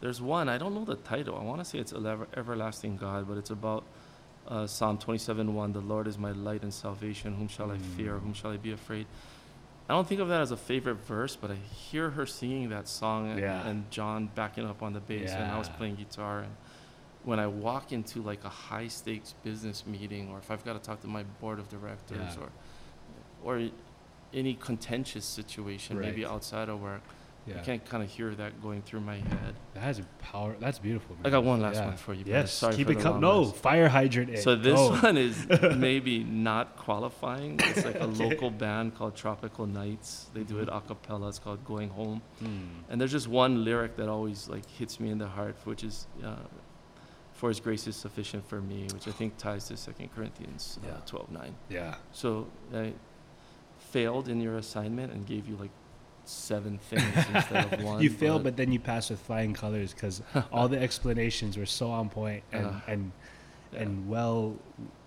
There's 0.00 0.20
one 0.22 0.48
I 0.48 0.58
don't 0.58 0.74
know 0.74 0.84
the 0.84 0.94
title. 0.96 1.36
I 1.36 1.42
want 1.42 1.58
to 1.60 1.64
say 1.64 1.78
it's 1.78 1.92
Elever- 1.92 2.28
Everlasting 2.36 2.96
God, 2.96 3.26
but 3.28 3.36
it's 3.36 3.50
about 3.50 3.84
uh, 4.48 4.66
Psalm 4.66 4.98
27:1. 4.98 5.72
The 5.72 5.80
Lord 5.80 6.06
is 6.06 6.18
my 6.18 6.32
light 6.32 6.62
and 6.62 6.72
salvation. 6.72 7.34
Whom 7.34 7.48
shall 7.48 7.70
I 7.70 7.78
fear? 7.78 8.14
Mm. 8.14 8.20
Whom 8.22 8.34
shall 8.34 8.50
I 8.50 8.56
be 8.56 8.72
afraid? 8.72 9.06
I 9.88 9.94
don't 9.94 10.06
think 10.06 10.20
of 10.20 10.28
that 10.28 10.42
as 10.42 10.50
a 10.50 10.56
favorite 10.56 10.96
verse, 11.06 11.34
but 11.36 11.50
I 11.50 11.54
hear 11.54 12.10
her 12.10 12.26
singing 12.26 12.68
that 12.68 12.88
song 12.88 13.30
and, 13.30 13.40
Yeah. 13.40 13.66
and 13.66 13.90
John 13.90 14.28
backing 14.34 14.66
up 14.66 14.82
on 14.82 14.92
the 14.92 15.00
bass, 15.00 15.30
and 15.30 15.50
I 15.50 15.58
was 15.58 15.68
playing 15.70 15.96
guitar. 15.96 16.40
And 16.40 16.54
when 17.24 17.38
I 17.38 17.46
walk 17.46 17.90
into 17.92 18.20
like 18.20 18.44
a 18.44 18.50
high 18.50 18.88
stakes 18.88 19.34
business 19.42 19.86
meeting, 19.86 20.28
or 20.30 20.38
if 20.38 20.50
I've 20.50 20.64
got 20.64 20.74
to 20.74 20.78
talk 20.78 21.00
to 21.02 21.06
my 21.06 21.22
board 21.40 21.58
of 21.58 21.68
directors, 21.68 22.36
Yeah. 22.36 22.42
or 22.44 22.50
or 23.44 23.68
any 24.34 24.52
contentious 24.54 25.24
situation, 25.24 25.98
maybe 25.98 26.26
outside 26.26 26.68
of 26.68 26.82
work, 26.82 27.00
Yeah. 27.48 27.58
I 27.60 27.64
can't 27.64 27.84
kind 27.84 28.02
of 28.02 28.10
hear 28.10 28.34
that 28.34 28.60
going 28.62 28.82
through 28.82 29.00
my 29.00 29.16
head. 29.16 29.54
That 29.74 29.82
has 29.82 29.98
a 29.98 30.04
power. 30.20 30.56
That's 30.60 30.78
beautiful. 30.78 31.16
Man. 31.16 31.26
I 31.26 31.30
got 31.30 31.44
one 31.44 31.60
last 31.60 31.76
Yeah. 31.76 31.86
one 31.86 31.96
for 31.96 32.14
you. 32.14 32.24
Yes. 32.26 32.52
Sorry 32.52 32.74
keep 32.76 32.90
it 32.90 33.00
coming. 33.00 33.20
No, 33.20 33.44
fire 33.44 33.88
hydrant. 33.88 34.30
It. 34.30 34.42
So 34.42 34.54
this 34.56 34.74
Go. 34.74 34.96
one 34.96 35.16
is 35.16 35.46
maybe 35.76 36.22
not 36.24 36.76
qualifying. 36.76 37.58
It's 37.62 37.84
like 37.84 37.96
a 37.96 38.04
Okay. 38.04 38.28
local 38.28 38.50
band 38.50 38.94
called 38.96 39.14
Tropical 39.16 39.66
Nights. 39.66 40.26
They 40.34 40.42
do 40.42 40.58
it 40.60 40.68
a 40.70 40.80
cappella. 40.80 41.28
It's 41.28 41.38
called 41.38 41.64
Going 41.64 41.90
Home. 41.90 42.22
Mm. 42.42 42.68
And 42.88 43.00
there's 43.00 43.12
just 43.12 43.28
one 43.28 43.64
lyric 43.64 43.96
that 43.96 44.08
always 44.08 44.48
like 44.48 44.68
hits 44.70 44.98
me 45.00 45.10
in 45.10 45.18
the 45.18 45.28
heart, 45.28 45.56
which 45.64 45.82
is, 45.84 46.06
uh, 46.24 46.36
"For 47.32 47.48
His 47.50 47.60
grace 47.60 47.86
is 47.86 47.96
sufficient 47.96 48.48
for 48.48 48.60
me," 48.60 48.88
which 48.92 49.06
I 49.08 49.12
think 49.12 49.36
ties 49.38 49.68
to 49.68 49.76
Second 49.76 50.08
Corinthians 50.14 50.78
uh, 50.82 50.88
Yeah. 50.88 51.00
12:9. 51.06 51.52
Yeah. 51.70 51.94
So 52.12 52.48
I 52.74 52.92
failed 53.78 54.28
in 54.28 54.40
your 54.40 54.56
assignment 54.56 55.12
and 55.12 55.24
gave 55.26 55.48
you 55.48 55.56
like 55.56 55.70
seven 56.28 56.78
things 56.78 57.02
instead 57.34 57.72
of 57.72 57.82
one. 57.84 58.02
you 58.02 58.10
failed, 58.10 58.44
but 58.44 58.56
then 58.56 58.70
you 58.72 58.78
passed 58.78 59.10
with 59.10 59.20
flying 59.20 59.54
colors 59.54 59.92
because 59.94 60.22
all 60.52 60.68
the 60.68 60.78
explanations 60.78 61.56
were 61.56 61.66
so 61.66 61.90
on 61.90 62.08
point 62.08 62.42
and 62.52 62.66
Uh, 62.66 62.80
and 62.88 63.12
yeah. 63.72 63.80
and 63.82 64.08
well 64.08 64.56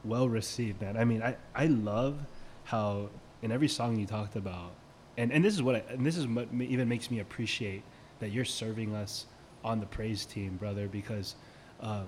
well 0.03 0.27
received, 0.29 0.81
man. 0.81 0.97
I 0.97 1.05
mean, 1.05 1.21
I 1.21 1.35
I 1.55 1.65
love 1.67 2.17
how 2.65 3.09
in 3.41 3.51
every 3.51 3.67
song 3.67 3.97
you 3.99 4.05
talked 4.05 4.35
about, 4.35 4.71
and 5.17 5.31
and 5.31 5.43
this 5.43 5.53
is 5.53 5.63
what 5.63 5.75
I, 5.75 5.83
and 5.89 6.05
this 6.05 6.17
is 6.17 6.27
what 6.27 6.47
even 6.59 6.87
makes 6.89 7.09
me 7.11 7.19
appreciate 7.19 7.83
that 8.19 8.31
you're 8.31 8.45
serving 8.45 8.93
us 8.95 9.25
on 9.63 9.79
the 9.79 9.85
praise 9.85 10.25
team, 10.25 10.57
brother, 10.57 10.87
because. 10.87 11.35
Um, 11.81 12.07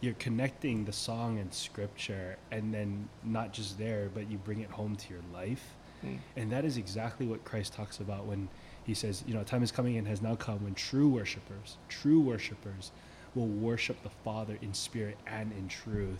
you're 0.00 0.14
connecting 0.14 0.84
the 0.84 0.92
song 0.92 1.40
and 1.40 1.52
scripture, 1.52 2.36
and 2.52 2.72
then 2.72 3.08
not 3.24 3.52
just 3.52 3.76
there, 3.78 4.08
but 4.14 4.30
you 4.30 4.38
bring 4.38 4.60
it 4.60 4.70
home 4.70 4.94
to 4.94 5.12
your 5.12 5.22
life. 5.34 5.74
Mm. 6.04 6.18
And 6.36 6.52
that 6.52 6.64
is 6.64 6.76
exactly 6.76 7.26
what 7.26 7.44
Christ 7.44 7.72
talks 7.74 8.00
about 8.00 8.26
when 8.26 8.48
he 8.84 8.94
says, 8.94 9.22
you 9.26 9.34
know, 9.34 9.40
a 9.40 9.44
time 9.44 9.62
is 9.62 9.70
coming 9.72 9.96
and 9.96 10.06
has 10.08 10.22
now 10.22 10.34
come 10.34 10.62
when 10.64 10.74
true 10.74 11.08
worshipers, 11.08 11.76
true 11.88 12.20
worshipers 12.20 12.90
will 13.34 13.46
worship 13.46 14.02
the 14.02 14.10
Father 14.24 14.58
in 14.62 14.72
spirit 14.72 15.16
and 15.26 15.52
in 15.52 15.68
truth. 15.68 16.18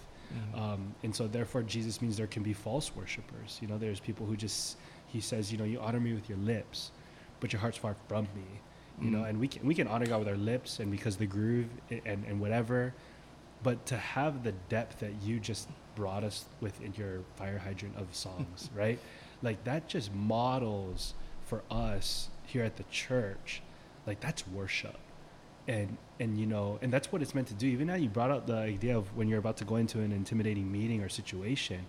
Mhm. 0.55 0.59
Um, 0.61 0.95
and 1.03 1.15
so 1.17 1.27
therefore 1.27 1.63
Jesus 1.63 2.03
means 2.03 2.17
there 2.19 2.27
can 2.27 2.43
be 2.43 2.53
false 2.53 2.95
worshipers. 2.95 3.59
You 3.63 3.69
know, 3.69 3.79
there's 3.79 4.01
people 4.01 4.27
who 4.27 4.37
just 4.37 4.77
he 5.07 5.21
says, 5.21 5.51
you 5.51 5.57
know, 5.57 5.65
you 5.65 5.81
honor 5.81 6.01
me 6.01 6.13
with 6.13 6.29
your 6.29 6.37
lips, 6.39 6.91
but 7.41 7.51
your 7.53 7.61
heart's 7.61 7.79
far 7.79 7.97
from 8.09 8.25
me. 8.35 8.61
You 9.01 9.11
know, 9.11 9.21
Mm. 9.23 9.29
and 9.31 9.41
we 9.41 9.49
can 9.49 9.67
we 9.67 9.75
can 9.75 9.87
honor 9.89 10.07
God 10.07 10.19
with 10.19 10.29
our 10.29 10.37
lips 10.37 10.81
and 10.81 10.91
because 10.91 11.17
the 11.17 11.27
groove 11.27 11.69
and, 11.91 12.25
and 12.27 12.41
whatever. 12.41 12.93
But 13.63 13.87
to 13.87 13.97
have 13.97 14.45
the 14.45 14.53
depth 14.69 15.01
that 15.01 15.23
you 15.23 15.41
just 15.41 15.69
brought 15.95 16.23
us 16.25 16.45
with 16.61 16.81
in 16.83 16.93
your 16.95 17.21
fire 17.37 17.59
hydrant 17.59 17.97
of 17.97 18.15
songs, 18.15 18.69
right? 18.77 18.99
Like 19.43 19.65
that 19.65 19.89
just 19.89 20.13
models 20.15 21.15
for 21.47 21.63
us 21.71 22.29
here 22.47 22.65
at 22.65 22.77
the 22.77 22.85
church, 22.91 23.63
like 24.07 24.21
that's 24.21 24.47
worship. 24.49 24.97
And 25.67 25.97
and 26.21 26.39
you 26.39 26.47
know, 26.47 26.79
and 26.83 26.93
that's 26.93 27.13
what 27.13 27.23
it's 27.23 27.35
meant 27.35 27.49
to 27.49 27.55
do. 27.55 27.67
Even 27.67 27.87
now 27.89 27.95
you 27.95 28.09
brought 28.09 28.31
out 28.31 28.47
the 28.47 28.57
idea 28.57 28.97
of 28.97 29.15
when 29.17 29.29
you're 29.29 29.39
about 29.39 29.57
to 29.59 29.65
go 29.65 29.77
into 29.77 30.01
an 30.01 30.13
intimidating 30.13 30.71
meeting 30.73 31.03
or 31.03 31.09
situation, 31.09 31.87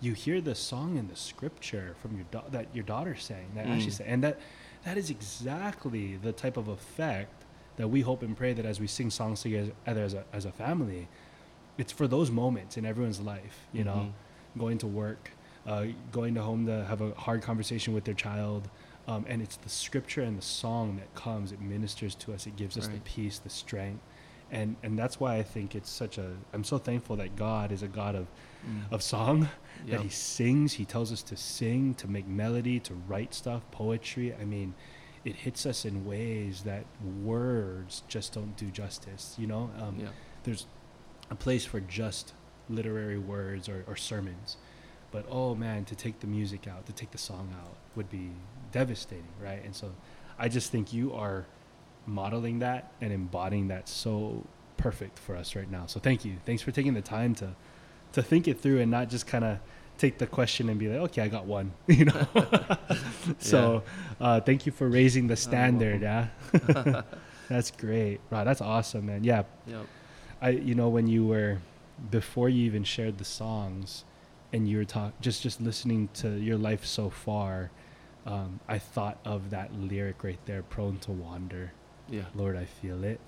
you 0.00 0.12
hear 0.12 0.40
the 0.40 0.54
song 0.54 0.96
in 0.96 1.08
the 1.08 1.16
scripture 1.16 1.96
from 2.00 2.16
your 2.16 2.26
da- 2.30 2.48
that 2.50 2.66
your 2.74 2.84
daughter 2.84 3.14
sang, 3.16 3.46
that 3.54 3.66
Ashley 3.66 3.90
Mm. 3.90 3.96
sang, 3.96 4.06
and 4.06 4.24
that 4.24 4.38
that 4.84 4.96
is 4.96 5.10
exactly 5.10 6.16
the 6.16 6.32
type 6.32 6.56
of 6.56 6.68
effect 6.68 7.44
that 7.76 7.88
we 7.88 8.00
hope 8.00 8.22
and 8.22 8.36
pray 8.36 8.52
that 8.54 8.64
as 8.64 8.80
we 8.80 8.86
sing 8.86 9.10
songs 9.10 9.42
together 9.42 9.72
as 9.84 10.14
a, 10.14 10.24
as 10.32 10.44
a 10.46 10.52
family, 10.52 11.08
it's 11.76 11.92
for 11.92 12.06
those 12.08 12.30
moments 12.30 12.76
in 12.78 12.86
everyone's 12.86 13.20
life, 13.20 13.66
you 13.72 13.84
know, 13.84 14.06
Mhm. 14.56 14.58
going 14.60 14.78
to 14.78 14.86
work, 14.86 15.32
uh, 15.66 15.86
going 16.12 16.34
to 16.34 16.42
home 16.42 16.66
to 16.66 16.84
have 16.84 17.00
a 17.00 17.12
hard 17.14 17.42
conversation 17.42 17.92
with 17.94 18.04
their 18.04 18.14
child. 18.14 18.68
Um, 19.08 19.24
and 19.28 19.40
it's 19.40 19.56
the 19.56 19.68
scripture 19.68 20.22
and 20.22 20.36
the 20.36 20.42
song 20.42 20.96
that 20.96 21.14
comes, 21.14 21.52
it 21.52 21.60
ministers 21.60 22.14
to 22.16 22.32
us, 22.32 22.46
it 22.46 22.56
gives 22.56 22.76
us 22.76 22.88
the 22.88 22.98
peace, 23.04 23.38
the 23.38 23.50
strength. 23.50 24.02
And, 24.50 24.76
and 24.82 24.98
that's 24.98 25.18
why 25.20 25.36
I 25.36 25.42
think 25.44 25.74
it's 25.74 25.90
such 25.90 26.18
a, 26.18 26.32
I'm 26.52 26.64
so 26.64 26.78
thankful 26.78 27.16
that 27.16 27.36
God 27.36 27.72
is 27.72 27.82
a 27.82 27.88
God 27.88 28.14
of, 28.14 28.26
Mm. 28.68 28.90
of 28.90 29.00
song, 29.00 29.42
Yep. 29.42 29.50
that 29.90 30.00
He 30.00 30.08
sings, 30.08 30.72
He 30.72 30.84
tells 30.84 31.12
us 31.12 31.22
to 31.24 31.36
sing, 31.36 31.94
to 31.94 32.08
make 32.08 32.26
melody, 32.26 32.80
to 32.80 32.94
write 32.94 33.32
stuff, 33.32 33.62
poetry. 33.70 34.34
I 34.40 34.44
mean, 34.44 34.74
it 35.24 35.36
hits 35.36 35.66
us 35.66 35.84
in 35.84 36.04
ways 36.04 36.62
that 36.64 36.84
words 37.24 38.02
just 38.08 38.32
don't 38.32 38.56
do 38.56 38.66
justice, 38.70 39.36
you 39.38 39.46
know? 39.46 39.70
Um, 39.80 39.98
yeah. 40.00 40.08
there's 40.42 40.66
a 41.30 41.34
place 41.36 41.64
for 41.64 41.78
just 41.80 42.32
literary 42.68 43.18
words 43.18 43.68
or, 43.68 43.84
or 43.86 43.94
sermons. 43.94 44.56
But 45.16 45.24
oh 45.30 45.54
man, 45.54 45.86
to 45.86 45.94
take 45.94 46.20
the 46.20 46.26
music 46.26 46.68
out, 46.68 46.84
to 46.84 46.92
take 46.92 47.10
the 47.10 47.16
song 47.16 47.48
out 47.62 47.74
would 47.94 48.10
be 48.10 48.32
devastating, 48.70 49.24
right? 49.42 49.64
And 49.64 49.74
so 49.74 49.90
I 50.38 50.50
just 50.50 50.70
think 50.70 50.92
you 50.92 51.14
are 51.14 51.46
modeling 52.04 52.58
that 52.58 52.92
and 53.00 53.14
embodying 53.14 53.68
that 53.68 53.88
so 53.88 54.44
perfect 54.76 55.18
for 55.18 55.34
us 55.34 55.56
right 55.56 55.70
now. 55.70 55.86
So 55.86 56.00
thank 56.00 56.26
you. 56.26 56.34
Thanks 56.44 56.60
for 56.60 56.70
taking 56.70 56.92
the 56.92 57.00
time 57.00 57.34
to 57.36 57.54
to 58.12 58.22
think 58.22 58.46
it 58.46 58.60
through 58.60 58.80
and 58.82 58.90
not 58.90 59.08
just 59.08 59.26
kind 59.26 59.42
of 59.42 59.58
take 59.96 60.18
the 60.18 60.26
question 60.26 60.68
and 60.68 60.78
be 60.78 60.88
like, 60.88 61.00
okay, 61.08 61.22
I 61.22 61.28
got 61.28 61.46
one, 61.46 61.72
you 61.86 62.04
know. 62.04 62.26
so 63.38 63.84
uh, 64.20 64.42
thank 64.42 64.66
you 64.66 64.72
for 64.72 64.86
raising 64.86 65.28
the 65.28 65.36
standard. 65.36 66.02
Yeah, 66.02 66.26
that's 67.48 67.70
great. 67.70 68.20
Wow, 68.28 68.44
that's 68.44 68.60
awesome, 68.60 69.06
man. 69.06 69.24
Yeah, 69.24 69.44
Yep. 69.66 69.86
I 70.42 70.50
you 70.50 70.74
know 70.74 70.90
when 70.90 71.06
you 71.06 71.26
were 71.26 71.56
before 72.10 72.50
you 72.50 72.66
even 72.66 72.84
shared 72.84 73.16
the 73.16 73.24
songs 73.24 74.04
and 74.56 74.68
you 74.68 74.78
were 74.78 74.84
talk 74.84 75.12
just 75.20 75.42
just 75.42 75.60
listening 75.60 76.08
to 76.14 76.28
your 76.48 76.56
life 76.56 76.84
so 76.84 77.10
far 77.10 77.70
um, 78.26 78.58
I 78.66 78.78
thought 78.78 79.18
of 79.24 79.50
that 79.50 79.72
lyric 79.72 80.24
right 80.24 80.40
there 80.46 80.62
prone 80.62 80.98
to 81.00 81.12
wander 81.12 81.72
Yeah. 82.08 82.22
Lord 82.34 82.56
I 82.56 82.64
feel 82.64 83.04
it 83.04 83.20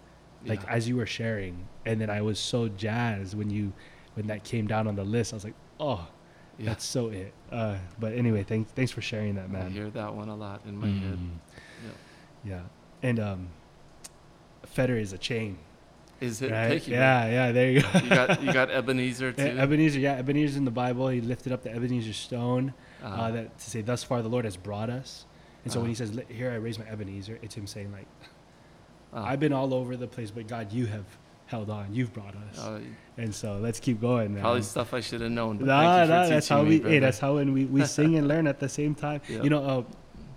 like 0.47 0.63
yeah. 0.63 0.75
as 0.77 0.89
you 0.89 0.97
were 0.97 1.07
sharing 1.07 1.69
and 1.85 2.01
then 2.01 2.11
I 2.11 2.21
was 2.23 2.39
so 2.39 2.69
jazzed 2.69 3.37
when 3.37 3.51
you 3.51 3.73
when 4.15 4.27
that 4.29 4.43
came 4.43 4.67
down 4.67 4.89
on 4.89 4.97
the 4.97 5.05
list 5.05 5.33
I 5.33 5.37
was 5.37 5.45
like 5.45 5.59
oh 5.79 6.07
yeah. 6.59 6.67
that's 6.71 6.85
so 6.85 7.09
it 7.11 7.33
uh, 7.53 7.77
but 8.01 8.13
anyway 8.15 8.43
thanks 8.43 8.71
thanks 8.73 8.91
for 8.91 9.03
sharing 9.03 9.35
that 9.37 9.51
man. 9.51 9.67
I 9.67 9.71
hear 9.71 9.91
that 9.91 10.15
one 10.15 10.29
a 10.29 10.37
lot 10.37 10.63
in 10.67 10.77
my 10.77 10.87
head. 10.89 11.19
Mm. 11.19 11.31
Yep. 11.85 11.95
yeah 12.45 12.61
and 13.03 13.21
um 13.21 13.49
fetter 14.67 14.97
is 14.97 15.13
a 15.13 15.19
chain 15.19 15.59
Is 16.21 16.43
it? 16.43 16.51
Right? 16.51 16.85
You. 16.87 16.95
yeah, 16.95 17.29
yeah. 17.31 17.53
There 17.53 17.71
you 17.71 17.83
go. 17.83 17.89
You 18.03 18.09
got 18.11 18.43
you 18.43 18.53
got 18.53 18.71
Ebenezer 18.79 19.33
too. 19.33 19.43
Yeah, 19.43 19.63
Ebenezer, 19.63 20.01
yeah, 20.01 20.17
Ebenezer's 20.19 20.57
in 20.57 20.65
the 20.65 20.71
Bible. 20.71 21.09
He 21.09 21.21
lifted 21.21 21.53
up 21.53 21.63
the 21.63 21.71
Ebenezer 21.73 22.13
stone 22.13 22.75
uh, 23.03 23.07
Uh-huh. 23.07 23.31
that 23.33 23.59
to 23.59 23.71
say, 23.71 23.83
"Thus 23.83 24.03
far 24.03 24.21
the 24.23 24.29
Lord 24.29 24.45
has 24.45 24.57
brought 24.57 24.91
us." 24.91 25.27
And 25.65 25.73
so 25.73 25.79
when 25.81 25.87
Uh-huh. 25.87 25.89
he 25.91 25.95
says, 25.95 26.21
"Here 26.29 26.51
I 26.51 26.57
raise 26.57 26.79
my 26.79 26.87
Ebenezer," 26.87 27.39
it's 27.43 27.55
him 27.55 27.67
saying, 27.67 27.93
"Like 27.93 28.07
Uh, 29.15 29.23
I've 29.23 29.41
been 29.41 29.53
all 29.55 29.73
over 29.73 29.97
the 29.97 30.07
place, 30.07 30.31
but 30.31 30.47
God, 30.49 30.73
you 30.73 30.87
have 30.87 31.05
held 31.47 31.71
on. 31.71 31.87
You've 31.95 32.13
brought 32.13 32.35
us." 32.51 32.59
uh, 32.59 32.81
and 33.17 33.35
so 33.35 33.57
let's 33.59 33.79
keep 33.81 34.01
going, 34.01 34.35
man. 34.35 34.43
probably 34.43 34.63
stuff 34.63 34.93
I 34.93 35.01
should 35.01 35.21
have 35.23 35.31
known. 35.31 35.59
But 35.59 35.67
Nah, 35.67 35.81
thank 35.81 36.01
you 36.01 36.07
for 36.15 36.21
nah, 36.23 36.29
that's 36.29 36.49
how 36.49 36.63
me, 36.63 36.81
we. 36.81 36.91
Hey, 36.91 36.99
that's 36.99 37.19
how 37.19 37.35
when 37.37 37.53
we, 37.53 37.65
we 37.65 37.85
sing 37.85 38.17
and 38.17 38.27
learn 38.29 38.47
at 38.47 38.59
the 38.61 38.69
same 38.69 38.95
time. 38.95 39.21
Yep. 39.29 39.45
You 39.45 39.51
know, 39.51 39.87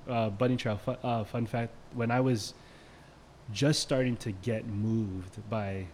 uh, 0.08 0.12
uh, 0.12 0.30
bunny 0.30 0.56
trail. 0.58 0.78
Fun, 0.78 0.98
uh, 1.04 1.24
fun 1.26 1.46
fact: 1.48 1.72
when 1.94 2.12
I 2.12 2.20
was 2.22 2.54
just 3.52 3.80
starting 3.82 4.18
to 4.18 4.32
get 4.32 4.66
moved 4.68 5.48
by 5.50 5.88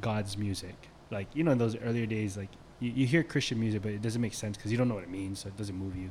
God's 0.00 0.36
music, 0.36 0.74
like 1.10 1.28
you 1.34 1.44
know, 1.44 1.52
in 1.52 1.58
those 1.58 1.76
earlier 1.76 2.06
days, 2.06 2.36
like 2.36 2.48
you, 2.80 2.90
you 2.92 3.06
hear 3.06 3.22
Christian 3.22 3.58
music, 3.60 3.82
but 3.82 3.92
it 3.92 4.02
doesn't 4.02 4.20
make 4.20 4.34
sense 4.34 4.56
because 4.56 4.70
you 4.72 4.78
don't 4.78 4.88
know 4.88 4.94
what 4.94 5.04
it 5.04 5.10
means, 5.10 5.40
so 5.40 5.48
it 5.48 5.56
doesn't 5.56 5.76
move 5.76 5.96
you. 5.96 6.10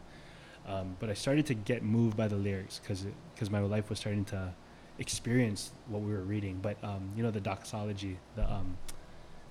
Um, 0.67 0.95
but 0.99 1.09
I 1.09 1.13
started 1.13 1.45
to 1.47 1.53
get 1.53 1.83
moved 1.83 2.15
by 2.15 2.27
the 2.27 2.35
lyrics 2.35 2.79
because 2.79 3.05
because 3.33 3.49
my 3.49 3.59
life 3.59 3.89
was 3.89 3.99
starting 3.99 4.25
to 4.25 4.53
experience 4.99 5.71
what 5.87 6.01
we 6.01 6.11
were 6.11 6.21
reading. 6.21 6.59
But 6.61 6.77
um, 6.83 7.09
you 7.15 7.23
know, 7.23 7.31
the 7.31 7.41
doxology, 7.41 8.17
the 8.35 8.51
um, 8.51 8.77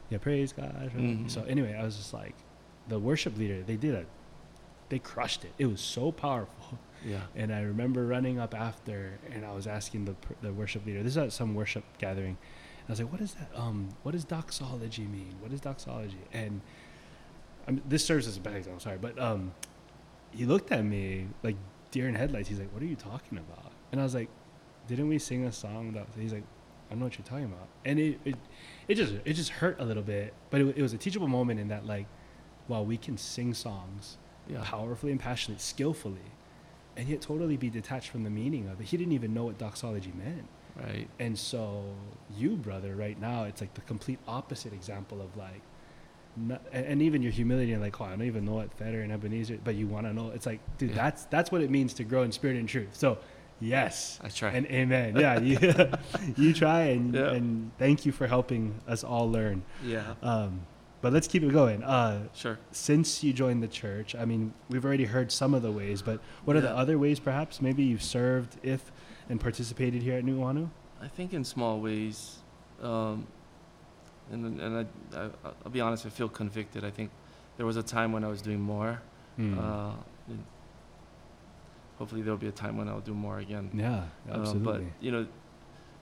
yeah, 0.09 0.19
praise 0.19 0.53
God. 0.53 0.91
Mhm. 0.97 1.31
So 1.31 1.43
anyway, 1.45 1.75
I 1.79 1.83
was 1.85 1.97
just 1.97 2.13
like, 2.15 2.35
the 2.89 2.99
worship 2.99 3.37
leader, 3.39 3.63
they 3.63 3.77
did 3.77 3.95
a, 3.95 4.05
they 4.89 4.99
crushed 4.99 5.45
it. 5.45 5.53
It 5.59 5.67
was 5.67 5.81
so 5.81 6.11
powerful. 6.13 6.79
Yeah. 7.05 7.21
And 7.35 7.53
I 7.55 7.63
remember 7.63 8.07
running 8.07 8.39
up 8.39 8.55
after, 8.55 9.19
and 9.33 9.45
I 9.47 9.53
was 9.53 9.67
asking 9.67 10.05
the 10.05 10.15
the 10.43 10.53
worship 10.53 10.85
leader. 10.87 11.03
This 11.03 11.13
is 11.13 11.19
at 11.19 11.33
some 11.33 11.55
worship 11.55 11.85
gathering. 11.99 12.37
And 12.81 12.89
I 12.89 12.93
was 12.93 13.01
like, 13.01 13.13
"What 13.13 13.21
is 13.21 13.35
that? 13.35 13.51
Um, 13.55 13.89
what 14.03 14.13
does 14.13 14.25
doxology 14.25 15.05
mean? 15.05 15.35
What 15.41 15.53
is 15.53 15.61
doxology?" 15.61 16.19
And 16.33 16.61
I 17.67 17.73
mean, 17.73 17.83
this 17.89 18.05
serves 18.05 18.27
as 18.27 18.37
a 18.37 18.41
bad 18.41 18.57
example. 18.57 18.81
Sorry, 18.81 18.99
but 18.99 19.19
um, 19.19 19.53
he 20.31 20.45
looked 20.45 20.73
at 20.73 20.85
me 20.85 21.27
like 21.43 21.57
deer 21.91 22.09
in 22.09 22.15
headlights. 22.15 22.49
He's 22.49 22.59
like, 22.59 22.73
"What 22.73 22.83
are 22.83 22.87
you 22.87 22.97
talking 22.97 23.39
about?" 23.39 23.73
And 23.93 24.01
I 24.01 24.05
was 24.05 24.15
like, 24.15 24.29
"Didn't 24.89 25.09
we 25.09 25.19
sing 25.19 25.45
a 25.45 25.53
song?" 25.53 25.93
That 25.93 26.07
he's 26.19 26.33
like, 26.33 26.45
"I 26.89 26.91
don't 26.91 26.99
know 27.01 27.07
what 27.07 27.17
you're 27.19 27.27
talking 27.27 27.45
about." 27.47 27.69
And 27.85 27.99
it 27.99 28.21
it, 28.25 28.35
it 28.89 28.95
just 28.97 29.15
it 29.25 29.33
just 29.35 29.51
hurt 29.51 29.81
a 29.81 29.85
little 29.85 30.03
bit, 30.03 30.35
but 30.51 30.61
it, 30.61 30.77
it 30.79 30.83
was 30.83 30.93
a 30.93 30.99
teachable 30.99 31.29
moment 31.29 31.61
in 31.61 31.69
that 31.69 31.87
like, 31.87 32.07
wow, 32.69 32.83
we 32.83 32.97
can 32.97 33.17
sing 33.17 33.55
songs 33.55 34.17
Yeah. 34.49 34.63
powerfully 34.63 35.13
and 35.13 35.21
passionately, 35.21 35.61
skillfully, 35.63 36.29
and 37.01 37.09
yet 37.09 37.23
totally 37.23 37.57
be 37.57 37.71
detached 37.71 38.11
from 38.11 38.23
the 38.25 38.31
meaning 38.31 38.69
of 38.69 38.79
it. 38.81 38.87
He 38.87 38.97
didn't 38.99 39.15
even 39.15 39.33
know 39.33 39.45
what 39.45 39.57
doxology 39.59 40.13
meant. 40.17 40.47
Right. 40.77 41.09
And 41.19 41.37
so, 41.39 41.83
you, 42.37 42.51
brother, 42.57 42.95
right 42.95 43.19
now, 43.19 43.45
it's 43.45 43.61
like 43.63 43.73
the 43.75 43.81
complete 43.83 44.19
opposite 44.29 44.73
example 44.75 45.23
of 45.23 45.35
like, 45.37 45.63
not, 46.37 46.63
and, 46.73 46.85
and 46.87 47.03
even 47.03 47.23
your 47.23 47.33
humility 47.33 47.73
and 47.73 47.81
like, 47.83 48.01
oh, 48.01 48.05
I 48.05 48.11
don't 48.11 48.23
even 48.23 48.45
know 48.45 48.55
what 48.55 48.73
fetter 48.75 49.01
and 49.01 49.11
Ebenezer, 49.13 49.59
but 49.65 49.75
you 49.77 49.87
want 49.87 50.07
to 50.07 50.13
know. 50.13 50.31
It's 50.35 50.45
like, 50.47 50.61
dude, 50.79 50.91
Yeah. 50.91 50.97
that's 50.97 51.25
that's 51.25 51.51
what 51.51 51.63
it 51.63 51.71
means 51.71 51.95
to 51.95 52.05
grow 52.05 52.23
in 52.23 52.33
spirit 52.33 52.57
and 52.59 52.69
truth. 52.69 52.91
So, 52.93 53.19
yes. 53.61 54.19
I 54.23 54.29
try. 54.29 54.51
And 54.51 54.67
amen. 54.67 55.17
Yeah, 55.17 55.41
you, 55.41 55.59
you 56.37 56.53
try 56.55 56.81
and, 56.83 57.15
Yeah. 57.15 57.33
and 57.33 57.73
thank 57.79 58.05
you 58.07 58.13
for 58.13 58.27
helping 58.27 58.75
us 58.87 59.03
all 59.05 59.31
learn. 59.31 59.63
yeah. 59.85 60.15
Um, 60.23 60.61
but 61.03 61.13
let's 61.13 61.27
keep 61.29 61.43
it 61.43 61.53
going. 61.53 61.83
Uh, 61.83 62.29
Sure. 62.35 62.59
since 62.73 63.23
you 63.25 63.33
joined 63.33 63.63
the 63.63 63.69
church, 63.69 64.15
I 64.15 64.25
mean, 64.25 64.53
we've 64.69 64.85
already 64.85 65.05
heard 65.05 65.33
some 65.33 65.55
of 65.55 65.63
the 65.63 65.73
ways, 65.73 66.03
but 66.03 66.21
what 66.45 66.57
are 66.57 66.61
the 66.61 66.71
other 66.71 66.99
ways, 66.99 67.19
perhaps? 67.21 67.61
Maybe 67.63 67.83
you've 67.83 68.03
served, 68.03 68.57
if, 68.63 68.93
and 69.29 69.41
participated 69.41 70.03
here 70.03 70.17
at 70.19 70.25
Nu'uanu? 70.25 70.69
I 71.01 71.09
think 71.09 71.33
in 71.33 71.45
small 71.45 71.81
ways, 71.81 72.39
um, 72.83 73.27
and 74.31 74.61
and 74.61 74.87
I, 75.15 75.19
I 75.19 75.31
I'll 75.65 75.71
be 75.73 75.81
honest, 75.81 76.05
I 76.05 76.11
feel 76.11 76.29
convicted. 76.29 76.85
I 76.85 76.91
think 76.91 77.11
there 77.57 77.65
was 77.67 77.77
a 77.79 77.83
time 77.83 78.13
when 78.13 78.23
I 78.25 78.29
was 78.29 78.43
doing 78.43 78.61
more. 78.61 79.01
Hmm. 79.37 79.59
Uh, 79.59 79.93
hopefully 81.99 82.23
there'll 82.23 82.39
be 82.39 82.49
a 82.49 82.53
time 82.53 82.77
when 82.77 82.89
I'll 82.89 83.01
do 83.01 83.15
more 83.15 83.39
again. 83.39 83.71
yeah, 83.75 84.05
Um, 84.31 84.41
absolutely. 84.41 84.73
but 84.73 85.05
you 85.05 85.11
know, 85.13 85.27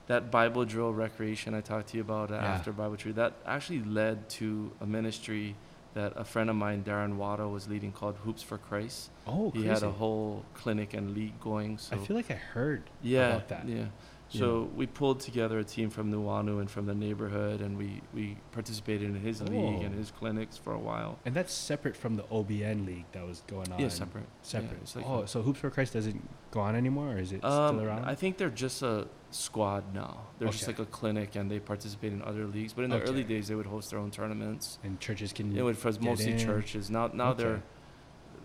that 0.09 0.31
Bible 0.31 0.65
drill 0.65 0.91
recreation 0.91 1.53
I 1.53 1.61
talked 1.61 1.89
to 1.89 1.97
you 1.97 2.01
about 2.01 2.31
uh, 2.31 2.35
Yeah. 2.35 2.45
after 2.55 2.71
Bible 2.73 2.97
tree, 2.97 3.11
that 3.13 3.33
actually 3.45 3.83
led 3.83 4.27
to 4.39 4.71
a 4.81 4.85
ministry 4.85 5.55
that 5.93 6.13
a 6.15 6.23
friend 6.23 6.49
of 6.49 6.55
mine, 6.55 6.83
Darren 6.83 7.15
Wada, 7.15 7.47
was 7.47 7.67
leading 7.67 7.91
called 7.91 8.15
Hoops 8.25 8.41
for 8.43 8.57
Christ. 8.57 9.09
oh, 9.27 9.51
crazy. 9.51 9.63
he 9.67 9.69
had 9.73 9.83
a 9.83 9.91
whole 9.91 10.43
clinic 10.55 10.93
and 10.95 11.13
league 11.15 11.39
going. 11.39 11.77
So 11.77 11.95
I 11.95 11.99
feel 11.99 12.15
like 12.15 12.31
I 12.31 12.35
heard 12.55 12.83
yeah, 13.03 13.29
about 13.29 13.47
that. 13.49 13.67
yeah. 13.67 13.85
Yeah. 14.31 14.39
So 14.41 14.69
we 14.75 14.85
pulled 14.85 15.19
together 15.21 15.57
a 15.57 15.63
team 15.63 15.89
from 15.89 16.11
Nu'uanu 16.11 16.59
and 16.59 16.69
from 16.69 16.85
the 16.85 16.93
neighborhood, 16.93 17.61
and 17.61 17.75
we, 17.77 18.01
we 18.13 18.37
participated 18.51 19.09
in 19.09 19.19
his 19.19 19.41
league 19.41 19.81
and 19.83 19.95
Oh. 19.95 19.97
his 19.97 20.11
clinics 20.11 20.55
for 20.55 20.71
a 20.73 20.77
while. 20.77 21.17
And 21.25 21.33
that's 21.33 21.51
separate 21.53 21.95
from 21.95 22.15
the 22.15 22.23
OBN 22.31 22.85
league 22.85 23.05
that 23.13 23.25
was 23.25 23.41
going 23.47 23.71
on. 23.71 23.79
Yeah, 23.79 23.87
separate. 23.89 24.27
Separate. 24.43 24.79
Yeah, 24.85 25.01
like 25.01 25.09
oh, 25.09 25.21
a- 25.23 25.27
so 25.27 25.41
Hoops 25.41 25.59
for 25.59 25.71
Christ 25.71 25.93
doesn't 25.93 26.21
go 26.51 26.59
on 26.59 26.75
anymore, 26.75 27.13
or 27.13 27.17
is 27.17 27.31
it 27.31 27.43
Um, 27.43 27.77
still 27.77 27.87
around? 27.87 28.05
I 28.05 28.13
think 28.13 28.37
they're 28.37 28.49
just 28.51 28.83
a 28.83 29.07
squad 29.31 29.93
now. 29.93 30.21
They're 30.37 30.49
just 30.49 30.67
like 30.67 30.79
a 30.79 30.85
clinic, 30.85 31.35
and 31.35 31.49
they 31.49 31.59
participate 31.59 32.13
in 32.13 32.21
other 32.21 32.45
leagues. 32.45 32.73
But 32.73 32.83
in 32.85 32.89
the 32.89 33.01
early 33.01 33.23
days, 33.23 33.47
they 33.47 33.55
would 33.55 33.65
host 33.65 33.91
their 33.91 33.99
own 33.99 34.11
tournaments. 34.11 34.79
and 34.83 34.99
churches 34.99 35.33
can. 35.33 35.55
It 35.55 35.61
would 35.61 35.77
for 35.77 35.91
mostly 36.01 36.31
in. 36.33 36.39
churches. 36.39 36.89
Now, 36.89 37.09
now 37.13 37.31
Okay. 37.31 37.43
their 37.43 37.63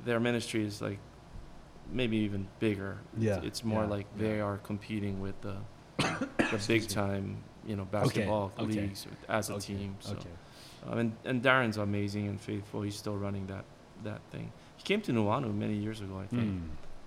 their 0.05 0.21
ministry 0.21 0.65
is 0.65 0.83
like 0.83 0.99
maybe 1.91 2.19
even 2.19 2.47
bigger. 2.59 2.99
Yeah, 3.19 3.37
it's, 3.37 3.47
it's 3.47 3.65
more 3.65 3.85
yeah, 3.85 3.91
like 3.91 4.19
they 4.19 4.37
yeah. 4.37 4.45
are 4.45 4.59
competing 4.59 5.21
with 5.21 5.41
the 5.41 5.57
the 5.99 6.65
big 6.67 6.89
time, 6.89 7.39
you 7.67 7.77
know, 7.77 7.85
basketball 7.85 8.53
okay. 8.59 8.81
leagues 8.81 9.07
as 9.29 9.51
a 9.51 9.55
Okay, 9.55 9.75
team. 9.75 9.97
So. 10.01 10.13
Okay. 10.13 10.29
Um, 10.87 10.99
and, 10.99 11.17
and 11.25 11.43
Darren's 11.43 11.79
amazing 11.79 12.29
and 12.29 12.39
faithful. 12.39 12.83
He's 12.83 12.97
still 12.97 13.17
running 13.17 13.47
that, 13.47 13.65
that 14.03 14.21
thing. 14.31 14.53
He 14.77 14.83
came 14.83 15.01
to 15.03 15.13
Nu'uanu 15.13 15.55
many 15.55 15.75
years 15.75 16.01
ago, 16.01 16.19
I 16.23 16.27
think. 16.27 16.61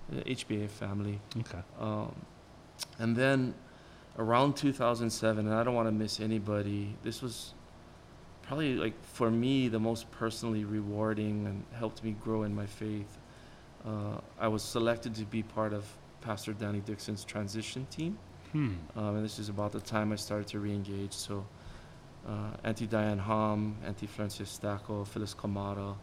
The 0.08 0.22
HBA 0.22 0.68
family. 0.70 1.20
Okay. 1.38 1.58
Um, 1.78 2.14
and 2.98 3.14
then 3.14 3.54
around 4.18 4.56
2007, 4.56 5.46
and 5.46 5.54
I 5.54 5.62
don't 5.62 5.74
want 5.74 5.86
to 5.86 5.92
miss 5.92 6.20
anybody, 6.20 6.96
this 7.02 7.22
was 7.22 7.54
probably 8.42 8.74
like 8.74 8.94
for 9.04 9.30
me 9.30 9.68
the 9.68 9.78
most 9.78 10.10
personally 10.10 10.64
rewarding 10.64 11.46
and 11.46 11.64
helped 11.74 12.02
me 12.02 12.16
grow 12.22 12.42
in 12.42 12.54
my 12.54 12.66
faith. 12.66 13.18
Uh, 13.86 14.18
I 14.38 14.48
was 14.48 14.62
selected 14.62 15.14
to 15.16 15.24
be 15.24 15.42
part 15.42 15.72
of 15.72 15.84
Pastor 16.20 16.52
Danny 16.52 16.80
Dixon's 16.80 17.24
transition 17.24 17.86
team. 17.90 18.18
Hmm. 18.52 18.72
Um, 18.96 19.16
and 19.16 19.24
this 19.24 19.38
is 19.38 19.50
about 19.50 19.72
the 19.72 19.80
time 19.80 20.12
I 20.12 20.16
started 20.16 20.48
to 20.48 20.58
re-engage. 20.58 21.12
So, 21.12 21.46
uh, 22.26 22.50
Auntie 22.64 22.86
Diane 22.86 23.18
Hom, 23.18 23.76
Auntie 23.86 24.06
Florencia 24.06 24.46
Stacco, 24.46 25.06
Phyllis 25.06 25.34
Kamada, 25.34 25.94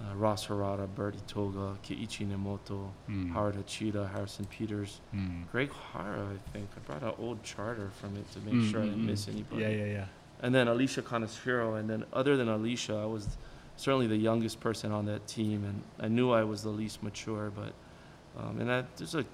uh, 0.00 0.14
Ross 0.16 0.46
Harada, 0.46 0.86
Bertie 0.94 1.18
Toga, 1.26 1.76
Keiichi 1.82 2.26
Nemoto, 2.26 2.90
Hmm. 3.06 3.32
Howard 3.32 3.54
Hachida, 3.56 4.10
Harrison 4.12 4.44
Peters, 4.46 5.00
Hmm. 5.12 5.42
Greg 5.50 5.70
Hara, 5.92 6.22
I 6.34 6.50
think. 6.52 6.68
I 6.76 6.80
brought 6.80 7.02
an 7.02 7.12
old 7.18 7.42
charter 7.42 7.90
from 7.90 8.16
it 8.16 8.30
to 8.32 8.40
make 8.40 8.70
sure 8.70 8.82
I 8.82 8.84
didn't 8.86 9.00
Mm, 9.00 9.04
mm, 9.04 9.06
miss 9.06 9.26
mm. 9.26 9.32
anybody. 9.32 9.62
Yeah, 9.62 9.68
yeah, 9.70 9.84
yeah. 9.92 10.04
And 10.42 10.54
then 10.54 10.68
Alicia 10.68 11.00
Conespiro, 11.02 11.78
and 11.80 11.88
then 11.88 12.04
other 12.12 12.36
than 12.36 12.48
Alicia, 12.48 12.94
I 12.94 13.06
was 13.06 13.38
certainly 13.76 14.06
the 14.06 14.16
youngest 14.18 14.60
person 14.60 14.92
on 14.92 15.06
that 15.06 15.26
team, 15.26 15.64
and 15.64 15.82
I 15.98 16.08
knew 16.08 16.30
I 16.30 16.44
was 16.44 16.62
the 16.62 16.68
least 16.70 17.02
mature, 17.02 17.50
but 17.54 17.72
um, 18.38 18.60
and 18.60 18.68
that 18.68 18.94
just 18.98 19.14
like 19.14 19.26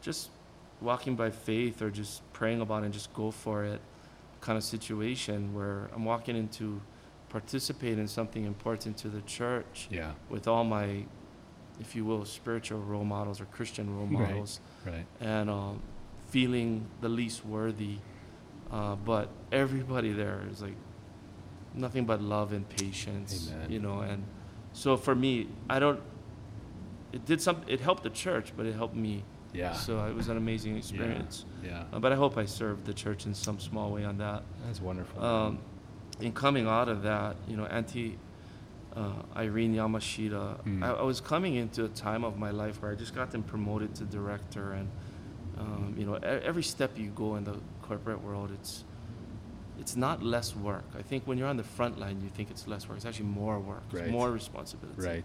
just 0.00 0.30
walking 0.80 1.16
by 1.16 1.30
faith 1.30 1.82
or 1.82 1.90
just 1.90 2.22
praying 2.32 2.60
about 2.60 2.82
it 2.82 2.86
and 2.86 2.94
just 2.94 3.12
go 3.14 3.30
for 3.32 3.64
it 3.64 3.80
kind 4.40 4.56
of 4.56 4.62
situation 4.62 5.52
where 5.54 5.88
I'm 5.94 6.04
walking 6.04 6.36
into 6.36 6.80
participate 7.28 7.98
in 7.98 8.08
something 8.08 8.44
important 8.44 8.96
to 8.98 9.08
the 9.08 9.20
church 9.22 9.88
Yeah. 9.90 10.12
with 10.30 10.46
all 10.48 10.64
my, 10.64 11.04
if 11.80 11.94
you 11.96 12.04
will, 12.04 12.24
spiritual 12.24 12.80
role 12.80 13.04
models 13.04 13.40
or 13.40 13.44
Christian 13.46 13.94
role 13.96 14.06
models 14.06 14.60
Right. 14.84 15.06
and 15.20 15.50
um, 15.50 15.82
feeling 16.28 16.86
the 17.00 17.08
least 17.08 17.44
worthy. 17.44 17.98
Uh, 18.70 18.96
but 18.96 19.28
everybody 19.52 20.12
there 20.12 20.42
is 20.50 20.60
like 20.62 20.74
nothing 21.74 22.04
but 22.04 22.20
love 22.20 22.52
and 22.52 22.68
patience, 22.68 23.50
Amen. 23.54 23.70
you 23.70 23.78
know. 23.78 24.00
And 24.00 24.24
so 24.72 24.96
for 24.96 25.14
me, 25.14 25.48
I 25.70 25.78
don't. 25.78 26.00
It 27.12 27.24
did 27.24 27.40
some. 27.40 27.62
It 27.68 27.80
helped 27.80 28.02
the 28.02 28.10
church, 28.10 28.52
but 28.56 28.66
it 28.66 28.74
helped 28.74 28.96
me. 28.96 29.22
Yeah. 29.52 29.72
So 29.72 30.04
it 30.06 30.14
was 30.14 30.28
an 30.28 30.36
amazing 30.36 30.76
experience. 30.82 31.44
yeah. 31.64 31.84
Uh, 31.92 32.00
but 32.00 32.10
I 32.12 32.16
hope 32.16 32.36
I 32.36 32.44
served 32.44 32.84
the 32.86 32.92
church 32.92 33.24
in 33.24 33.34
some 33.34 33.60
small 33.60 33.92
way 33.92 34.04
on 34.04 34.18
that. 34.18 34.42
That's 34.66 34.80
wonderful. 34.80 35.22
Um, 35.24 35.58
in 36.20 36.32
coming 36.32 36.66
out 36.66 36.88
of 36.88 37.02
that, 37.02 37.36
you 37.48 37.56
know, 37.56 37.66
Auntie 37.66 38.18
uh, 38.94 39.12
Irene 39.36 39.74
Yamashita, 39.74 40.62
Mm. 40.64 40.82
I, 40.82 40.92
I 40.92 41.02
was 41.02 41.20
coming 41.20 41.54
into 41.56 41.84
a 41.84 41.88
time 41.88 42.24
of 42.24 42.38
my 42.38 42.50
life 42.50 42.80
where 42.80 42.90
I 42.90 42.94
just 42.94 43.14
gotten 43.14 43.42
promoted 43.42 43.94
to 43.96 44.04
director, 44.04 44.72
and 44.72 44.88
um, 45.58 45.94
you 45.98 46.06
know, 46.06 46.14
every 46.14 46.62
step 46.62 46.98
you 46.98 47.10
go 47.10 47.36
in 47.36 47.44
the 47.44 47.56
corporate 47.82 48.22
world, 48.22 48.50
it's 48.52 48.84
it's 49.78 49.94
not 49.96 50.22
less 50.22 50.56
work. 50.56 50.84
I 50.98 51.02
think 51.02 51.26
when 51.26 51.36
you're 51.36 51.48
on 51.48 51.58
the 51.58 51.62
front 51.78 51.98
line, 51.98 52.22
you 52.22 52.30
think 52.30 52.50
it's 52.50 52.66
less 52.66 52.88
work. 52.88 52.96
It's 52.96 53.04
actually 53.06 53.26
more 53.26 53.60
work, 53.60 53.82
it's 53.92 54.10
more 54.10 54.30
responsibility. 54.30 55.02
right. 55.02 55.24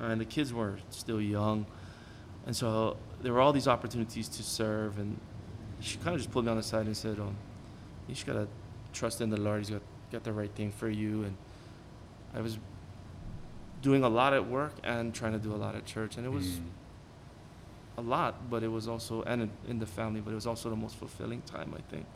Uh, 0.00 0.04
and 0.06 0.20
the 0.20 0.24
kids 0.24 0.54
were 0.54 0.78
still 0.88 1.20
young, 1.20 1.66
and 2.46 2.56
so 2.56 2.96
there 3.22 3.34
were 3.34 3.40
all 3.42 3.52
these 3.52 3.68
opportunities 3.68 4.28
to 4.28 4.42
serve. 4.42 4.98
And 4.98 5.18
she 5.80 5.98
kind 5.98 6.14
of 6.14 6.20
just 6.22 6.30
pulled 6.30 6.46
me 6.46 6.50
on 6.50 6.56
the 6.56 6.62
side 6.62 6.86
and 6.86 6.96
said, 6.96 7.18
um, 7.20 7.36
"You 8.08 8.14
just 8.14 8.26
gotta 8.26 8.48
trust 8.94 9.20
in 9.20 9.28
the 9.28 9.36
Lord. 9.38 9.58
He's 9.60 9.68
got 9.70 9.82
got 10.10 10.24
the 10.24 10.32
right 10.32 10.50
thing 10.54 10.70
for 10.72 10.88
you. 10.88 11.24
And 11.24 11.36
I 12.34 12.40
was 12.40 12.58
doing 13.82 14.02
a 14.04 14.08
lot 14.08 14.32
at 14.34 14.46
work 14.46 14.74
and 14.84 15.14
trying 15.14 15.32
to 15.32 15.38
do 15.38 15.52
a 15.54 15.56
lot 15.64 15.74
at 15.74 15.84
church, 15.86 16.16
and 16.16 16.26
it 16.26 16.30
was 16.32 16.46
Mm. 16.46 16.64
a 17.98 18.02
lot, 18.02 18.48
but 18.50 18.62
it 18.62 18.68
was 18.68 18.88
also 18.88 19.22
and 19.22 19.42
in, 19.42 19.50
in 19.68 19.78
the 19.78 19.86
family, 19.86 20.20
but 20.20 20.30
it 20.32 20.34
was 20.34 20.46
also 20.46 20.70
the 20.70 20.76
most 20.76 20.96
fulfilling 20.96 21.42
time. 21.42 21.74
I 21.76 21.82
think. 21.90 22.06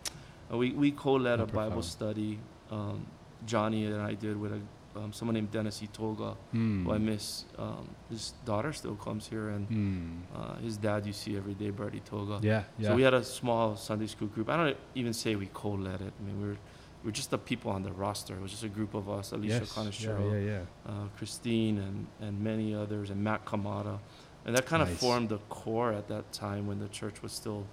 Uh, 0.52 0.56
we 0.58 0.72
we 0.72 0.90
co-led 0.90 1.40
a 1.40 1.46
Bible 1.46 1.82
study. 1.82 2.38
Um, 2.70 3.06
Johnny 3.46 3.84
and 3.86 4.00
I 4.00 4.14
did 4.14 4.36
with 4.40 4.52
a 4.52 4.60
um, 4.96 5.12
someone 5.12 5.34
named 5.34 5.50
Dennis 5.50 5.80
Itoga, 5.82 6.36
Mm. 6.54 6.84
who 6.84 6.92
I 6.92 6.98
miss. 6.98 7.44
Um, 7.58 7.88
his 8.10 8.32
daughter 8.44 8.72
still 8.72 8.94
comes 8.96 9.26
here, 9.28 9.48
and 9.48 9.68
Mm. 9.68 10.20
uh, 10.36 10.54
his 10.66 10.76
dad 10.76 11.04
you 11.06 11.12
see 11.12 11.36
every 11.36 11.54
day, 11.54 11.70
Bertie 11.70 12.00
Toga. 12.00 12.38
Yeah, 12.42 12.62
yeah. 12.78 12.88
So 12.90 12.94
we 12.96 13.02
had 13.02 13.14
a 13.14 13.24
small 13.24 13.76
Sunday 13.76 14.06
school 14.06 14.28
group. 14.28 14.48
I 14.48 14.56
don't 14.56 14.76
even 14.94 15.12
say 15.12 15.34
we 15.36 15.46
co-led 15.52 16.00
it. 16.00 16.12
I 16.18 16.22
mean, 16.24 16.40
we 16.40 16.46
were, 16.48 16.52
we 16.54 16.58
were 17.04 17.10
just 17.10 17.30
the 17.30 17.38
people 17.38 17.70
on 17.70 17.82
the 17.82 17.92
roster. 17.92 18.34
It 18.34 18.40
was 18.40 18.50
just 18.50 18.64
a 18.64 18.68
group 18.68 18.94
of 18.94 19.08
us, 19.10 19.32
Alicia 19.32 19.60
yes. 19.60 19.72
Conestero, 19.72 20.32
Yeah, 20.32 20.38
yeah, 20.38 20.58
yeah. 20.86 20.90
uh, 20.92 21.06
Christine, 21.18 21.78
and, 21.78 22.06
and 22.20 22.40
many 22.40 22.74
others, 22.74 23.10
and 23.10 23.22
Matt 23.22 23.44
Kamada. 23.44 23.98
And 24.46 24.56
that 24.56 24.66
kind 24.66 24.82
of 24.82 24.90
formed 24.90 25.28
the 25.30 25.38
core 25.48 25.92
at 25.92 26.08
that 26.08 26.32
time 26.32 26.66
when 26.66 26.78
the 26.78 26.88
church 26.88 27.22
was 27.22 27.32
still 27.32 27.66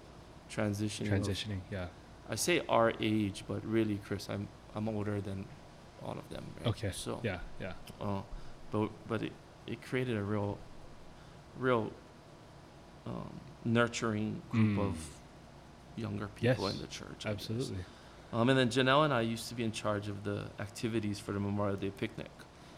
transitioning. 0.50 1.12
of- 1.14 1.22
Transitioning, 1.22 1.62
yeah. 1.72 1.88
I 2.30 2.36
say 2.36 2.62
our 2.70 2.94
age, 3.00 3.44
but 3.48 3.66
really, 3.66 4.00
Chris, 4.06 4.30
I'm, 4.30 4.48
I'm 4.76 4.88
older 4.88 5.20
than 5.22 5.46
all 6.04 6.14
of 6.18 6.28
them. 6.30 6.46
Right? 6.60 6.68
Okay. 6.68 6.92
So, 6.94 7.20
Yeah, 7.24 7.40
yeah. 7.60 7.74
uh, 8.00 8.22
but 8.72 8.90
but 9.08 9.22
it, 9.24 9.34
it 9.68 9.82
created 9.82 10.16
a 10.18 10.24
real, 10.24 10.58
real 11.58 11.92
um, 13.06 13.30
nurturing 13.66 14.42
group 14.50 14.78
Mm. 14.78 14.90
of 14.90 14.98
younger 15.98 16.28
people 16.36 16.66
Yes, 16.66 16.76
in 16.76 16.82
the 16.82 16.88
church. 16.88 17.26
I 17.26 17.34
guess. 17.34 17.72
Um, 18.34 18.50
and 18.50 18.58
then 18.58 18.70
Janelle 18.70 19.04
and 19.06 19.14
I 19.14 19.22
used 19.22 19.50
to 19.50 19.56
be 19.56 19.64
in 19.64 19.72
charge 19.72 20.08
of 20.08 20.24
the 20.24 20.46
activities 20.60 21.20
for 21.20 21.32
the 21.34 21.40
Memorial 21.40 21.76
Day 21.76 21.90
picnic. 21.92 22.30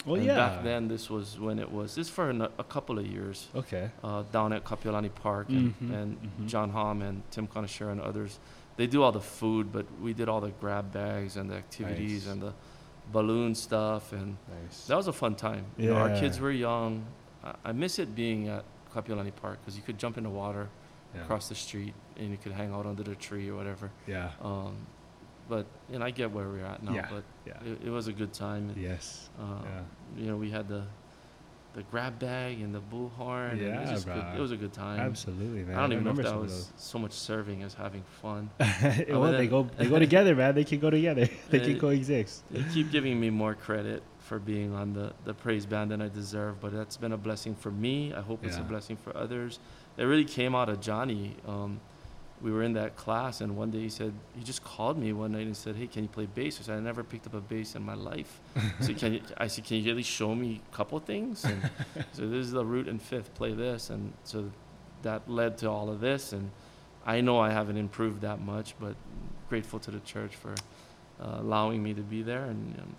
Well, 0.05 0.15
and 0.15 0.25
yeah. 0.25 0.35
Back 0.35 0.63
then, 0.63 0.87
this 0.87 1.09
was 1.09 1.39
when 1.39 1.59
it 1.59 1.71
was. 1.71 1.95
This 1.95 2.09
for 2.09 2.29
an, 2.29 2.41
a 2.41 2.63
couple 2.63 2.99
of 2.99 3.05
years 3.07 3.47
Okay. 3.55 3.89
uh, 4.03 4.23
down 4.31 4.51
at 4.51 4.65
Kapiolani 4.65 5.13
Park, 5.13 5.47
and, 5.49 5.73
Mhm, 5.81 5.93
and 5.93 6.17
mhm. 6.41 6.47
John 6.47 6.71
Hom 6.71 7.01
and 7.01 7.21
Tim 7.31 7.47
Conachera 7.47 7.91
and 7.91 8.01
others. 8.01 8.39
They 8.75 8.87
do 8.87 9.03
all 9.03 9.11
the 9.11 9.21
food, 9.21 9.71
but 9.71 9.85
we 10.01 10.13
did 10.13 10.27
all 10.27 10.41
the 10.41 10.49
grab 10.59 10.91
bags 10.91 11.37
and 11.37 11.49
the 11.49 11.55
activities 11.55 12.25
Nice. 12.25 12.33
and 12.33 12.41
the 12.41 12.53
balloon 13.11 13.53
stuff, 13.55 14.11
and 14.11 14.37
Nice. 14.63 14.87
that 14.87 14.95
was 14.97 15.07
a 15.07 15.13
fun 15.13 15.35
time. 15.35 15.65
You 15.77 15.91
know, 15.91 15.95
our 15.97 16.09
kids 16.19 16.39
were 16.39 16.51
young. 16.51 17.05
I, 17.43 17.53
I 17.65 17.71
miss 17.71 17.99
it 17.99 18.13
being 18.15 18.47
at 18.49 18.65
Kapiolani 18.93 19.31
Park 19.35 19.59
because 19.61 19.77
you 19.77 19.83
could 19.83 19.97
jump 19.97 20.17
in 20.17 20.23
the 20.23 20.29
water 20.29 20.67
yeah. 21.15 21.21
across 21.21 21.47
the 21.49 21.55
street 21.55 21.93
and 22.17 22.29
you 22.31 22.37
could 22.37 22.51
hang 22.53 22.73
out 22.73 22.85
under 22.85 23.03
the 23.03 23.15
tree 23.15 23.49
or 23.49 23.55
whatever. 23.55 23.91
Yeah. 24.07 24.31
Um, 24.41 24.75
but 25.49 25.65
and 25.91 26.03
I 26.03 26.11
get 26.11 26.31
where 26.31 26.47
we're 26.47 26.65
at 26.65 26.83
now, 26.83 26.93
Yeah, 26.93 27.07
but 27.11 27.23
yeah. 27.45 27.53
it, 27.71 27.87
it 27.87 27.89
was 27.89 28.07
a 28.07 28.13
good 28.13 28.33
time. 28.33 28.73
Yes. 28.77 29.29
uh, 29.39 29.43
yeah. 29.63 29.81
You 30.23 30.27
know, 30.31 30.37
we 30.37 30.49
had 30.49 30.67
the 30.67 30.83
the 31.73 31.81
grab 31.89 32.19
bag 32.19 32.61
and 32.61 32.73
the 32.73 32.79
bullhorn. 32.81 33.53
and 33.53 33.61
it, 33.61 33.91
was 33.91 34.05
Yeah, 34.05 34.13
good. 34.13 34.37
it 34.37 34.41
was 34.41 34.51
a 34.51 34.55
good 34.57 34.73
time. 34.73 34.99
Absolutely, 34.99 35.63
man. 35.63 35.75
I 35.75 35.81
don't 35.81 35.93
even 35.93 36.03
know 36.03 36.11
if 36.11 36.17
remember 36.17 36.37
that 36.37 36.39
was 36.55 36.71
so 36.77 36.99
much 36.99 37.13
serving 37.13 37.63
as 37.63 37.73
having 37.73 38.03
fun. 38.21 38.51
well, 39.09 39.31
they 39.31 39.47
go 39.47 39.67
they 39.77 39.87
go 39.87 39.97
together, 40.07 40.35
man. 40.35 40.53
They 40.53 40.65
can 40.65 40.79
go 40.79 40.89
together. 40.91 41.27
they 41.49 41.59
can 41.59 41.79
coexist. 41.79 42.43
They 42.51 42.63
keep 42.71 42.91
giving 42.91 43.19
me 43.19 43.31
more 43.31 43.55
credit 43.55 44.03
for 44.19 44.37
being 44.39 44.73
on 44.73 44.93
the, 44.93 45.13
the 45.25 45.33
praise 45.33 45.65
band 45.65 45.91
than 45.91 46.01
I 46.01 46.09
deserve, 46.09 46.61
but 46.61 46.71
that's 46.71 46.95
been 46.95 47.11
a 47.11 47.17
blessing 47.17 47.55
for 47.55 47.71
me. 47.71 48.13
I 48.13 48.21
hope 48.21 48.45
it's 48.45 48.57
a 48.57 48.61
blessing 48.61 48.95
for 48.95 49.15
others. 49.17 49.59
It 49.97 50.03
really 50.05 50.25
came 50.25 50.55
out 50.55 50.69
of 50.69 50.79
Johnny. 50.79 51.35
Um, 51.47 51.79
we 52.43 52.51
were 52.51 52.61
in 52.61 52.73
that 52.73 52.97
class, 52.97 53.39
and 53.39 53.55
one 53.55 53.71
day 53.71 53.79
he 53.79 53.89
said, 53.89 54.13
he 54.35 54.43
just 54.43 54.63
called 54.65 54.97
me 54.97 55.13
one 55.13 55.31
night 55.31 55.45
and 55.47 55.55
said, 55.55 55.77
Hey, 55.77 55.87
can 55.87 56.03
you 56.03 56.09
play 56.09 56.25
bass? 56.25 56.59
I 56.59 56.63
said, 56.63 56.77
I 56.77 56.81
never 56.81 57.01
picked 57.01 57.25
up 57.25 57.33
a 57.33 57.39
bass 57.39 57.73
in 57.75 57.83
my 57.83 57.93
life. 57.93 58.41
so 58.81 58.93
can 58.93 59.13
you, 59.13 59.21
I 59.37 59.47
said, 59.47 59.63
Can 59.63 59.77
you 59.77 59.89
at 59.91 59.95
least 59.95 60.09
show 60.09 60.35
me 60.35 60.61
a 60.71 60.75
couple 60.75 60.99
things? 60.99 61.45
And 61.45 61.69
so 62.11 62.27
this 62.27 62.45
is 62.45 62.51
the 62.51 62.65
root 62.65 62.89
and 62.89 63.01
fifth, 63.01 63.33
play 63.33 63.53
this. 63.53 63.89
And 63.89 64.11
so 64.25 64.51
that 65.03 65.29
led 65.29 65.57
to 65.59 65.69
all 65.69 65.89
of 65.89 66.01
this. 66.01 66.33
And 66.33 66.51
I 67.05 67.21
know 67.21 67.39
I 67.39 67.49
haven't 67.49 67.77
improved 67.77 68.21
that 68.21 68.41
much, 68.41 68.75
but 68.77 68.95
grateful 69.47 69.79
to 69.79 69.91
the 69.91 70.01
church 70.01 70.35
for 70.35 70.53
uh, 71.21 71.37
allowing 71.39 71.81
me 71.81 71.93
to 71.93 72.01
be 72.01 72.23
there. 72.23 72.43
And 72.43 72.77
um, 72.77 72.95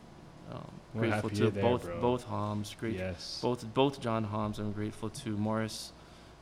um, 0.56 0.70
grateful 0.96 1.28
to 1.30 1.50
there, 1.50 1.62
both 1.62 1.84
bro. 1.84 2.00
both 2.00 2.24
Homs. 2.24 2.74
Great, 2.80 2.96
Yes. 2.96 3.40
both 3.42 3.62
both 3.74 4.00
John 4.00 4.24
Homs. 4.24 4.58
I'm 4.58 4.72
grateful 4.72 5.10
to 5.10 5.30
Morris. 5.36 5.92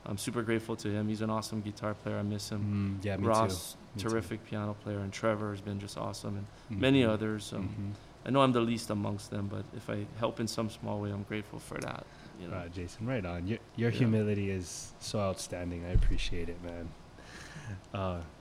I'm 0.05 0.19
super 0.19 0.43
grateful 0.43 0.75
to 0.77 0.89
him. 0.91 1.09
He's 1.09 1.21
an 1.23 1.31
awesome 1.31 1.61
guitar 1.61 1.95
player. 1.95 2.19
I 2.19 2.23
miss 2.23 2.51
him. 2.51 2.99
Mm, 3.01 3.05
yeah, 3.05 3.17
me 3.17 3.27
Ross, 3.27 3.77
Me 3.95 4.03
too. 4.03 4.09
terrific 4.09 4.45
piano 4.45 4.75
player, 4.83 4.99
and 4.99 5.13
Trevor 5.13 5.51
has 5.53 5.61
been 5.61 5.79
just 5.79 5.97
awesome, 5.97 6.37
and 6.39 6.47
too. 6.69 6.77
many 6.83 7.05
others. 7.05 7.53
Um, 7.53 7.69
Mhm. 7.69 8.27
I 8.27 8.31
know 8.31 8.41
I'm 8.43 8.53
the 8.53 8.61
least 8.61 8.91
amongst 8.91 9.31
them, 9.31 9.49
but 9.49 9.65
if 9.77 9.89
I 9.91 10.07
help 10.19 10.39
in 10.41 10.47
some 10.49 10.71
small 10.71 11.01
way, 11.01 11.11
I'm 11.11 11.23
grateful 11.25 11.59
for 11.59 11.79
that. 11.79 12.05
You 12.41 12.49
know, 12.49 12.55
Uh, 12.57 12.69
Jason, 12.69 13.07
right 13.07 13.25
on. 13.25 13.47
Your, 13.47 13.59
your 13.77 13.91
Yeah. 13.91 13.99
humility 13.99 14.51
is 14.51 14.93
so 14.99 15.21
outstanding. 15.21 15.85
I 15.85 15.91
appreciate 15.91 16.49
it, 16.49 16.59
man. 16.65 16.89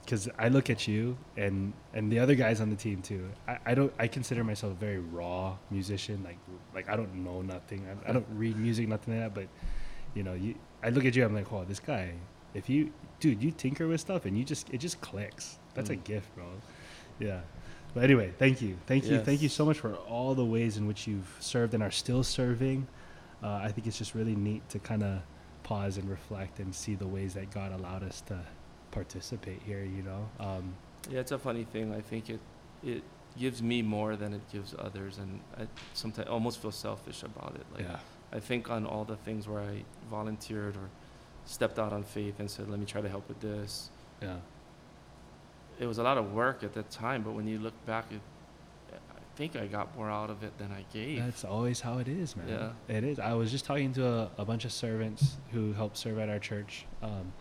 Because 0.03 0.29
I 0.39 0.47
look 0.49 0.69
at 0.69 0.87
you 0.87 1.17
and 1.37 1.73
and 1.93 2.11
the 2.11 2.19
other 2.19 2.35
guys 2.35 2.59
on 2.61 2.69
the 2.69 2.75
team 2.75 3.01
too. 3.01 3.29
I, 3.47 3.59
I 3.67 3.73
don't. 3.75 3.93
I 3.99 4.07
consider 4.07 4.43
myself 4.43 4.73
a 4.73 4.75
very 4.75 4.99
raw 4.99 5.57
musician. 5.69 6.23
Like 6.23 6.37
like 6.73 6.89
I 6.89 6.95
don't 6.95 7.13
know 7.23 7.41
nothing. 7.41 7.85
I, 7.87 8.09
I 8.09 8.13
don't 8.13 8.25
read 8.31 8.57
music, 8.57 8.87
nothing 8.87 9.13
like 9.13 9.23
that. 9.23 9.33
But 9.33 9.47
you 10.15 10.23
know, 10.23 10.33
you. 10.33 10.55
I 10.83 10.89
look 10.89 11.05
at 11.05 11.15
you. 11.15 11.23
I'm 11.25 11.33
like, 11.35 11.51
oh, 11.51 11.63
this 11.67 11.79
guy. 11.79 12.13
If 12.53 12.69
you, 12.69 12.91
dude, 13.19 13.41
you 13.41 13.51
tinker 13.51 13.87
with 13.87 14.01
stuff 14.01 14.25
and 14.25 14.37
you 14.37 14.43
just 14.43 14.69
it 14.71 14.79
just 14.79 14.99
clicks. 15.01 15.57
That's 15.73 15.89
a 15.89 15.95
Mm. 15.95 16.03
gift, 16.03 16.35
bro. 16.35 16.45
Yeah. 17.19 17.41
But 17.93 18.03
anyway, 18.05 18.31
thank 18.37 18.61
you, 18.61 18.77
thank 18.87 19.05
you, 19.05 19.19
thank 19.19 19.41
you 19.41 19.49
so 19.49 19.65
much 19.65 19.77
for 19.77 19.95
all 19.95 20.33
the 20.33 20.45
ways 20.45 20.77
in 20.77 20.87
which 20.87 21.07
you've 21.07 21.35
served 21.41 21.73
and 21.73 21.83
are 21.83 21.91
still 21.91 22.23
serving. 22.23 22.87
Uh, 23.43 23.59
I 23.63 23.69
think 23.71 23.85
it's 23.85 23.97
just 23.97 24.15
really 24.15 24.35
neat 24.35 24.67
to 24.69 24.79
kind 24.79 25.03
of 25.03 25.19
pause 25.63 25.97
and 25.97 26.09
reflect 26.09 26.59
and 26.59 26.73
see 26.73 26.95
the 26.95 27.07
ways 27.07 27.33
that 27.33 27.51
God 27.51 27.73
allowed 27.73 28.03
us 28.03 28.21
to 28.27 28.39
participate 28.91 29.61
here. 29.65 29.83
You 29.83 30.03
know, 30.03 30.29
um, 30.39 30.73
yeah, 31.09 31.19
it's 31.19 31.31
a 31.33 31.39
funny 31.39 31.65
thing. 31.65 31.93
I 31.93 32.01
think 32.01 32.29
it 32.29 32.39
it 32.83 33.03
gives 33.37 33.61
me 33.61 33.81
more 33.81 34.15
than 34.15 34.33
it 34.33 34.41
gives 34.51 34.73
others, 34.79 35.17
and 35.17 35.39
I 35.57 35.67
sometimes 35.93 36.29
almost 36.29 36.61
feel 36.61 36.71
selfish 36.71 37.23
about 37.23 37.55
it. 37.55 37.65
Like 37.73 37.83
yeah, 37.83 37.99
I 38.33 38.39
think 38.39 38.69
on 38.69 38.85
all 38.85 39.03
the 39.03 39.17
things 39.17 39.47
where 39.47 39.61
I 39.61 39.83
volunteered 40.09 40.75
or 40.75 40.89
stepped 41.45 41.77
out 41.79 41.91
on 41.93 42.03
faith 42.03 42.39
and 42.39 42.49
said, 42.49 42.69
"Let 42.69 42.79
me 42.79 42.85
try 42.85 43.01
to 43.01 43.09
help 43.09 43.27
with 43.27 43.39
this." 43.41 43.89
yeah, 44.21 44.35
It 45.79 45.87
was 45.87 45.97
a 45.97 46.03
lot 46.03 46.17
of 46.17 46.33
work 46.33 46.63
at 46.63 46.73
that 46.73 46.91
time, 46.91 47.23
but 47.23 47.31
when 47.31 47.47
you 47.47 47.57
look 47.59 47.73
back, 47.85 48.05
it, 48.11 48.21
I 48.93 49.19
think 49.35 49.55
I 49.55 49.65
got 49.67 49.95
more 49.97 50.09
out 50.09 50.29
of 50.29 50.43
it 50.43 50.55
than 50.59 50.71
I 50.71 50.85
gave. 50.93 51.23
that's 51.23 51.43
always 51.43 51.81
how 51.81 51.97
it 51.97 52.07
is, 52.07 52.35
man. 52.37 52.47
Yeah. 52.47 52.95
it 52.97 53.03
is. 53.03 53.19
I 53.19 53.33
was 53.33 53.49
just 53.51 53.65
talking 53.65 53.91
to 53.93 54.07
a, 54.07 54.29
a 54.37 54.45
bunch 54.45 54.63
of 54.65 54.71
servants 54.71 55.37
who 55.51 55.73
help 55.73 55.97
serve 55.97 56.19
at 56.19 56.29
our 56.29 56.37
church 56.39 56.85
um, 57.01 57.33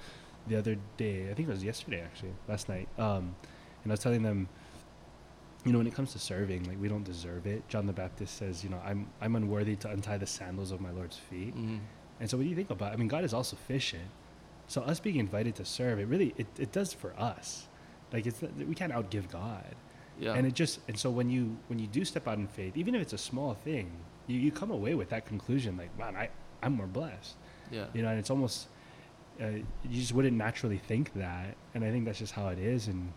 the 0.47 0.57
other 0.57 0.77
day. 0.97 1.31
I 1.31 1.35
think 1.35 1.49
it 1.49 1.53
was 1.53 1.63
yesterday, 1.63 2.01
actually, 2.01 2.33
last 2.49 2.69
night. 2.69 2.89
Um, 2.99 3.35
and 3.85 3.93
I 3.93 3.95
was 3.95 4.01
telling 4.01 4.23
them, 4.23 4.49
you 5.65 5.73
know, 5.73 5.79
when 5.79 5.87
it 5.87 5.95
comes 5.95 6.13
to 6.13 6.19
serving, 6.19 6.65
like 6.65 6.81
we 6.81 6.89
don't 6.89 7.05
deserve 7.05 7.47
it. 7.47 7.67
John 7.69 7.87
the 7.87 7.93
Baptist 7.93 8.37
says, 8.37 8.65
you 8.65 8.71
know, 8.71 8.81
I'm 8.85 9.09
I'm 9.21 9.37
unworthy 9.37 9.77
to 9.77 9.91
untie 9.91 10.19
the 10.19 10.27
sandals 10.27 10.71
of 10.73 10.81
my 10.81 10.91
Lord's 10.91 11.17
feet. 11.19 11.55
Mhm. 11.57 11.81
And 12.21 12.29
so 12.31 12.37
what 12.37 12.43
do 12.45 12.49
you 12.51 12.57
think 12.57 12.71
about 12.71 12.93
it, 12.93 12.95
I 12.95 12.97
mean, 12.97 13.09
God 13.09 13.25
is 13.25 13.33
all 13.35 13.45
sufficient. 13.45 14.05
So 14.67 14.83
us 14.83 15.01
being 15.01 15.17
invited 15.17 15.55
to 15.57 15.65
serve, 15.65 15.99
it 15.99 16.07
really, 16.07 16.35
it, 16.37 16.47
it 16.59 16.71
does 16.73 16.93
for 16.93 17.13
us. 17.19 17.67
Like 18.13 18.27
it's, 18.27 18.43
we 18.69 18.75
can't 18.75 18.93
outgive 18.93 19.31
God. 19.31 19.75
Yeah. 20.19 20.35
And 20.35 20.47
it 20.47 20.55
just, 20.55 20.81
and 20.87 20.99
so 20.99 21.11
when 21.11 21.31
you, 21.31 21.57
when 21.69 21.79
you 21.79 21.87
do 21.87 22.05
step 22.05 22.29
out 22.29 22.37
in 22.39 22.47
faith, 22.47 22.77
even 22.77 22.95
if 22.95 23.01
it's 23.03 23.15
a 23.15 23.19
small 23.19 23.55
thing, 23.55 23.91
you, 24.27 24.39
you 24.39 24.51
come 24.53 24.71
away 24.71 24.95
with 24.95 25.09
that 25.09 25.25
conclusion, 25.27 25.77
like, 25.79 25.97
man, 25.99 26.15
I, 26.15 26.29
I'm 26.63 26.75
more 26.75 26.87
blessed. 26.87 27.37
yeah. 27.71 27.87
You 27.95 28.03
know, 28.03 28.09
and 28.11 28.19
it's 28.19 28.29
almost, 28.31 28.69
uh, 29.41 29.47
you 29.49 29.65
just 30.01 30.13
wouldn't 30.13 30.37
naturally 30.37 30.77
think 30.79 31.15
that. 31.15 31.57
And 31.75 31.83
I 31.83 31.91
think 31.91 32.05
that's 32.05 32.19
just 32.19 32.33
how 32.35 32.49
it 32.49 32.59
is 32.59 32.87
in 32.89 33.13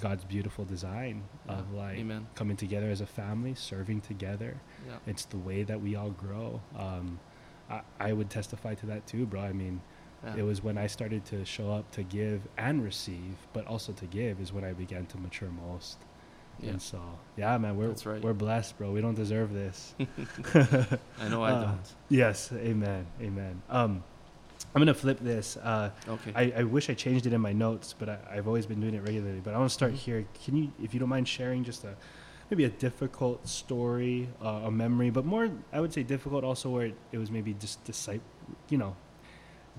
God's 0.00 0.24
beautiful 0.24 0.64
design 0.64 1.22
of 1.48 1.66
Yeah. 1.72 1.78
like 1.82 1.98
Amen. 1.98 2.26
coming 2.34 2.56
together 2.56 2.90
as 2.90 3.00
a 3.00 3.06
family, 3.06 3.54
serving 3.54 4.00
together 4.00 4.56
Yeah. 4.86 4.96
it's 5.06 5.24
the 5.26 5.38
way 5.38 5.62
that 5.64 5.80
we 5.80 5.96
all 5.96 6.10
grow. 6.10 6.60
Um, 6.76 7.18
I, 7.70 7.82
I 8.00 8.12
would 8.12 8.30
testify 8.30 8.74
to 8.74 8.86
that 8.86 9.06
too, 9.06 9.26
bro. 9.26 9.40
I 9.42 9.52
mean, 9.52 9.80
yeah. 10.24 10.36
it 10.36 10.42
was 10.42 10.62
when 10.62 10.78
I 10.78 10.86
started 10.86 11.24
to 11.26 11.44
show 11.44 11.70
up 11.72 11.90
to 11.92 12.02
give 12.02 12.42
and 12.56 12.82
receive, 12.82 13.36
but 13.52 13.66
also 13.66 13.92
to 13.92 14.06
give 14.06 14.40
is 14.40 14.52
when 14.52 14.64
I 14.64 14.72
began 14.72 15.06
to 15.06 15.18
mature 15.18 15.48
most. 15.50 15.98
Yeah. 16.60 16.70
And 16.70 16.82
so, 16.82 17.00
yeah, 17.36 17.56
man, 17.58 17.76
we're 17.76 17.88
That's 17.88 18.04
right. 18.06 18.20
we're 18.22 18.34
blessed, 18.34 18.76
bro. 18.78 18.92
We 18.92 19.00
don't 19.00 19.14
deserve 19.14 19.52
this. 19.54 19.94
I 20.54 21.28
know 21.28 21.42
I 21.42 21.50
Uh, 21.52 21.64
don't. 21.64 21.94
yes, 22.08 22.52
amen, 22.52 23.06
amen. 23.20 23.62
Um, 23.70 24.04
I'm 24.74 24.80
gonna 24.80 24.94
flip 24.94 25.18
this. 25.20 25.56
Uh, 25.58 25.90
Okay. 26.08 26.32
I, 26.34 26.60
I 26.60 26.62
wish 26.64 26.88
I 26.88 26.94
changed 26.94 27.26
it 27.26 27.32
in 27.32 27.40
my 27.40 27.52
notes, 27.52 27.94
but 27.98 28.08
I, 28.08 28.18
I've 28.30 28.46
always 28.46 28.64
been 28.66 28.80
doing 28.80 28.94
it 28.94 29.02
regularly. 29.02 29.40
But 29.44 29.54
I 29.54 29.58
want 29.58 29.68
to 29.70 29.74
start 29.74 29.92
Mhm. 29.92 29.96
here. 29.96 30.24
Can 30.44 30.56
you, 30.56 30.72
if 30.82 30.94
you 30.94 31.00
don't 31.00 31.08
mind, 31.10 31.28
sharing 31.28 31.62
just 31.64 31.84
a 31.84 31.94
maybe 32.50 32.64
a 32.64 32.68
difficult 32.70 33.46
story, 33.48 34.28
uh, 34.42 34.62
a 34.66 34.70
memory, 34.70 35.10
but 35.10 35.24
more 35.24 35.50
I 35.72 35.80
would 35.80 35.92
say 35.92 36.02
difficult 36.02 36.44
also 36.44 36.68
where 36.70 36.86
it, 36.86 36.94
it 37.12 37.18
was 37.18 37.30
maybe 37.30 37.54
just 37.54 37.82
disciple, 37.84 38.22
you 38.68 38.78
know, 38.78 38.94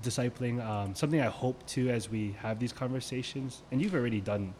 discipling. 0.02 0.64
Um, 0.64 0.94
something 0.94 1.20
I 1.20 1.26
hope 1.26 1.64
to 1.68 1.88
as 1.90 2.10
we 2.10 2.34
have 2.40 2.58
these 2.58 2.72
conversations, 2.72 3.62
and 3.70 3.80
you've 3.80 3.94
already 3.94 4.20
done 4.20 4.54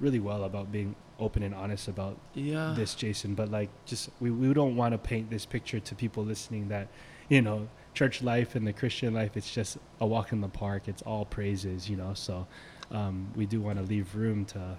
really 0.00 0.18
well 0.20 0.44
about 0.44 0.72
being 0.72 0.94
open 1.20 1.42
and 1.44 1.54
honest 1.54 1.86
about 1.88 2.18
Yeah. 2.34 2.74
this, 2.76 2.94
Jason. 2.94 3.34
But 3.34 3.50
like, 3.50 3.70
just 3.86 4.10
we, 4.20 4.30
we 4.30 4.52
don't 4.52 4.76
want 4.76 4.92
to 4.92 4.98
paint 4.98 5.30
this 5.30 5.46
picture 5.46 5.78
to 5.80 5.94
people 5.94 6.24
listening 6.24 6.68
that, 6.68 6.88
you 7.28 7.40
know, 7.40 7.68
church 7.94 8.22
life 8.22 8.54
and 8.56 8.66
the 8.66 8.72
Christian 8.72 9.14
life, 9.14 9.36
it's 9.36 9.52
just 9.52 9.78
a 10.00 10.06
walk 10.06 10.32
in 10.32 10.40
the 10.40 10.48
park. 10.48 10.88
It's 10.88 11.02
all 11.02 11.24
praises, 11.24 11.88
you 11.88 11.96
know. 11.96 12.12
So 12.14 12.46
um, 12.90 13.28
we 13.36 13.46
do 13.46 13.60
want 13.60 13.78
to 13.78 13.84
leave 13.84 14.14
room 14.14 14.44
to 14.46 14.76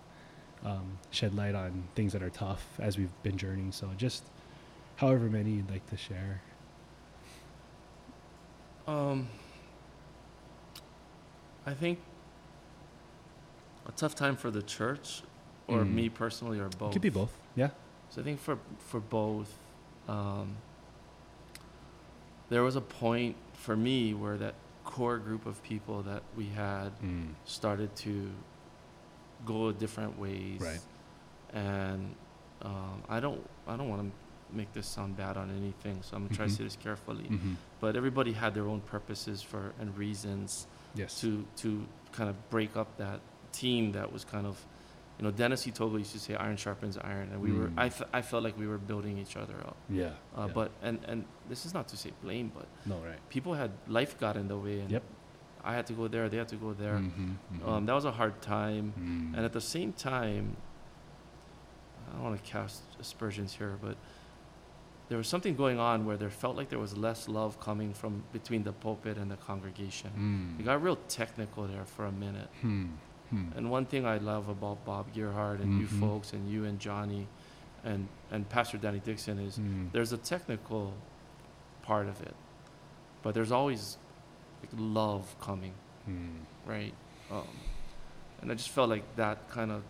um, 0.64 0.98
shed 1.12 1.34
light 1.36 1.56
on 1.56 1.84
things 1.96 2.14
that 2.14 2.22
are 2.22 2.30
tough 2.30 2.66
as 2.80 2.98
we've 2.98 3.12
been 3.24 3.38
journeying. 3.38 3.72
So 3.72 3.90
just 3.98 4.24
however 4.98 5.26
many 5.26 5.52
you'd 5.52 5.72
like 5.72 5.86
to 5.90 5.98
share. 5.98 6.42
Um, 8.88 9.28
I 11.66 11.74
think 11.74 12.00
a 13.88 13.92
tough 13.92 14.16
time 14.16 14.36
for 14.36 14.52
the 14.52 14.62
church, 14.62 15.24
or 15.68 15.80
Mm. 15.80 15.94
me 15.94 16.10
personally, 16.10 16.60
or 16.60 16.70
both. 16.70 16.92
It 16.92 16.94
could 16.94 17.02
be 17.02 17.10
both. 17.10 17.36
Yeah. 17.56 17.70
So 18.10 18.22
I 18.22 18.24
think 18.24 18.40
for 18.40 18.58
for 18.80 19.00
both, 19.00 19.52
um, 20.08 20.56
there 22.50 22.64
was 22.64 22.76
a 22.76 22.82
point 22.82 23.36
for 23.54 23.76
me 23.76 24.14
where 24.14 24.38
that 24.38 24.54
core 24.84 25.18
group 25.18 25.46
of 25.46 25.62
people 25.64 26.04
that 26.04 26.22
we 26.38 26.46
had 26.48 26.92
Mm. 27.02 27.34
started 27.46 27.96
to 27.98 28.32
go 29.46 29.72
different 29.72 30.18
ways. 30.20 30.62
Right. 30.62 30.80
And 31.54 32.16
um, 32.62 33.04
I 33.10 33.20
don't 33.20 33.42
I 33.68 33.76
don't 33.78 33.90
want 33.90 34.02
to 34.12 34.56
make 34.56 34.72
this 34.74 34.88
sound 34.88 35.18
bad 35.18 35.38
on 35.38 35.50
anything, 35.50 36.02
so 36.04 36.16
I'm 36.16 36.24
gonna 36.26 36.36
try 36.36 36.46
Mhm. 36.46 36.50
to 36.50 36.56
say 36.56 36.64
this 36.64 36.76
carefully. 36.76 37.26
Mm-hmm. 37.26 37.54
But 37.80 37.96
everybody 37.96 38.34
had 38.34 38.54
their 38.54 38.68
own 38.68 38.82
purposes 38.82 39.42
for 39.42 39.74
and 39.80 39.96
reasons 39.98 40.68
Yes. 40.96 41.20
to 41.22 41.46
to 41.58 41.86
kind 42.12 42.30
of 42.30 42.36
break 42.50 42.78
up 42.78 42.96
that 42.98 43.20
team 43.52 43.92
that 43.94 44.12
was 44.14 44.24
kind 44.24 44.46
of, 44.46 44.66
you 45.18 45.24
know, 45.24 45.32
Dennis 45.32 45.66
Itoga 45.66 45.98
used 46.00 46.12
to 46.12 46.20
say 46.20 46.36
iron 46.36 46.58
sharpens 46.58 46.98
iron, 46.98 47.30
and 47.32 47.42
we 47.42 47.52
were 47.54 47.68
Mm. 47.70 47.74
I, 47.78 47.86
f- 47.86 48.10
I 48.14 48.22
felt 48.22 48.44
like 48.44 48.58
we 48.60 48.68
were 48.68 48.78
building 48.78 49.18
each 49.18 49.36
other 49.38 49.56
up. 49.70 49.78
yeah. 49.90 50.10
Uh, 50.38 50.46
yeah. 50.48 50.54
But 50.54 50.72
and 50.82 51.00
and 51.08 51.26
this 51.50 51.66
is 51.66 51.74
not 51.74 51.88
to 51.90 51.98
say 51.98 52.12
blame, 52.22 52.52
but 52.54 52.68
no, 52.86 52.96
right. 52.98 53.20
people 53.30 53.54
had 53.54 53.72
life 53.88 54.20
got 54.20 54.36
in 54.36 54.48
the 54.48 54.58
way, 54.58 54.80
and 54.82 54.92
Yep. 54.92 55.04
I 55.64 55.74
had 55.74 55.86
to 55.88 55.94
go 55.94 56.08
there, 56.08 56.30
they 56.30 56.38
had 56.38 56.50
to 56.50 56.58
go 56.58 56.74
there. 56.74 56.98
Mm-hmm. 56.98 57.68
Um, 57.70 57.86
that 57.88 57.94
was 57.94 58.06
a 58.06 58.12
hard 58.12 58.40
time, 58.42 58.94
mm. 59.00 59.36
and 59.36 59.46
at 59.46 59.54
the 59.54 59.62
same 59.62 59.94
time, 59.94 60.56
I 62.10 62.14
don't 62.14 62.24
want 62.24 62.44
to 62.44 62.52
cast 62.52 62.84
aspersions 63.00 63.54
here, 63.56 63.78
but 63.82 63.98
there 65.10 65.18
was 65.18 65.28
something 65.28 65.56
going 65.56 65.80
on 65.80 66.06
where 66.06 66.18
there 66.18 66.30
felt 66.30 66.56
like 66.56 66.70
there 66.70 66.80
was 66.80 66.96
less 66.98 67.28
love 67.28 67.60
coming 67.60 67.94
from 67.94 68.24
between 68.34 68.64
the 68.64 68.74
pulpit 68.74 69.18
and 69.18 69.30
the 69.32 69.38
congregation. 69.38 70.12
Mm. 70.18 70.60
It 70.60 70.66
got 70.66 70.82
real 70.84 70.98
technical 71.08 71.66
there 71.68 71.86
for 71.86 72.06
a 72.06 72.12
minute. 72.12 72.50
Hmm. 72.62 72.86
Hmm. 73.30 73.50
And 73.56 73.72
one 73.72 73.86
thing 73.86 74.06
I 74.06 74.18
love 74.18 74.50
about 74.50 74.86
Bob 74.86 75.14
Gearhart 75.14 75.62
and 75.62 75.80
you 75.80 75.88
Mhm. 75.88 76.00
folks 76.00 76.34
and 76.34 76.50
you 76.50 76.66
and 76.66 76.80
Johnny 76.80 77.28
and, 77.84 78.08
and 78.32 78.48
Pastor 78.50 78.78
Danny 78.78 79.00
Dixon 79.00 79.40
is 79.40 79.58
Mm. 79.58 79.92
there's 79.92 80.12
a 80.14 80.18
technical 80.18 80.94
part 81.82 82.08
of 82.08 82.22
it, 82.22 82.36
but 83.24 83.34
there's 83.34 83.52
always 83.52 83.98
like 84.62 84.72
love 84.78 85.36
coming, 85.40 85.74
Hmm. 86.06 86.38
right? 86.66 86.94
Um, 87.32 87.48
and 88.42 88.52
I 88.52 88.56
just 88.56 88.70
felt 88.70 88.90
like 88.90 89.04
that 89.16 89.50
kind 89.50 89.72
of 89.72 89.84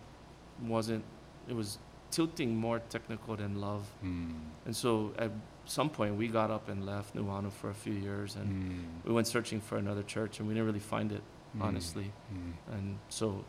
wasn't, 0.62 1.04
it 1.48 1.54
was 1.54 1.78
tilting 2.10 2.56
more 2.56 2.78
technical 2.88 3.36
than 3.36 3.60
love. 3.60 3.84
Hmm. 4.00 4.32
And 4.64 4.74
so 4.76 5.12
at 5.18 5.30
some 5.66 5.90
point 5.90 6.16
we 6.16 6.28
got 6.28 6.50
up 6.50 6.68
and 6.68 6.86
left 6.86 7.14
Nu'uanu 7.14 7.50
for 7.50 7.68
a 7.70 7.74
few 7.74 7.92
years 7.94 8.36
and 8.36 8.48
Hmm. 8.48 9.08
we 9.08 9.12
went 9.14 9.26
searching 9.26 9.60
for 9.60 9.76
another 9.78 10.02
church 10.02 10.38
and 10.38 10.48
we 10.48 10.54
didn't 10.54 10.66
really 10.66 10.78
find 10.80 11.12
it, 11.12 11.20
Hmm. 11.22 11.35
Honestly. 11.60 12.12
Hmm. 12.30 12.72
And 12.72 12.98
so 13.08 13.44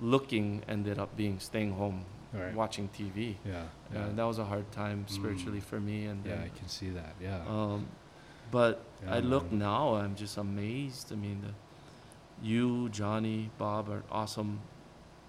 looking 0.00 0.62
ended 0.68 0.98
up 0.98 1.16
being 1.16 1.38
staying 1.38 1.72
home, 1.72 2.04
right. 2.32 2.54
watching 2.54 2.88
TV. 2.88 3.36
Yeah. 3.44 3.64
Yeah. 3.92 4.06
And 4.06 4.18
that 4.18 4.24
was 4.24 4.38
a 4.38 4.44
hard 4.44 4.70
time 4.72 5.04
spiritually 5.08 5.58
Mm. 5.60 5.64
for 5.64 5.80
me. 5.80 6.06
And 6.06 6.24
yeah, 6.24 6.36
then, 6.36 6.44
I 6.44 6.58
can 6.58 6.68
see 6.68 6.90
that. 6.90 7.14
Yeah. 7.20 7.40
um, 7.48 7.86
but 8.50 8.82
Yeah, 9.04 9.14
I 9.16 9.20
look 9.20 9.52
now, 9.52 9.94
I'm 9.96 10.14
just 10.14 10.36
amazed. 10.36 11.12
I 11.12 11.16
mean, 11.16 11.42
the, 11.42 11.52
you, 12.46 12.88
Johnny, 12.88 13.50
Bob 13.58 13.88
are 13.90 14.02
awesome 14.10 14.60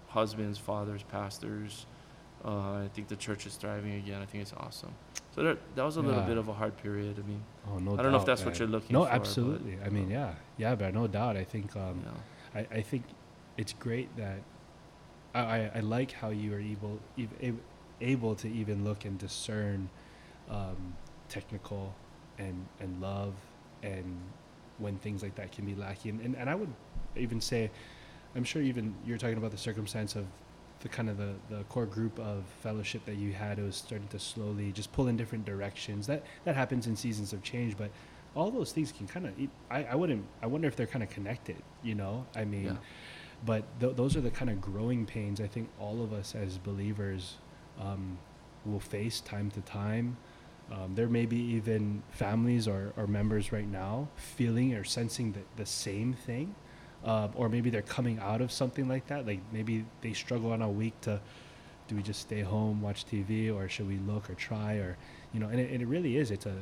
husbands, 0.07 0.57
fathers, 0.57 1.03
pastors. 1.03 1.85
Uh, 2.43 2.83
I 2.83 2.89
think 2.93 3.07
the 3.07 3.15
church 3.15 3.45
is 3.45 3.55
thriving 3.55 3.93
again. 3.95 4.21
I 4.21 4.25
think 4.25 4.41
it's 4.41 4.53
awesome. 4.53 4.93
So 5.35 5.43
there, 5.43 5.57
that 5.75 5.83
was 5.83 5.97
a 5.97 6.01
little 6.01 6.23
bit 6.23 6.37
of 6.37 6.47
a 6.47 6.53
hard 6.53 6.75
period. 6.77 7.17
I 7.23 7.27
mean, 7.27 7.43
oh 7.69 7.77
no. 7.77 7.93
I 7.93 8.01
don't 8.01 8.11
know 8.11 8.17
if 8.17 8.21
doubt, 8.21 8.25
that's 8.25 8.45
what 8.45 8.57
you're 8.59 8.67
looking 8.67 8.93
No, 8.93 9.03
for. 9.03 9.09
No, 9.09 9.15
absolutely. 9.15 9.77
I 9.85 9.89
mean, 9.89 10.09
yeah, 10.09 10.33
yeah, 10.57 10.75
but 10.75 10.93
no 10.93 11.07
doubt. 11.07 11.37
I 11.37 11.43
think 11.43 11.75
um, 11.75 12.03
yeah. 12.03 12.61
I, 12.61 12.77
I 12.77 12.81
think 12.81 13.03
it's 13.57 13.73
great 13.73 14.15
that 14.17 14.39
I, 15.33 15.39
I, 15.39 15.71
I 15.75 15.79
like 15.81 16.11
how 16.11 16.29
you 16.29 16.53
are 16.53 16.59
able 16.59 16.99
able 18.01 18.35
to 18.35 18.47
even 18.49 18.83
look 18.83 19.05
and 19.05 19.17
discern 19.17 19.89
um, 20.49 20.95
technical 21.29 21.93
and 22.37 22.65
and 22.79 23.01
love 23.01 23.33
and 23.83 24.19
when 24.79 24.97
things 24.97 25.21
like 25.21 25.35
that 25.35 25.51
can 25.51 25.65
be 25.65 25.75
lacking 25.75 26.19
and, 26.23 26.35
and 26.35 26.49
I 26.49 26.55
would 26.55 26.73
even 27.15 27.39
say 27.39 27.69
I'm 28.35 28.43
sure 28.43 28.61
even 28.61 28.95
you're 29.05 29.17
talking 29.17 29.37
about 29.37 29.51
the 29.51 29.57
circumstance 29.57 30.15
of 30.15 30.25
the 30.81 30.89
kind 30.89 31.09
of 31.09 31.17
the, 31.17 31.33
the 31.49 31.63
core 31.65 31.85
group 31.85 32.19
of 32.19 32.43
fellowship 32.61 33.05
that 33.05 33.15
you 33.15 33.31
had 33.33 33.59
it 33.59 33.63
was 33.63 33.75
starting 33.75 34.07
to 34.09 34.19
slowly 34.19 34.71
just 34.71 34.91
pull 34.91 35.07
in 35.07 35.17
different 35.17 35.45
directions. 35.45 36.07
That 36.07 36.23
that 36.45 36.55
happens 36.55 36.87
in 36.87 36.95
seasons 36.95 37.33
of 37.33 37.41
change 37.43 37.77
but 37.77 37.89
all 38.35 38.49
those 38.51 38.71
things 38.71 38.91
can 38.91 39.07
kind 39.07 39.25
of 39.27 39.33
I, 39.69 39.83
I 39.83 39.95
wouldn't 39.95 40.25
i 40.41 40.47
wonder 40.47 40.65
if 40.67 40.75
they're 40.77 40.87
kind 40.87 41.03
of 41.03 41.09
connected 41.09 41.57
you 41.83 41.95
know? 41.95 42.25
I 42.35 42.45
mean 42.45 42.65
Yeah. 42.65 42.75
but 43.45 43.63
th- 43.81 43.95
those 43.97 44.15
are 44.15 44.21
the 44.21 44.31
kind 44.31 44.49
of 44.49 44.61
growing 44.61 45.05
pains 45.05 45.41
i 45.41 45.47
think 45.47 45.67
all 45.79 46.01
of 46.01 46.13
us 46.13 46.33
as 46.33 46.57
believers 46.57 47.35
um, 47.79 48.17
will 48.65 48.79
face 48.79 49.21
time 49.21 49.49
to 49.51 49.61
time. 49.61 50.15
Um, 50.71 50.93
there 50.95 51.09
may 51.09 51.25
be 51.25 51.37
even 51.57 52.03
families 52.11 52.67
or, 52.67 52.93
or 52.95 53.05
members 53.07 53.51
right 53.51 53.67
now 53.67 54.07
feeling 54.15 54.73
or 54.75 54.83
sensing 54.85 55.33
the, 55.33 55.39
the 55.57 55.65
same 55.65 56.13
thing 56.13 56.55
uh, 57.05 57.27
or 57.35 57.49
maybe 57.49 57.69
they're 57.69 57.81
coming 57.81 58.19
out 58.19 58.41
of 58.41 58.51
something 58.51 58.87
like 58.87 59.07
that 59.07 59.25
like 59.25 59.39
maybe 59.51 59.85
they 60.01 60.13
struggle 60.13 60.51
on 60.51 60.61
a 60.61 60.69
week 60.69 60.99
to 61.01 61.19
do 61.87 61.95
we 61.95 62.01
just 62.03 62.21
stay 62.21 62.41
home 62.41 62.81
watch 62.81 63.05
tv 63.05 63.53
or 63.53 63.67
should 63.67 63.87
we 63.87 63.97
look 63.99 64.29
or 64.29 64.35
try 64.35 64.75
or 64.75 64.97
you 65.33 65.39
know 65.39 65.47
and 65.47 65.59
it, 65.59 65.71
and 65.71 65.81
it 65.81 65.87
really 65.87 66.17
is 66.17 66.31
it's 66.31 66.45
a 66.45 66.55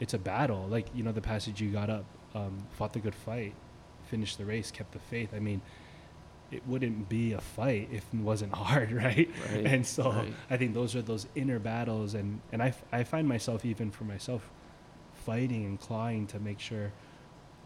it's 0.00 0.14
a 0.14 0.18
battle. 0.18 0.66
Like 0.68 0.86
you 0.94 1.04
know 1.04 1.12
the 1.12 1.20
passage 1.20 1.60
you 1.60 1.70
got 1.70 1.90
up 1.90 2.04
um, 2.34 2.66
fought 2.72 2.92
the 2.92 2.98
good 2.98 3.14
fight 3.14 3.54
finished 4.06 4.38
the 4.38 4.44
race 4.44 4.72
kept 4.72 4.92
the 4.92 4.98
faith. 4.98 5.32
I 5.34 5.38
mean 5.38 5.60
it 6.50 6.66
wouldn't 6.66 7.08
be 7.08 7.32
a 7.32 7.40
fight 7.40 7.88
if 7.92 8.04
it 8.12 8.18
wasn't 8.18 8.52
hard 8.54 8.90
right? 8.90 9.30
Right, 9.52 9.66
and 9.66 9.86
so 9.86 10.10
right. 10.10 10.34
i 10.50 10.56
think 10.56 10.74
those 10.74 10.96
are 10.96 11.02
those 11.02 11.28
inner 11.36 11.60
battles 11.60 12.14
and 12.14 12.40
and 12.50 12.60
I, 12.60 12.68
f- 12.68 12.82
I 12.90 13.04
find 13.04 13.28
myself 13.28 13.64
even 13.64 13.92
for 13.92 14.02
myself 14.02 14.50
fighting 15.12 15.64
and 15.64 15.78
clawing 15.78 16.26
to 16.26 16.40
make 16.40 16.58
sure 16.58 16.90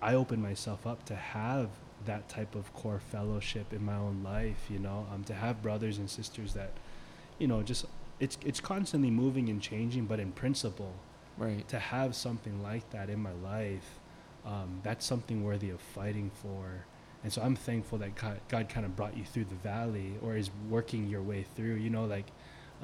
i 0.03 0.13
open 0.13 0.43
myself 0.43 0.87
up 0.87 1.03
to 1.07 1.15
have 1.15 1.71
that 2.07 2.29
type 2.29 2.55
of 2.55 2.73
core 2.75 3.01
fellowship 3.11 3.73
in 3.73 3.85
my 3.85 3.97
own 3.97 4.23
life 4.23 4.67
you 4.71 4.79
know 4.79 5.07
um, 5.13 5.25
to 5.25 5.35
have 5.35 5.63
brothers 5.63 5.99
and 5.99 6.09
sisters 6.11 6.55
that 6.55 6.71
you 7.39 7.47
know 7.47 7.63
just 7.63 7.85
it's 8.21 8.39
it's 8.45 8.61
constantly 8.61 9.11
moving 9.11 9.49
and 9.49 9.61
changing 9.61 10.07
but 10.07 10.21
in 10.21 10.33
principle 10.33 10.93
Right. 11.37 11.67
to 11.69 11.81
have 11.81 12.15
something 12.15 12.63
like 12.63 12.89
that 12.91 13.11
in 13.11 13.19
my 13.21 13.33
life, 13.43 13.99
um, 14.47 14.79
that's 14.85 15.05
something 15.05 15.43
worthy 15.43 15.71
of 15.71 15.81
fighting 15.81 16.31
for. 16.41 16.85
And 17.25 17.33
so 17.33 17.43
I'm 17.43 17.57
thankful 17.57 17.99
that 17.99 18.15
God, 18.15 18.39
God 18.49 18.69
kind 18.69 18.87
of 18.87 18.95
brought 18.95 19.17
you 19.17 19.25
through 19.25 19.47
the 19.47 19.57
valley 19.57 20.13
or 20.23 20.37
is 20.37 20.49
working 20.71 21.09
your 21.09 21.23
way 21.23 21.45
through. 21.57 21.75
You 21.75 21.91
know, 21.91 22.05
like 22.05 22.27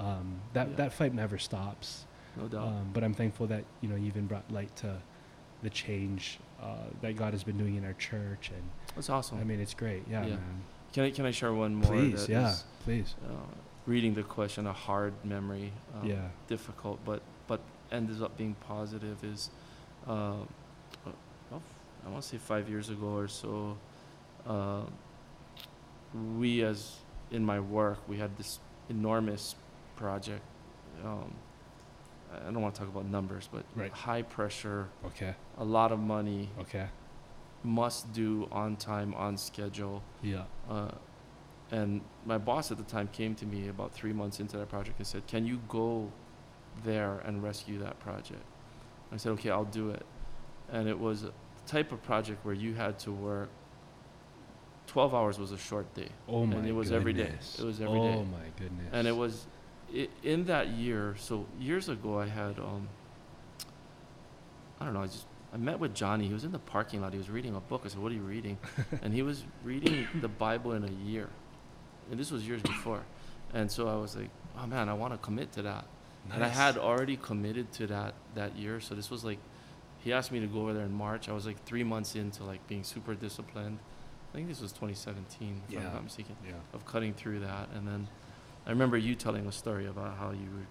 um, 0.00 0.40
that 0.52 0.70
Yeah. 0.70 0.74
that 0.78 0.92
fight 0.92 1.14
never 1.14 1.38
stops. 1.38 2.06
No 2.36 2.48
doubt. 2.48 2.66
Um, 2.66 2.90
but 2.92 3.04
I'm 3.04 3.14
thankful 3.14 3.46
that 3.46 3.62
you 3.82 3.88
know 3.88 3.94
you 3.94 4.06
even 4.08 4.26
brought 4.26 4.50
light 4.50 4.74
to 4.82 4.96
the 5.62 5.70
change 5.70 6.40
uh, 6.62 6.74
that 7.02 7.16
God 7.16 7.32
has 7.32 7.42
been 7.44 7.56
doing 7.58 7.76
in 7.76 7.84
our 7.84 7.94
church. 7.94 8.50
And 8.54 8.62
That's 8.94 9.10
awesome. 9.10 9.38
I 9.40 9.44
mean, 9.44 9.60
it's 9.60 9.74
great. 9.74 10.02
Yeah, 10.10 10.24
Yeah. 10.24 10.30
man. 10.36 10.62
can 10.92 11.04
I 11.04 11.10
can 11.10 11.26
I 11.26 11.30
share 11.30 11.52
one 11.54 11.74
more? 11.74 11.92
Please, 11.92 12.28
yeah, 12.28 12.50
is, 12.52 12.64
please. 12.84 13.14
uh, 13.26 13.32
reading 13.86 14.14
the 14.14 14.22
question, 14.22 14.66
a 14.66 14.72
hard 14.72 15.12
memory. 15.24 15.72
Um, 15.94 16.06
yeah. 16.08 16.28
Difficult, 16.48 16.98
but 17.04 17.22
but 17.46 17.60
ends 17.92 18.20
up 18.22 18.36
being 18.36 18.54
positive. 18.66 19.22
Is 19.24 19.50
uh, 20.06 20.12
uh, 21.06 21.12
well, 21.50 21.62
I 22.04 22.08
want 22.10 22.22
to 22.22 22.28
say 22.28 22.38
five 22.38 22.68
years 22.68 22.88
ago 22.90 23.06
or 23.06 23.28
so. 23.28 23.76
Uh, 24.46 24.82
we, 26.38 26.62
as 26.62 26.96
in 27.30 27.44
my 27.44 27.60
work, 27.60 27.98
we 28.08 28.16
had 28.18 28.36
this 28.36 28.58
enormous 28.88 29.54
project. 29.96 30.42
Um, 31.04 31.32
I 32.32 32.44
don't 32.50 32.60
want 32.62 32.74
to 32.74 32.80
talk 32.80 32.88
about 32.88 33.06
numbers, 33.06 33.48
but 33.52 33.64
Right. 33.74 33.92
high 33.92 34.22
pressure, 34.22 34.88
Okay. 35.06 35.34
a 35.58 35.64
lot 35.64 35.92
of 35.92 35.98
money, 35.98 36.50
Okay. 36.60 36.88
must 37.64 38.12
do 38.12 38.48
on 38.52 38.76
time, 38.76 39.14
on 39.14 39.36
schedule. 39.36 40.02
Yeah. 40.22 40.44
Uh, 40.68 40.92
and 41.72 42.02
my 42.24 42.38
boss 42.38 42.70
at 42.70 42.78
the 42.78 42.84
time 42.84 43.08
came 43.08 43.34
to 43.36 43.46
me 43.46 43.68
about 43.68 43.92
three 43.92 44.12
months 44.12 44.40
into 44.40 44.56
that 44.58 44.68
project 44.68 44.98
and 44.98 45.06
said, 45.06 45.26
Can 45.26 45.46
you 45.46 45.60
go 45.68 46.10
there 46.84 47.18
and 47.20 47.42
rescue 47.42 47.78
that 47.80 47.98
project? 48.00 48.42
I 49.12 49.16
said, 49.16 49.32
Okay, 49.32 49.50
I'll 49.50 49.64
do 49.64 49.90
it. 49.90 50.04
And 50.72 50.88
it 50.88 50.98
was 50.98 51.24
a 51.24 51.32
type 51.66 51.92
of 51.92 52.02
project 52.02 52.44
where 52.44 52.54
you 52.54 52.74
had 52.74 52.98
to 53.00 53.12
work 53.12 53.50
12 54.86 55.14
hours 55.14 55.38
was 55.38 55.52
a 55.52 55.58
short 55.58 55.92
day. 55.94 56.08
Oh 56.28 56.46
my 56.46 56.56
and 56.56 56.66
it 56.66 56.72
was 56.72 56.90
every 56.90 57.12
day. 57.12 57.32
It 57.58 57.64
was 57.64 57.80
every 57.80 58.00
oh 58.00 58.02
day. 58.02 58.24
my 58.24 58.48
goodness. 58.58 58.88
And 58.92 59.06
it 59.06 59.16
was 59.16 59.46
in 60.22 60.44
that 60.46 60.68
year. 60.68 61.14
So 61.18 61.46
years 61.58 61.88
ago, 61.88 62.18
I 62.18 62.26
had 62.26 62.58
um, 62.58 62.88
I 64.80 64.84
don't 64.84 64.94
know. 64.94 65.02
I 65.02 65.06
just 65.06 65.26
I 65.52 65.56
met 65.56 65.78
with 65.80 65.94
Johnny. 65.94 66.26
He 66.26 66.32
was 66.32 66.44
in 66.44 66.52
the 66.52 66.58
parking 66.58 67.00
lot. 67.02 67.12
He 67.12 67.18
was 67.18 67.30
reading 67.30 67.54
a 67.54 67.60
book. 67.60 67.82
I 67.84 67.88
said, 67.88 67.98
"What 67.98 68.12
are 68.12 68.14
you 68.14 68.22
reading?" 68.22 68.58
and 69.02 69.12
he 69.12 69.22
was 69.22 69.44
reading 69.64 70.06
the 70.20 70.28
Bible 70.28 70.72
in 70.72 70.84
a 70.84 70.90
year, 71.10 71.28
and 72.10 72.18
this 72.18 72.30
was 72.30 72.46
years 72.46 72.62
before. 72.62 73.02
And 73.52 73.70
so 73.70 73.88
I 73.88 73.96
was 73.96 74.16
like, 74.16 74.30
"Oh 74.58 74.66
man, 74.66 74.88
I 74.88 74.94
want 74.94 75.12
to 75.12 75.18
commit 75.18 75.52
to 75.52 75.62
that." 75.62 75.84
And 76.32 76.44
I 76.44 76.48
had 76.48 76.76
already 76.78 77.16
committed 77.16 77.72
to 77.72 77.86
that 77.88 78.14
that 78.34 78.56
year. 78.56 78.78
So 78.80 78.94
this 78.94 79.10
was 79.10 79.24
like, 79.24 79.38
he 79.98 80.12
asked 80.12 80.30
me 80.30 80.38
to 80.40 80.46
go 80.46 80.60
over 80.62 80.72
there 80.74 80.84
in 80.84 80.92
March. 80.92 81.28
I 81.28 81.32
was 81.32 81.46
like 81.46 81.64
three 81.64 81.82
months 81.82 82.14
into 82.14 82.44
like 82.44 82.64
being 82.68 82.84
super 82.84 83.14
disciplined. 83.14 83.78
I 84.32 84.36
think 84.36 84.46
this 84.46 84.60
was 84.60 84.70
2017, 84.70 85.62
if 85.66 85.74
Yeah. 85.74 85.80
I'm 85.80 85.92
not 85.94 86.04
mistaken 86.04 86.36
Yeah. 86.46 86.52
of 86.72 86.86
cutting 86.86 87.14
through 87.14 87.40
that. 87.40 87.68
And 87.74 87.88
then 87.88 88.06
I 88.70 88.72
remember 88.72 88.96
you 88.96 89.16
telling 89.16 89.48
a 89.48 89.52
story 89.52 89.86
about 89.88 90.16
how 90.16 90.30
you 90.30 90.48
were, 90.54 90.66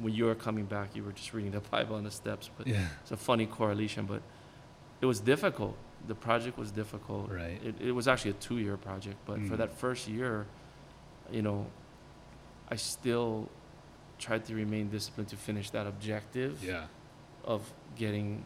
when 0.00 0.14
you 0.14 0.26
were 0.26 0.36
coming 0.36 0.66
back, 0.66 0.94
you 0.94 1.02
were 1.02 1.10
just 1.10 1.34
reading 1.34 1.50
the 1.50 1.58
Bible 1.72 1.96
on 1.96 2.04
the 2.04 2.10
steps. 2.12 2.48
But 2.56 2.68
Yeah. 2.68 2.86
it's 3.02 3.10
a 3.10 3.16
funny 3.16 3.44
correlation. 3.46 4.06
But 4.06 4.22
it 5.00 5.06
was 5.06 5.18
difficult. 5.18 5.76
The 6.06 6.14
project 6.14 6.56
was 6.56 6.70
difficult. 6.70 7.32
Right. 7.32 7.60
It, 7.64 7.74
it 7.80 7.90
was 7.90 8.06
actually 8.06 8.30
a 8.30 8.34
two 8.34 8.58
year 8.58 8.76
project. 8.76 9.16
But 9.26 9.40
for 9.48 9.54
Mm. 9.54 9.58
that 9.58 9.72
first 9.72 10.06
year, 10.06 10.46
you 11.28 11.42
know, 11.42 11.66
I 12.68 12.76
still 12.76 13.48
tried 14.20 14.44
to 14.44 14.54
remain 14.54 14.88
disciplined 14.88 15.28
to 15.30 15.36
finish 15.36 15.70
that 15.70 15.88
objective 15.88 16.62
Yeah. 16.62 16.84
of 17.44 17.60
getting. 17.96 18.44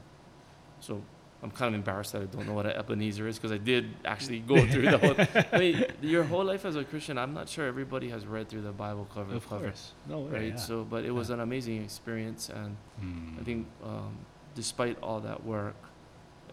So 0.81 1.03
I'm 1.43 1.53
kind 1.53 1.69
of 1.73 1.75
embarrassed 1.79 2.13
that 2.15 2.23
I 2.23 2.25
don't 2.25 2.47
know 2.49 2.53
what 2.53 2.67
an 2.67 2.73
Ebenezer 2.73 3.29
is 3.29 3.37
because 3.39 3.53
I 3.53 3.59
did 3.59 3.91
actually 4.05 4.41
go 4.41 4.67
through 4.67 4.91
the 4.91 4.99
whole. 4.99 5.15
I 5.53 5.59
mean, 5.59 5.85
your 6.03 6.25
whole 6.25 6.45
life 6.45 6.65
as 6.65 6.75
a 6.75 6.83
Christian, 6.83 7.17
I'm 7.17 7.33
not 7.33 7.49
sure 7.49 7.67
everybody 7.67 8.09
has 8.09 8.27
read 8.27 8.49
through 8.49 8.63
the 8.63 8.73
Bible 8.73 9.07
cover 9.15 9.35
Of 9.37 9.45
to 9.45 9.49
cover, 9.49 9.65
course. 9.67 9.93
No 10.09 10.19
way. 10.21 10.31
right? 10.33 10.49
yeah. 10.51 10.57
So, 10.57 10.83
but 10.83 11.05
it 11.05 11.13
was 11.13 11.29
Yeah. 11.29 11.35
an 11.37 11.41
amazing 11.43 11.83
experience, 11.83 12.49
and 12.49 12.77
Mm. 13.01 13.41
I 13.41 13.45
think 13.45 13.67
um, 13.85 14.17
despite 14.57 15.01
all 15.01 15.21
that 15.21 15.45
work 15.45 15.77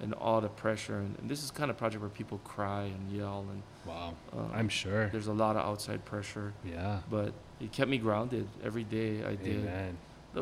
and 0.02 0.14
all 0.14 0.40
the 0.40 0.50
pressure, 0.50 1.00
and, 1.00 1.18
and 1.18 1.28
this 1.30 1.44
is 1.44 1.50
kind 1.50 1.72
of 1.72 1.78
project 1.78 2.02
where 2.02 2.10
people 2.12 2.38
cry 2.44 2.84
and 2.84 3.12
yell, 3.12 3.44
and 3.52 3.64
Wow. 3.88 4.14
um, 4.34 4.52
I'm 4.54 4.70
sure. 4.70 5.10
there's 5.10 5.26
a 5.28 5.34
lot 5.34 5.56
of 5.56 5.66
outside 5.66 6.06
pressure, 6.06 6.54
Yeah. 6.64 7.00
but 7.10 7.34
it 7.60 7.72
kept 7.72 7.90
me 7.90 7.98
grounded 7.98 8.48
every 8.64 8.84
day. 8.84 9.24
I 9.24 9.34
did. 9.34 9.62
Amen. 9.66 9.98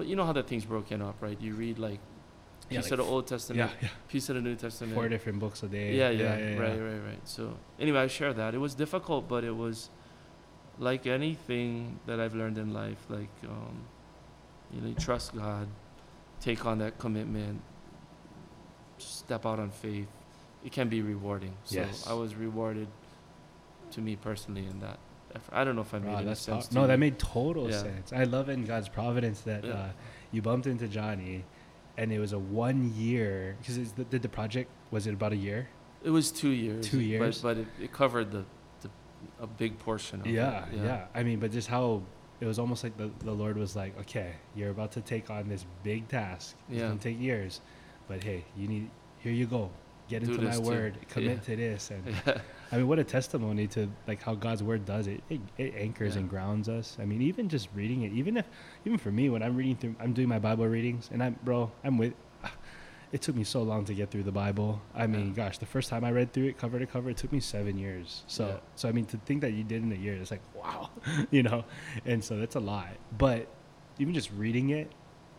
You 0.06 0.16
know 0.18 0.26
how 0.26 0.34
that 0.34 0.48
thing's 0.48 0.66
broken 0.66 1.02
up, 1.02 1.16
right? 1.22 1.40
You 1.40 1.54
read 1.54 1.78
like 1.80 2.00
Yeah, 2.70 2.80
piece 2.80 2.86
like 2.92 3.00
of 3.00 3.06
the 3.06 3.12
Old 3.12 3.28
Testament, 3.28 3.72
Yeah. 3.82 3.90
piece 4.08 4.30
of 4.30 4.36
the 4.36 4.42
New 4.42 4.56
Testament. 4.56 4.94
Four 4.96 5.10
different 5.10 5.40
books 5.40 5.64
a 5.64 5.68
day. 5.68 5.96
yeah, 5.96 6.10
yeah, 6.10 6.58
right, 6.58 6.80
right, 6.80 7.02
right. 7.08 7.28
So 7.28 7.58
anyway, 7.80 8.00
I 8.00 8.08
share 8.08 8.34
that. 8.34 8.54
It 8.56 8.60
was 8.60 8.74
difficult, 8.74 9.28
but 9.28 9.44
it 9.44 9.56
was 9.56 9.90
like 10.80 11.06
anything 11.06 12.00
that 12.08 12.20
I've 12.20 12.34
learned 12.36 12.58
in 12.58 12.74
life. 12.74 13.06
Like, 13.10 13.30
um, 13.48 13.84
you 14.72 14.82
know, 14.82 14.88
you 14.88 14.96
trust 14.96 15.36
God, 15.36 15.68
take 16.42 16.66
on 16.66 16.80
that 16.80 16.98
commitment, 17.00 17.62
step 18.98 19.46
out 19.46 19.60
on 19.60 19.70
faith. 19.70 20.08
It 20.64 20.72
can 20.72 20.88
be 20.90 21.02
rewarding. 21.02 21.54
So 21.66 21.76
Yes. 21.76 22.08
I 22.08 22.14
was 22.14 22.36
rewarded, 22.36 22.88
to 23.92 24.02
me 24.02 24.16
personally, 24.16 24.66
in 24.66 24.80
that. 24.80 25.00
effort. 25.36 25.56
I 25.56 25.64
don't 25.64 25.76
know 25.76 25.82
if 25.82 25.92
I 25.96 25.98
made 26.00 26.12
Wow, 26.14 26.20
any 26.20 26.36
sense. 26.36 26.68
to 26.68 26.76
no, 26.76 26.82
you. 26.82 26.88
that 26.88 27.00
made 27.00 27.18
total 27.18 27.68
Yeah. 27.68 27.82
sense. 27.82 28.14
I 28.14 28.24
love 28.26 28.50
in 28.50 28.66
God's 28.66 28.88
providence 28.88 29.42
that 29.42 29.64
Yeah. 29.64 29.74
uh, 29.74 29.90
you 30.32 30.44
bumped 30.44 30.68
into 30.68 30.88
Johnny, 30.88 31.44
and 31.98 32.12
it 32.12 32.20
was 32.20 32.34
a 32.34 32.40
one 32.40 32.94
year 32.96 33.56
because 33.60 33.94
the, 33.94 34.04
did 34.06 34.22
the 34.22 34.30
project 34.30 34.70
was 34.92 35.08
it 35.08 35.14
about 35.14 35.34
a 35.34 35.38
year? 35.38 35.68
It 36.04 36.10
was 36.10 36.32
two 36.32 36.50
years. 36.50 36.88
Two 36.90 37.00
years? 37.02 37.42
but, 37.42 37.56
but 37.56 37.58
it, 37.62 37.68
it 37.86 37.94
covered 37.94 38.32
the, 38.32 38.44
the 38.82 38.90
a 39.42 39.48
big 39.48 39.80
portion 39.80 40.22
of 40.22 40.28
Yeah, 40.28 40.66
it. 40.66 40.76
yeah, 40.78 40.84
yeah. 40.84 41.06
I 41.16 41.24
mean, 41.24 41.40
but 41.40 41.52
just 41.52 41.68
how 41.68 42.02
it 42.42 42.46
was 42.46 42.60
almost 42.60 42.84
like 42.84 42.98
the, 42.98 43.10
the 43.20 43.32
Lord 43.32 43.58
was 43.58 43.76
like, 43.76 43.98
okay, 44.02 44.34
you're 44.56 44.72
about 44.72 44.92
to 44.94 45.02
take 45.02 45.30
on 45.30 45.48
this 45.48 45.66
big 45.84 46.08
task. 46.10 46.56
It's 46.70 46.80
Yeah. 46.80 46.88
gonna 46.90 47.00
take 47.00 47.20
years, 47.20 47.62
but 48.08 48.24
hey, 48.24 48.44
you 48.58 48.68
need 48.68 48.90
here 49.20 49.32
you 49.32 49.46
go. 49.46 49.70
Get 50.10 50.26
Do 50.26 50.32
into 50.32 50.44
my 50.44 50.50
this 50.50 50.60
too. 50.60 50.66
word. 50.66 50.98
Commit 51.10 51.38
Yeah. 51.38 51.44
to 51.44 51.56
this, 51.56 51.92
and 51.92 52.04
Yeah. 52.28 52.38
I 52.74 52.78
mean, 52.78 52.88
what 52.88 52.98
a 52.98 53.04
testimony 53.04 53.68
to 53.68 53.88
like 54.08 54.24
how 54.24 54.34
God's 54.34 54.64
word 54.64 54.84
does 54.84 55.06
it. 55.06 55.22
It, 55.30 55.40
it 55.60 55.76
anchors 55.78 56.16
Yeah. 56.16 56.22
and 56.22 56.30
grounds 56.30 56.68
us. 56.68 56.98
I 57.00 57.06
mean, 57.06 57.22
even 57.22 57.48
just 57.48 57.70
reading 57.76 58.02
it, 58.02 58.12
even 58.14 58.36
if, 58.38 58.46
even 58.84 58.98
for 58.98 59.12
me, 59.12 59.30
when 59.30 59.44
I'm 59.44 59.56
reading 59.56 59.76
through, 59.76 59.96
I'm 60.00 60.12
doing 60.14 60.28
my 60.28 60.40
Bible 60.40 60.68
readings, 60.68 61.08
and 61.14 61.22
I'm, 61.22 61.38
bro, 61.44 61.72
I'm 61.84 61.98
with. 61.98 62.14
It 63.12 63.22
took 63.22 63.36
me 63.36 63.44
so 63.44 63.62
long 63.62 63.86
to 63.86 63.94
get 63.94 64.10
through 64.10 64.24
the 64.24 64.32
Bible. 64.32 64.82
I 64.96 65.06
mean, 65.06 65.28
Yeah. 65.28 65.46
gosh, 65.46 65.60
the 65.60 65.68
first 65.68 65.88
time 65.88 66.04
I 66.04 66.10
read 66.12 66.34
through 66.34 66.46
it 66.48 66.58
cover 66.58 66.80
to 66.80 66.88
cover, 66.88 67.12
it 67.12 67.18
took 67.18 67.32
me 67.32 67.40
seven 67.42 67.78
years. 67.78 68.24
So, 68.26 68.48
Yeah. 68.48 68.58
so 68.76 68.90
I 68.90 68.92
mean, 68.92 69.06
to 69.06 69.18
think 69.18 69.42
that 69.42 69.54
you 69.54 69.64
did 69.64 69.84
in 69.84 69.92
a 69.92 69.96
year, 69.96 70.16
it's 70.16 70.32
like 70.32 70.42
wow, 70.56 70.90
you 71.30 71.44
know, 71.44 71.64
and 72.06 72.24
so 72.24 72.38
that's 72.38 72.56
a 72.56 72.60
lot. 72.60 72.90
But 73.16 73.46
even 74.00 74.16
just 74.16 74.32
reading 74.32 74.72
it 74.72 74.92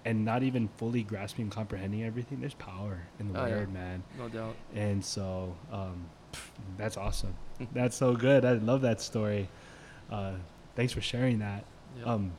and 0.04 0.24
not 0.24 0.44
even 0.44 0.68
fully 0.76 1.02
grasping 1.02 1.46
and 1.46 1.50
comprehending 1.52 2.04
everything, 2.04 2.38
there's 2.38 2.54
power 2.54 3.00
in 3.18 3.32
the 3.32 3.40
Oh, 3.40 3.44
word, 3.44 3.72
man. 3.72 4.04
No 4.16 4.28
doubt. 4.28 4.54
And 4.76 5.04
so 5.04 5.56
um, 5.72 6.06
that's 6.76 6.96
awesome. 6.96 7.34
that's 7.72 7.96
so 7.96 8.14
good. 8.14 8.44
I 8.44 8.52
love 8.54 8.82
that 8.82 9.00
story. 9.00 9.48
Uh, 10.10 10.32
thanks 10.76 10.92
for 10.92 11.00
sharing 11.00 11.38
that. 11.40 11.64
Yep. 11.98 12.06
Um, 12.06 12.32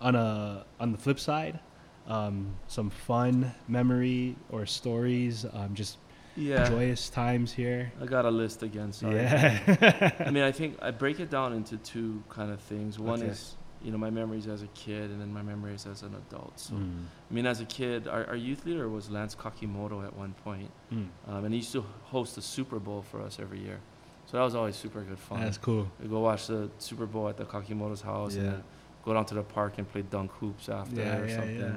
on 0.00 0.14
a 0.14 0.64
on 0.78 0.92
the 0.92 0.98
flip 0.98 1.18
side, 1.18 1.58
um, 2.06 2.54
some 2.68 2.90
fun 2.90 3.52
memory 3.66 4.36
or 4.50 4.64
stories, 4.66 5.44
um, 5.52 5.74
just 5.74 5.98
yeah. 6.36 6.68
joyous 6.68 7.10
times 7.10 7.52
here. 7.52 7.92
I 8.00 8.06
got 8.06 8.24
a 8.24 8.30
list 8.30 8.62
again. 8.62 8.92
Sorry. 8.92 9.16
Yeah. 9.16 10.12
I 10.26 10.30
mean, 10.30 10.44
I 10.44 10.52
think 10.52 10.78
I 10.80 10.90
break 10.92 11.20
it 11.20 11.30
down 11.30 11.52
into 11.52 11.76
two 11.78 12.22
kind 12.28 12.50
of 12.52 12.60
things. 12.60 12.98
One 12.98 13.20
Okay. 13.20 13.30
is, 13.32 13.56
you 13.82 13.90
know, 13.92 13.98
my 13.98 14.10
memories 14.10 14.46
as 14.48 14.62
a 14.62 14.66
kid, 14.68 15.10
and 15.10 15.20
then 15.20 15.32
my 15.32 15.42
memories 15.42 15.86
as 15.86 16.02
an 16.02 16.14
adult. 16.14 16.58
So, 16.58 16.74
Mm, 16.74 17.04
I 17.30 17.34
mean, 17.34 17.46
as 17.46 17.60
a 17.60 17.64
kid, 17.64 18.08
our, 18.08 18.26
our 18.26 18.36
youth 18.36 18.66
leader 18.66 18.88
was 18.88 19.08
Lance 19.10 19.34
Kakimoto 19.36 20.04
at 20.04 20.14
one 20.16 20.34
point, 20.44 20.70
mm. 20.92 21.06
um, 21.28 21.44
and 21.44 21.54
he 21.54 21.58
used 21.60 21.72
to 21.72 21.84
host 22.04 22.34
the 22.34 22.42
Super 22.42 22.78
Bowl 22.78 23.02
for 23.02 23.22
us 23.22 23.38
every 23.40 23.60
year. 23.60 23.78
So 24.26 24.36
that 24.36 24.42
was 24.42 24.54
always 24.54 24.76
super 24.76 25.00
good 25.02 25.18
fun. 25.18 25.40
That's 25.40 25.58
cool. 25.58 25.90
We 26.02 26.08
go 26.08 26.20
watch 26.20 26.48
the 26.48 26.70
Super 26.78 27.06
Bowl 27.06 27.28
at 27.28 27.36
the 27.36 27.44
Kakimoto's 27.44 28.02
house, 28.02 28.34
and 28.34 28.44
Yeah. 28.44 28.50
then 28.52 28.64
go 29.04 29.14
down 29.14 29.24
to 29.26 29.34
the 29.34 29.42
park 29.42 29.78
and 29.78 29.90
play 29.90 30.02
dunk 30.02 30.32
hoops 30.32 30.68
after 30.68 31.00
Yeah, 31.00 31.18
or 31.18 31.26
yeah, 31.26 31.36
something. 31.36 31.60
yeah. 31.60 31.76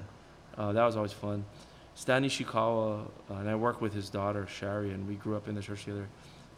Uh, 0.57 0.71
that 0.73 0.83
was 0.83 0.95
always 0.97 1.13
fun. 1.13 1.45
Stanley 1.93 2.29
Shikawa, 2.29 3.05
uh, 3.29 3.33
and 3.35 3.49
I 3.49 3.55
work 3.55 3.79
with 3.79 3.93
his 3.93 4.09
daughter 4.09 4.47
Shari, 4.47 4.91
and 4.91 5.07
we 5.07 5.15
grew 5.15 5.35
up 5.35 5.47
in 5.47 5.55
the 5.55 5.61
church 5.61 5.83
together. 5.85 6.07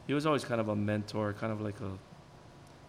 He 0.08 0.14
was 0.14 0.26
always 0.26 0.46
kind 0.46 0.62
of 0.62 0.70
a 0.70 0.76
mentor, 0.76 1.34
kind 1.34 1.52
of 1.52 1.60
like 1.62 1.80
a 1.82 1.92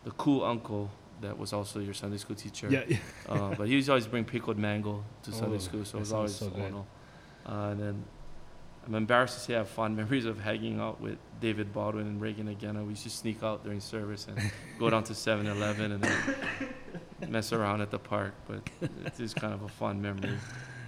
the 0.04 0.10
cool 0.12 0.44
uncle 0.44 0.90
that 1.20 1.38
was 1.38 1.52
also 1.52 1.80
your 1.80 1.94
Sunday 1.94 2.18
school 2.18 2.36
teacher. 2.36 2.68
Yeah. 2.70 2.84
Uh, 3.28 3.54
but 3.54 3.66
he 3.68 3.74
used 3.74 3.86
to 3.86 3.92
always 3.92 4.06
bring 4.06 4.24
pickled 4.24 4.58
mango 4.58 5.02
to 5.22 5.32
Sunday 5.32 5.56
Oh, 5.56 5.58
school, 5.58 5.84
so 5.84 5.96
it 5.96 6.00
was 6.00 6.12
always 6.12 6.34
so 6.34 6.48
good. 6.48 6.74
Uh, 6.74 7.70
and 7.70 7.80
then 7.80 8.04
I'm 8.86 8.94
embarrassed 8.94 9.34
to 9.38 9.40
say 9.40 9.54
I 9.54 9.58
have 9.58 9.68
fond 9.68 9.96
memories 10.02 10.26
of 10.26 10.38
hanging 10.40 10.78
out 10.80 11.00
with 11.00 11.16
David 11.40 11.72
Baldwin 11.72 12.06
and 12.06 12.20
Reagan 12.20 12.48
again. 12.48 12.76
We 12.84 12.90
used 12.90 13.04
to 13.04 13.10
sneak 13.10 13.42
out 13.42 13.64
during 13.64 13.80
service 13.80 14.26
and 14.28 14.38
go 14.78 14.90
down 14.90 15.04
to 15.04 15.14
7-Eleven 15.14 15.92
and 15.92 16.04
then 16.04 17.30
mess 17.30 17.52
around 17.52 17.80
at 17.80 17.90
the 17.90 17.98
park. 17.98 18.34
But 18.46 18.68
it 18.82 19.18
is 19.20 19.32
kind 19.32 19.54
of 19.54 19.62
a 19.62 19.68
fun 19.68 20.02
memory. 20.02 20.36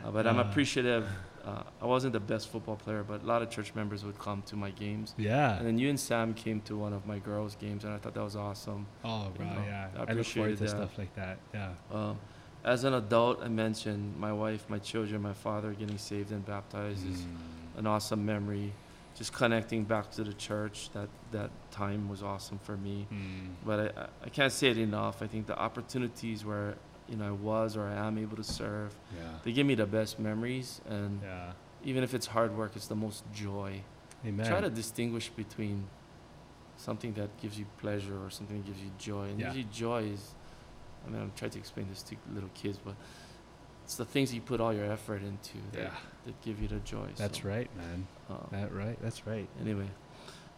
Uh, 0.05 0.11
but 0.11 0.27
I'm 0.27 0.39
Uh. 0.39 0.43
appreciative. 0.43 1.09
Uh, 1.47 1.63
I 1.81 1.87
wasn't 1.87 2.13
the 2.13 2.19
best 2.21 2.49
football 2.49 2.75
player, 2.77 3.05
but 3.07 3.23
a 3.23 3.27
lot 3.27 3.41
of 3.41 3.51
church 3.51 3.73
members 3.75 4.05
would 4.05 4.19
come 4.19 4.43
to 4.47 4.57
my 4.57 4.71
games. 4.71 5.15
Yeah. 5.17 5.57
And 5.57 5.65
then 5.67 5.79
you 5.79 5.89
and 5.89 5.99
Sam 6.01 6.35
came 6.35 6.61
to 6.63 6.77
one 6.77 6.93
of 6.93 7.07
my 7.07 7.19
girls' 7.21 7.55
games, 7.55 7.85
and 7.85 7.93
I 7.95 7.99
thought 7.99 8.15
that 8.15 8.23
was 8.25 8.35
awesome. 8.35 8.87
Oh, 9.05 9.31
bro, 9.37 9.47
you 9.47 9.53
know, 9.55 9.63
yeah. 9.65 9.89
I 9.97 10.11
I, 10.11 10.13
look 10.15 10.27
forward 10.27 10.57
to 10.59 10.65
that. 10.65 10.71
stuff 10.71 10.99
like 10.99 11.15
that. 11.15 11.39
Yeah. 11.55 11.71
Um, 11.93 12.19
as 12.65 12.83
an 12.83 12.95
adult, 12.95 13.45
I 13.45 13.49
mentioned 13.49 14.17
my 14.19 14.33
wife, 14.33 14.65
my 14.69 14.81
children, 14.81 15.23
my 15.23 15.35
father 15.35 15.71
getting 15.73 15.99
saved 15.99 16.33
and 16.33 16.45
baptized 16.45 17.09
is 17.09 17.21
Mm. 17.21 17.79
an 17.79 17.87
awesome 17.87 18.27
memory. 18.27 18.73
Just 19.15 19.33
connecting 19.33 19.85
back 19.85 20.11
to 20.17 20.25
the 20.25 20.33
church, 20.35 20.91
that, 20.95 21.09
that 21.31 21.51
time 21.71 22.09
was 22.09 22.25
awesome 22.25 22.59
for 22.59 22.77
me. 22.77 23.07
Mm. 23.13 23.51
But 23.65 23.79
I, 23.97 24.01
I- 24.03 24.09
I 24.25 24.29
can't 24.31 24.53
say 24.53 24.69
it 24.71 24.79
enough. 24.79 25.23
I 25.23 25.29
think 25.29 25.47
the 25.47 25.57
opportunities 25.57 26.45
where 26.45 26.75
you 27.09 27.17
know 27.17 27.29
I 27.29 27.31
was 27.31 27.77
or 27.77 27.85
I 27.87 27.95
am 28.07 28.19
able 28.19 28.37
to 28.37 28.45
serve, 28.45 28.95
Yeah. 29.17 29.39
they 29.45 29.53
give 29.53 29.67
me 29.67 29.75
the 29.75 29.87
best 29.87 30.19
memories. 30.19 30.81
And 30.89 31.21
Yeah. 31.23 31.53
even 31.85 32.03
if 32.03 32.15
it's 32.15 32.27
hard 32.27 32.57
work, 32.57 32.73
it's 32.77 32.89
the 32.89 32.97
most 32.97 33.25
joy. 33.33 33.83
Amen. 34.25 34.47
Try 34.47 34.61
to 34.61 34.71
distinguish 34.71 35.29
between 35.29 35.87
something 36.77 37.13
that 37.15 37.31
gives 37.41 37.59
you 37.59 37.67
pleasure 37.79 38.19
or 38.25 38.31
something 38.31 38.57
that 38.59 38.67
gives 38.67 38.81
you 38.81 38.91
joy. 38.99 39.25
And 39.31 39.41
Yeah. 39.41 39.47
usually 39.49 39.69
joy 39.73 40.03
is, 40.05 40.35
I 41.07 41.11
mean, 41.11 41.23
I'm 41.23 41.33
trying 41.37 41.53
to 41.53 41.59
explain 41.59 41.89
this 41.89 42.03
to 42.05 42.17
little 42.35 42.51
kids, 42.55 42.79
but 42.85 42.95
it's 43.85 43.97
the 43.97 44.05
things 44.05 44.35
you 44.35 44.41
put 44.41 44.61
all 44.61 44.73
your 44.75 44.91
effort 44.91 45.23
into 45.23 45.59
that, 45.73 45.79
Yeah. 45.81 45.91
that 46.27 46.41
give 46.43 46.61
you 46.61 46.69
the 46.69 46.81
joy. 46.81 47.09
That's 47.17 47.41
so, 47.41 47.49
right, 47.49 47.71
man. 47.77 48.07
um, 48.29 48.47
That 48.51 48.73
right. 48.75 48.99
That's 49.01 49.27
right. 49.27 49.49
anyway, 49.61 49.89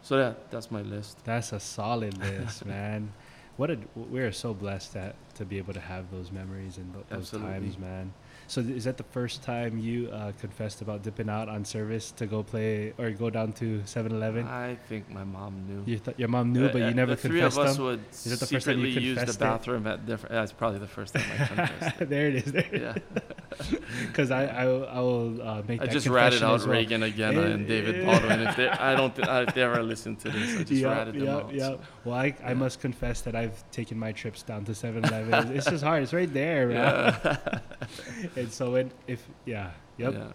so 0.03 0.16
yeah, 0.18 0.32
that's 0.51 0.70
my 0.70 0.80
list. 0.82 1.22
That's 1.24 1.53
a 1.53 1.61
solid 1.61 2.16
list, 2.18 2.64
man. 2.74 3.12
What 3.59 3.70
a 3.70 3.76
we 3.94 4.20
are 4.20 4.32
so 4.32 4.54
blessed 4.54 4.94
that 4.94 5.14
to 5.34 5.44
be 5.44 5.59
able 5.59 5.74
to 5.74 5.80
have 5.80 6.11
those 6.11 6.32
memories 6.32 6.78
and 6.78 6.92
those 6.94 7.04
Absolutely. 7.11 7.50
times, 7.52 7.78
man. 7.78 8.12
So 8.46 8.62
th- 8.62 8.74
is 8.74 8.84
that 8.84 8.96
the 8.96 9.04
first 9.04 9.42
time 9.42 9.78
you 9.78 10.09
uh, 10.11 10.32
confessed 10.40 10.80
about 10.80 11.02
dipping 11.02 11.28
out 11.28 11.50
on 11.50 11.64
service 11.66 12.11
to 12.12 12.24
go 12.26 12.42
play 12.42 12.94
or 12.96 13.11
go 13.11 13.28
down 13.28 13.52
to 13.61 13.80
7-Eleven? 13.84 14.46
I 14.46 14.76
think 14.88 15.11
my 15.11 15.22
mom 15.22 15.66
knew. 15.68 15.82
You 15.92 15.98
th- 15.98 16.16
your 16.18 16.28
mom 16.28 16.54
knew, 16.54 16.64
Uh, 16.66 16.72
but 16.72 16.80
uh, 16.82 16.86
you 16.88 16.94
never 16.94 17.14
the 17.14 17.28
three 17.28 17.40
of 17.42 17.52
confessed 17.52 17.70
us 17.72 17.76
them. 17.76 17.84
would 17.84 18.00
it 18.00 18.40
the 18.40 18.46
first 18.46 18.66
time 18.66 18.78
you 18.78 18.86
secretly 18.86 18.90
use 19.02 19.14
the 19.16 19.20
confessed 19.26 19.36
it? 19.36 19.44
bathroom 19.44 19.86
at 19.86 20.06
different. 20.06 20.32
That's 20.32 20.52
probably 20.52 20.78
the 20.78 20.86
first 20.88 21.12
time 21.14 21.24
I 21.30 21.46
confessed. 21.46 22.09
there 22.09 22.28
it 22.28 22.36
is. 22.36 22.52
There. 22.52 22.68
yeah, 22.72 22.94
Because 24.06 24.30
I, 24.30 24.44
I 24.46 24.64
I 24.64 25.00
will 25.00 25.42
uh, 25.42 25.62
make 25.66 25.80
I 25.82 25.86
that 25.86 25.92
just 25.92 26.06
ratted 26.06 26.42
out 26.42 26.61
well. 26.61 26.68
Reagan 26.68 27.02
again 27.02 27.36
Eh, 27.36 27.42
and 27.42 27.66
David 27.66 28.00
eh. 28.00 28.04
Baldwin. 28.04 28.40
If 28.46 28.56
they, 28.56 28.68
I 28.68 28.94
don't, 28.94 29.14
th- 29.14 29.26
if 29.48 29.54
they 29.54 29.62
ever 29.62 29.82
listen 29.82 30.16
to 30.16 30.30
this, 30.30 30.54
I 30.56 30.59
just 30.64 30.72
Yep, 30.82 30.96
ratted 30.96 31.14
them 31.20 31.28
out. 31.28 31.52
yep. 31.52 31.62
so. 31.62 31.80
Well, 32.04 32.14
I, 32.16 32.34
I 32.44 32.54
must 32.54 32.80
confess 32.80 33.20
that 33.22 33.34
I've 33.34 33.59
taken 33.70 33.98
my 33.98 34.12
trips 34.12 34.42
down 34.42 34.64
to 34.66 34.72
7-Eleven. 34.72 35.28
It's- 35.34 35.50
it's 35.56 35.70
just 35.70 35.82
hard. 35.84 36.02
It's 36.02 36.12
right 36.12 36.32
there. 36.32 36.70
Yeah. 36.70 37.36
And 38.36 38.52
so 38.52 38.72
when 38.72 38.90
if 39.06 39.26
yeah, 39.46 39.70
yep, 39.96 40.14
yeah. 40.14 40.32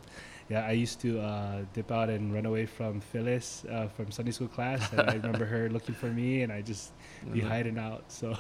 Yeah. 0.50 0.66
I 0.68 0.72
used 0.72 1.00
to 1.02 1.20
uh, 1.22 1.64
dip 1.74 1.92
out 1.92 2.10
and 2.10 2.34
run 2.34 2.46
away 2.46 2.66
from 2.66 3.00
Phyllis 3.00 3.64
uh, 3.70 3.88
from 3.88 4.12
Sunday 4.12 4.32
school 4.32 4.48
class, 4.48 4.92
and 4.92 5.02
I 5.10 5.14
remember 5.16 5.46
her 5.46 5.70
looking 5.70 5.96
for 5.96 6.08
me, 6.08 6.42
and 6.44 6.52
I 6.52 6.62
just 6.62 6.92
be 7.32 7.42
Mhm. 7.42 7.48
hiding 7.48 7.78
out. 7.78 8.04
So 8.12 8.36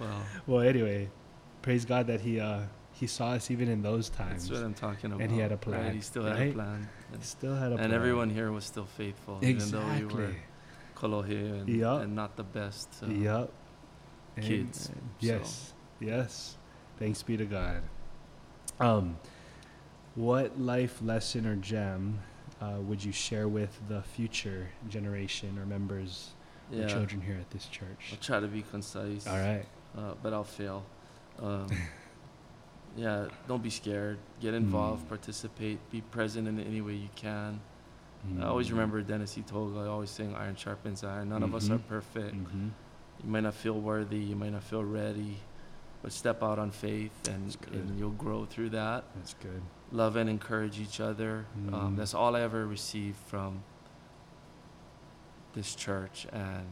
Well, 0.00 0.22
well, 0.46 0.60
anyway, 0.60 1.08
praise 1.62 1.84
God 1.84 2.06
that 2.08 2.20
he 2.20 2.40
uh, 2.40 2.62
he 2.98 3.06
saw 3.06 3.30
us 3.32 3.50
even 3.50 3.68
in 3.68 3.82
those 3.82 4.08
times. 4.08 4.48
that's 4.48 4.58
what 4.60 4.64
I'm 4.66 4.74
talking 4.74 5.12
about. 5.12 5.20
And 5.22 5.30
he 5.30 5.38
had 5.38 5.52
a 5.52 5.56
Right? 5.56 5.60
plan, 5.60 5.94
He 5.94 6.00
still 6.00 6.24
had 6.24 6.36
right? 6.38 6.50
a 6.50 6.54
plan. 6.54 6.88
And, 7.12 7.22
Still 7.24 7.54
had 7.54 7.66
a 7.68 7.76
and 7.76 7.78
plan. 7.78 7.92
everyone 7.92 8.30
here 8.30 8.50
was 8.50 8.64
still 8.64 8.86
faithful, 8.86 9.38
even 9.42 9.70
though 9.70 9.80
we 9.80 10.04
were 10.06 10.24
exactly. 10.24 10.36
Kolohe 10.96 11.60
and, 11.60 11.68
Yup. 11.68 12.02
and 12.02 12.14
not 12.14 12.36
the 12.36 12.42
best. 12.42 12.88
Uh, 13.02 13.06
Yep. 13.08 13.52
kids, 14.40 14.88
Amen. 14.88 15.10
so. 15.20 15.26
Yes. 15.26 15.72
Yes. 16.00 16.56
Thanks 16.98 17.22
be 17.22 17.36
to 17.36 17.44
God. 17.44 17.82
Um, 18.80 19.18
what 20.14 20.58
life 20.58 21.00
lesson 21.02 21.46
or 21.46 21.56
gem 21.56 22.20
uh, 22.62 22.76
would 22.80 23.04
you 23.04 23.12
share 23.12 23.46
with 23.48 23.78
the 23.88 24.00
future 24.02 24.68
generation 24.88 25.58
or 25.58 25.66
members 25.66 26.30
or 26.72 26.86
children 26.88 27.20
here 27.20 27.36
at 27.38 27.50
this 27.50 27.66
church? 27.66 28.08
I'll 28.12 28.18
try 28.18 28.40
to 28.40 28.46
be 28.48 28.62
concise. 28.62 29.26
All 29.26 29.36
right. 29.38 29.64
uh, 29.96 30.14
but 30.22 30.32
I'll 30.32 30.44
fail. 30.44 30.84
Um, 31.38 31.68
yeah, 32.96 33.26
don't 33.46 33.62
be 33.62 33.70
scared. 33.70 34.18
Get 34.40 34.54
involved, 34.54 35.04
Mm. 35.04 35.08
participate, 35.08 35.78
be 35.90 36.00
present 36.00 36.48
in 36.48 36.58
any 36.58 36.80
way 36.80 36.94
you 36.94 37.10
can. 37.14 37.60
I 38.40 38.44
always 38.46 38.68
Mm. 38.68 38.72
remember 38.72 39.02
Dennis 39.02 39.38
E. 39.38 39.42
Toga 39.42 39.88
always 39.88 40.10
saying, 40.10 40.34
"Iron 40.34 40.56
sharpens 40.56 41.04
iron." 41.04 41.28
None 41.28 41.42
of 41.44 41.54
us 41.54 41.70
are 41.70 41.78
Mhm. 41.78 41.86
perfect. 41.86 42.34
Mhm. 42.34 42.70
You 43.22 43.30
might 43.30 43.42
not 43.44 43.54
feel 43.54 43.78
worthy. 43.80 44.18
You 44.18 44.34
might 44.34 44.50
not 44.52 44.64
feel 44.64 44.84
ready, 44.84 45.38
but 46.02 46.10
step 46.12 46.42
out 46.42 46.58
on 46.58 46.70
faith, 46.72 47.28
and, 47.28 47.56
and 47.72 47.98
you'll 47.98 48.10
grow 48.10 48.44
through 48.44 48.70
that. 48.70 49.04
That's 49.14 49.34
good. 49.34 49.62
Love 49.92 50.16
and 50.16 50.28
encourage 50.28 50.80
each 50.80 50.98
other. 50.98 51.46
Um, 51.72 51.94
Mm. 51.94 51.96
that's 51.96 52.14
all 52.14 52.34
I 52.34 52.40
ever 52.40 52.66
received 52.66 53.16
from 53.18 53.62
this 55.54 55.74
church, 55.76 56.26
and 56.32 56.66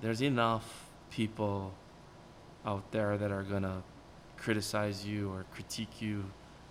there's 0.00 0.22
enough 0.22 0.88
people 1.10 1.74
out 2.64 2.90
there 2.92 3.18
that 3.18 3.30
are 3.32 3.42
gonna 3.42 3.82
criticize 4.46 5.04
you 5.04 5.28
or 5.32 5.44
critique 5.52 6.00
you 6.00 6.24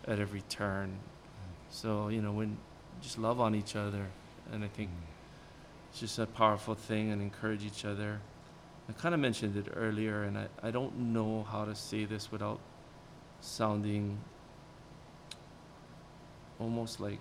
at 0.07 0.17
every 0.17 0.43
turn. 0.47 0.88
Mm-hmm. 0.88 1.51
So 1.69 2.07
you 2.07 2.21
know, 2.21 2.32
when 2.32 2.57
just 3.01 3.17
love 3.19 3.41
on 3.41 3.53
each 3.53 3.76
other, 3.76 4.05
and 4.53 4.63
I 4.63 4.69
think 4.69 4.89
mm-hmm. 4.89 5.89
it's 5.89 5.99
just 5.99 6.17
a 6.17 6.26
powerful 6.26 6.76
thing, 6.76 7.11
and 7.11 7.21
encourage 7.21 7.65
each 7.65 7.84
other. 7.84 8.21
I 8.88 8.93
kind 8.93 9.13
of 9.13 9.19
mentioned 9.19 9.57
it 9.57 9.67
earlier, 9.76 10.23
and 10.23 10.38
I, 10.38 10.47
I 10.63 10.71
don't 10.71 10.95
know 11.15 11.45
how 11.51 11.65
to 11.65 11.76
say 11.76 12.05
this 12.05 12.32
without 12.32 12.59
sounding 13.41 14.19
almost 16.59 17.01
like 17.01 17.19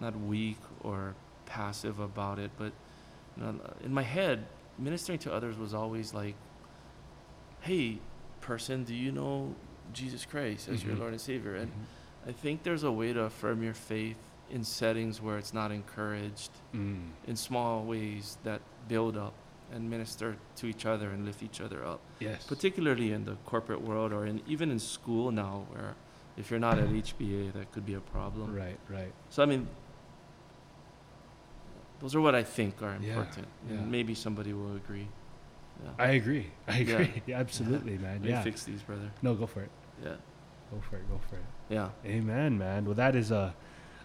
not 0.00 0.18
weak 0.18 0.62
or 0.82 1.14
passive 1.44 1.98
about 1.98 2.38
it, 2.38 2.52
but 2.56 2.72
you 3.36 3.42
know, 3.42 3.60
in 3.84 3.92
my 3.92 4.02
head, 4.02 4.46
ministering 4.78 5.18
to 5.18 5.32
others 5.32 5.58
was 5.58 5.74
always 5.74 6.14
like, 6.14 6.36
"Hey, 7.64 7.98
person, 8.40 8.84
do 8.84 8.94
you 8.94 9.10
know 9.12 9.54
Jesus 9.92 10.24
Christ 10.24 10.68
as 10.68 10.84
your 10.84 10.94
Mhm. 10.94 10.98
Lord 11.00 11.12
and 11.12 11.20
Savior?" 11.20 11.54
And 11.56 11.70
Mhm. 11.70 12.28
I 12.30 12.32
think 12.32 12.62
there's 12.62 12.84
a 12.84 12.92
way 12.92 13.12
to 13.12 13.22
affirm 13.24 13.62
your 13.62 13.74
faith 13.74 14.16
in 14.50 14.64
settings 14.64 15.20
where 15.20 15.38
it's 15.38 15.52
not 15.54 15.70
encouraged, 15.72 16.50
Mm. 16.72 17.10
in 17.26 17.36
small 17.36 17.84
ways 17.84 18.38
that 18.44 18.60
build 18.88 19.16
up 19.16 19.32
and 19.72 19.88
minister 19.90 20.36
to 20.56 20.66
each 20.66 20.84
other 20.86 21.08
and 21.10 21.24
lift 21.24 21.42
each 21.42 21.60
other 21.60 21.84
up 21.84 22.00
Yes. 22.20 22.46
particularly 22.46 23.10
in 23.12 23.24
the 23.24 23.36
corporate 23.46 23.80
world 23.80 24.12
or 24.12 24.26
in 24.26 24.42
even 24.46 24.70
in 24.70 24.78
school 24.78 25.30
now 25.32 25.66
where 25.70 25.94
if 26.36 26.50
you're 26.50 26.60
not 26.60 26.78
at 26.78 26.90
HBA 26.90 27.50
that 27.52 27.72
could 27.72 27.86
be 27.86 27.94
a 27.94 28.00
problem. 28.00 28.54
Right. 28.54 28.78
Right. 28.88 29.12
So 29.30 29.42
I 29.42 29.46
mean 29.46 29.66
those 32.00 32.14
are 32.14 32.20
what 32.20 32.34
I 32.34 32.42
think 32.42 32.82
are 32.82 32.96
Yeah, 33.00 33.14
important. 33.14 33.48
yeah. 33.68 33.76
And 33.78 33.90
maybe 33.90 34.14
somebody 34.14 34.52
will 34.52 34.76
agree. 34.76 35.08
Yeah. 35.82 35.90
I 35.98 36.10
agree. 36.12 36.46
I 36.68 36.78
agree. 36.78 37.22
Yeah, 37.26 37.38
absolutely, 37.40 37.98
man. 37.98 38.20
Let 38.22 38.30
Yeah. 38.30 38.42
fix 38.42 38.64
these, 38.64 38.82
brother. 38.82 39.10
No, 39.22 39.34
go 39.34 39.46
for 39.46 39.62
it. 39.62 39.70
Yeah. 40.02 40.14
Go 40.70 40.80
for 40.88 40.96
it. 40.96 41.08
Go 41.08 41.20
for 41.28 41.36
it. 41.36 41.42
Yeah. 41.68 41.90
Amen, 42.06 42.58
man. 42.58 42.84
Well, 42.84 42.94
that 42.94 43.14
is 43.16 43.30
a. 43.30 43.54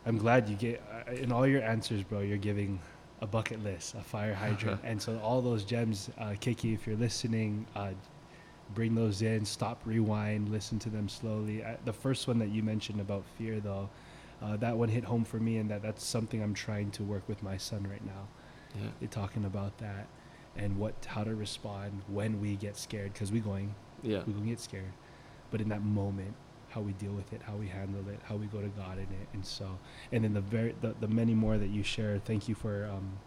I'm 0.05 0.17
glad 0.17 0.47
you 0.49 0.55
get 0.55 0.81
uh, 1.07 1.11
in 1.11 1.31
all 1.31 1.45
your 1.45 1.61
answers, 1.61 2.03
bro. 2.03 2.19
You're 2.21 2.37
giving 2.37 2.79
a 3.21 3.27
bucket 3.27 3.63
list, 3.63 3.95
a 3.95 4.01
fire 4.01 4.33
hydrant, 4.43 4.81
and 4.83 5.01
so 5.01 5.19
all 5.19 5.41
those 5.41 5.63
gems, 5.63 6.09
uh, 6.17 6.35
Kiki. 6.39 6.73
If 6.73 6.87
you're 6.87 6.95
listening, 6.97 7.65
uh, 7.75 7.91
bring 8.73 8.95
those 8.95 9.21
in. 9.21 9.45
Stop, 9.45 9.81
rewind, 9.85 10.49
listen 10.49 10.79
to 10.79 10.89
them 10.89 11.09
slowly. 11.09 11.63
Uh, 11.63 11.75
the 11.85 11.93
first 11.93 12.27
one 12.27 12.39
that 12.39 12.49
you 12.49 12.63
mentioned 12.63 13.01
about 13.01 13.23
fear, 13.37 13.59
though, 13.59 13.89
uh, 14.41 14.55
that 14.57 14.77
one 14.77 14.89
hit 14.89 15.03
home 15.03 15.25
for 15.25 15.37
me, 15.37 15.57
and 15.57 15.69
that 15.69 15.81
that's 15.81 16.03
something 16.05 16.41
I'm 16.41 16.53
trying 16.53 16.91
to 16.91 17.03
work 17.03 17.27
with 17.27 17.41
my 17.43 17.57
son 17.57 17.85
right 17.89 18.05
now. 18.05 18.27
Yeah. 18.75 18.89
You're 19.01 19.09
talking 19.09 19.45
about 19.45 19.77
that, 19.79 20.07
and 20.59 20.77
what 20.77 20.93
how 21.07 21.23
to 21.23 21.33
respond 21.35 22.01
when 22.07 22.39
we 22.41 22.55
get 22.55 22.75
scared, 22.77 23.13
because 23.13 23.31
we 23.31 23.39
going 23.39 23.73
Yeah. 24.03 24.21
we 24.27 24.33
gonna 24.33 24.45
get 24.45 24.59
scared 24.59 24.93
but 25.51 25.59
in 25.61 25.69
that 25.69 25.83
moment 25.83 26.35
how 26.69 26.81
we 26.81 26.93
deal 26.93 27.11
with 27.13 27.33
it 27.33 27.41
how 27.41 27.55
we 27.55 27.67
handle 27.67 28.07
it 28.09 28.19
how 28.23 28.35
we 28.35 28.45
go 28.45 28.61
to 28.61 28.67
god 28.69 28.97
in 28.97 29.03
it 29.21 29.27
and 29.33 29.43
so 29.45 29.79
and 30.11 30.23
then 30.23 30.33
the 30.33 30.41
very 30.41 30.75
the, 30.81 30.93
the 30.99 31.07
many 31.07 31.33
more 31.33 31.57
that 31.57 31.69
you 31.69 31.81
share 31.83 32.19
thank 32.23 32.47
you 32.47 32.53
for 32.55 32.87
um 32.93 33.17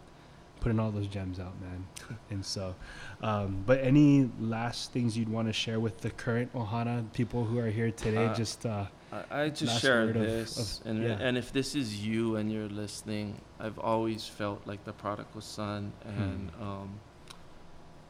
putting 0.61 0.79
all 0.79 0.89
those 0.91 1.07
gems 1.07 1.39
out 1.41 1.53
man 1.61 1.85
and 2.31 2.45
so 2.45 2.73
um 3.21 3.61
but 3.65 3.79
any 3.81 4.29
last 4.39 4.93
things 4.93 5.17
you'd 5.17 5.27
want 5.27 5.47
to 5.47 5.53
share 5.53 5.79
with 5.79 5.99
the 5.99 6.09
current 6.11 6.51
ohana 6.53 7.03
people 7.11 7.43
who 7.43 7.59
are 7.59 7.69
here 7.69 7.91
today 7.91 8.27
Uh, 8.27 8.33
just 8.33 8.65
uh 8.65 8.85
I, 9.11 9.41
I 9.43 9.49
just 9.49 9.81
share 9.81 10.05
word 10.05 10.15
of- 10.15 10.23
of- 10.25 10.79
and 10.85 11.03
yeah. 11.03 11.17
and 11.19 11.37
if 11.37 11.51
this 11.51 11.75
is 11.75 12.03
you 12.03 12.37
and 12.37 12.51
you're 12.51 12.69
listening, 12.83 13.39
I've 13.59 13.77
always 13.77 14.25
felt 14.25 14.65
like 14.65 14.85
the 14.85 14.93
prodigal 14.93 15.41
son, 15.41 15.91
and 16.03 16.49
Hmm. 16.49 16.63
um, 16.63 16.89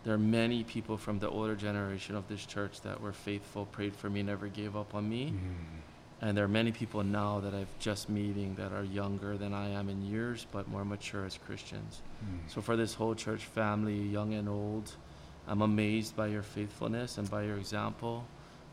there 0.04 0.14
are 0.14 0.18
many 0.20 0.64
people 0.64 0.98
from 0.98 1.20
the 1.20 1.30
older 1.30 1.56
generation 1.56 2.16
of 2.16 2.28
this 2.28 2.46
church 2.46 2.82
that 2.82 3.00
were 3.00 3.14
faithful, 3.14 3.66
prayed 3.66 3.96
for 3.96 4.10
me, 4.10 4.24
never 4.24 4.48
gave 4.48 4.76
up 4.76 4.94
on 4.96 5.10
me, 5.10 5.28
mm, 5.32 5.40
and 6.22 6.38
there 6.38 6.46
are 6.46 6.50
many 6.50 6.72
people 6.72 7.04
now 7.04 7.40
that 7.40 7.54
I've 7.54 7.80
just 7.80 8.10
meeting 8.10 8.56
that 8.56 8.72
are 8.72 8.84
younger 8.84 9.38
than 9.38 9.54
I 9.54 9.70
am 9.70 9.90
in 9.90 10.02
years, 10.06 10.46
but 10.52 10.68
more 10.68 10.86
mature 10.86 11.26
as 11.26 11.38
Christians. 11.38 12.02
mm. 12.24 12.40
So 12.48 12.62
for 12.62 12.76
this 12.76 12.94
whole 12.94 13.16
church 13.16 13.46
family, 13.46 13.98
young 13.98 14.34
and 14.34 14.48
old, 14.48 14.92
I'm 15.48 15.62
amazed 15.62 16.16
by 16.16 16.28
your 16.28 16.44
faithfulness 16.44 17.18
and 17.18 17.30
by 17.30 17.44
your 17.44 17.58
example. 17.58 18.26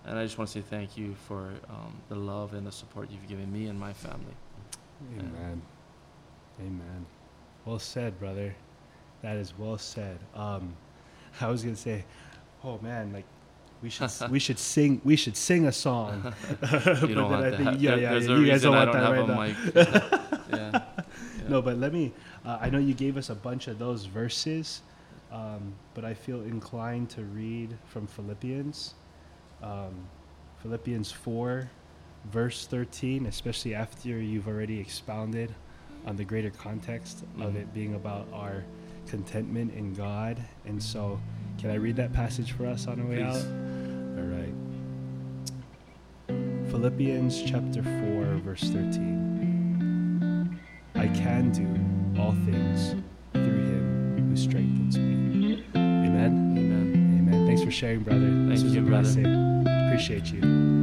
And 0.07 0.18
I 0.18 0.24
just 0.24 0.39
want 0.39 0.49
to 0.51 0.59
say 0.61 0.64
thank 0.68 0.97
you 0.97 1.14
for 1.26 1.51
um, 1.68 1.93
the 2.09 2.14
love 2.14 2.55
and 2.55 2.66
the 2.66 2.72
support 2.72 3.11
you've 3.11 3.28
given 3.28 3.53
me 3.53 3.66
and 3.66 3.78
my 3.78 3.93
family. 3.93 4.35
Amen. 5.18 5.61
Amen. 6.61 7.07
Well 7.64 7.78
said, 7.78 8.18
brother. 8.18 8.55
That 9.22 9.37
is 9.37 9.53
well 9.59 9.76
said. 9.78 10.18
Um, 10.35 10.74
I 11.41 11.49
was 11.49 11.62
gonna 11.62 11.76
say, 11.76 12.05
oh 12.64 12.78
man, 12.83 13.12
like 13.12 13.24
we 13.83 13.91
should 13.91 14.11
we 14.31 14.39
should 14.39 14.59
sing 14.59 15.01
we 15.05 15.16
should 15.16 15.37
sing 15.37 15.66
a 15.66 15.72
song. 15.72 16.35
But 16.61 17.09
You 17.09 17.14
don't 17.14 17.31
then 17.31 17.31
want 17.31 17.45
I 17.45 17.51
that. 17.51 17.57
think- 17.57 17.81
yeah, 17.81 17.91
There- 17.91 17.99
yeah, 18.01 18.12
yeah, 18.18 18.37
you 18.39 18.47
guys 18.47 18.62
don't 18.62 18.74
want 18.74 18.93
don't 18.93 19.01
that 19.03 19.16
have 19.16 19.28
right 19.28 19.55
now. 19.74 20.01
mic. 20.01 20.51
yeah. 20.51 20.70
yeah. 20.72 21.49
No, 21.49 21.61
but 21.62 21.78
let 21.78 21.93
me. 21.93 22.12
Uh, 22.45 22.59
I 22.61 22.70
know 22.70 22.78
you 22.78 22.95
gave 22.95 23.16
us 23.16 23.28
a 23.31 23.35
bunch 23.35 23.66
of 23.68 23.78
those 23.78 24.05
verses, 24.07 24.83
um, 25.33 25.72
but 25.95 26.05
I 26.05 26.14
feel 26.14 26.43
inclined 26.43 27.11
to 27.11 27.22
read 27.24 27.76
from 27.87 28.07
Philippians, 28.07 28.95
um, 29.62 29.93
Philippians 30.62 31.11
four, 31.11 31.68
verse 32.33 32.66
thirteen, 32.66 33.26
especially 33.26 33.74
after 33.74 34.09
you've 34.09 34.47
already 34.49 34.78
expounded 34.78 35.55
on 36.07 36.16
the 36.16 36.24
greater 36.24 36.51
context 36.51 37.24
of 37.41 37.53
Mhm. 37.53 37.57
it 37.57 37.74
being 37.74 37.95
about 37.95 38.26
our 38.33 38.62
contentment 39.11 39.74
in 39.74 39.92
God. 39.92 40.40
And 40.64 40.82
so, 40.82 41.20
can 41.58 41.70
I 41.70 41.74
read 41.74 41.96
that 41.96 42.12
passage 42.12 42.52
for 42.52 42.64
us 42.66 42.86
on 42.86 43.00
our 43.00 43.06
way 43.06 43.22
out? 43.22 43.36
All 44.16 44.24
right. 44.24 44.54
Philippians 46.70 47.42
chapter 47.42 47.82
4, 47.82 48.40
verse 48.44 48.62
13. 48.62 50.61
I 50.94 51.08
can 51.08 51.50
do 51.50 51.66
all 52.20 52.32
things 52.32 52.94
through 53.32 53.42
him 53.42 54.28
who 54.30 54.36
strengthens 54.36 54.96
me. 54.96 55.64
Amen. 55.74 56.54
Amen. 56.56 57.18
Amen. 57.18 57.46
Thanks 57.46 57.62
for 57.62 57.70
sharing, 57.72 58.00
brother. 58.00 58.20
Thank 58.20 58.50
this 58.50 58.62
was 58.62 58.76
a 58.76 58.80
blessing. 58.80 59.26
Appreciate 59.66 60.32
you. 60.32 60.80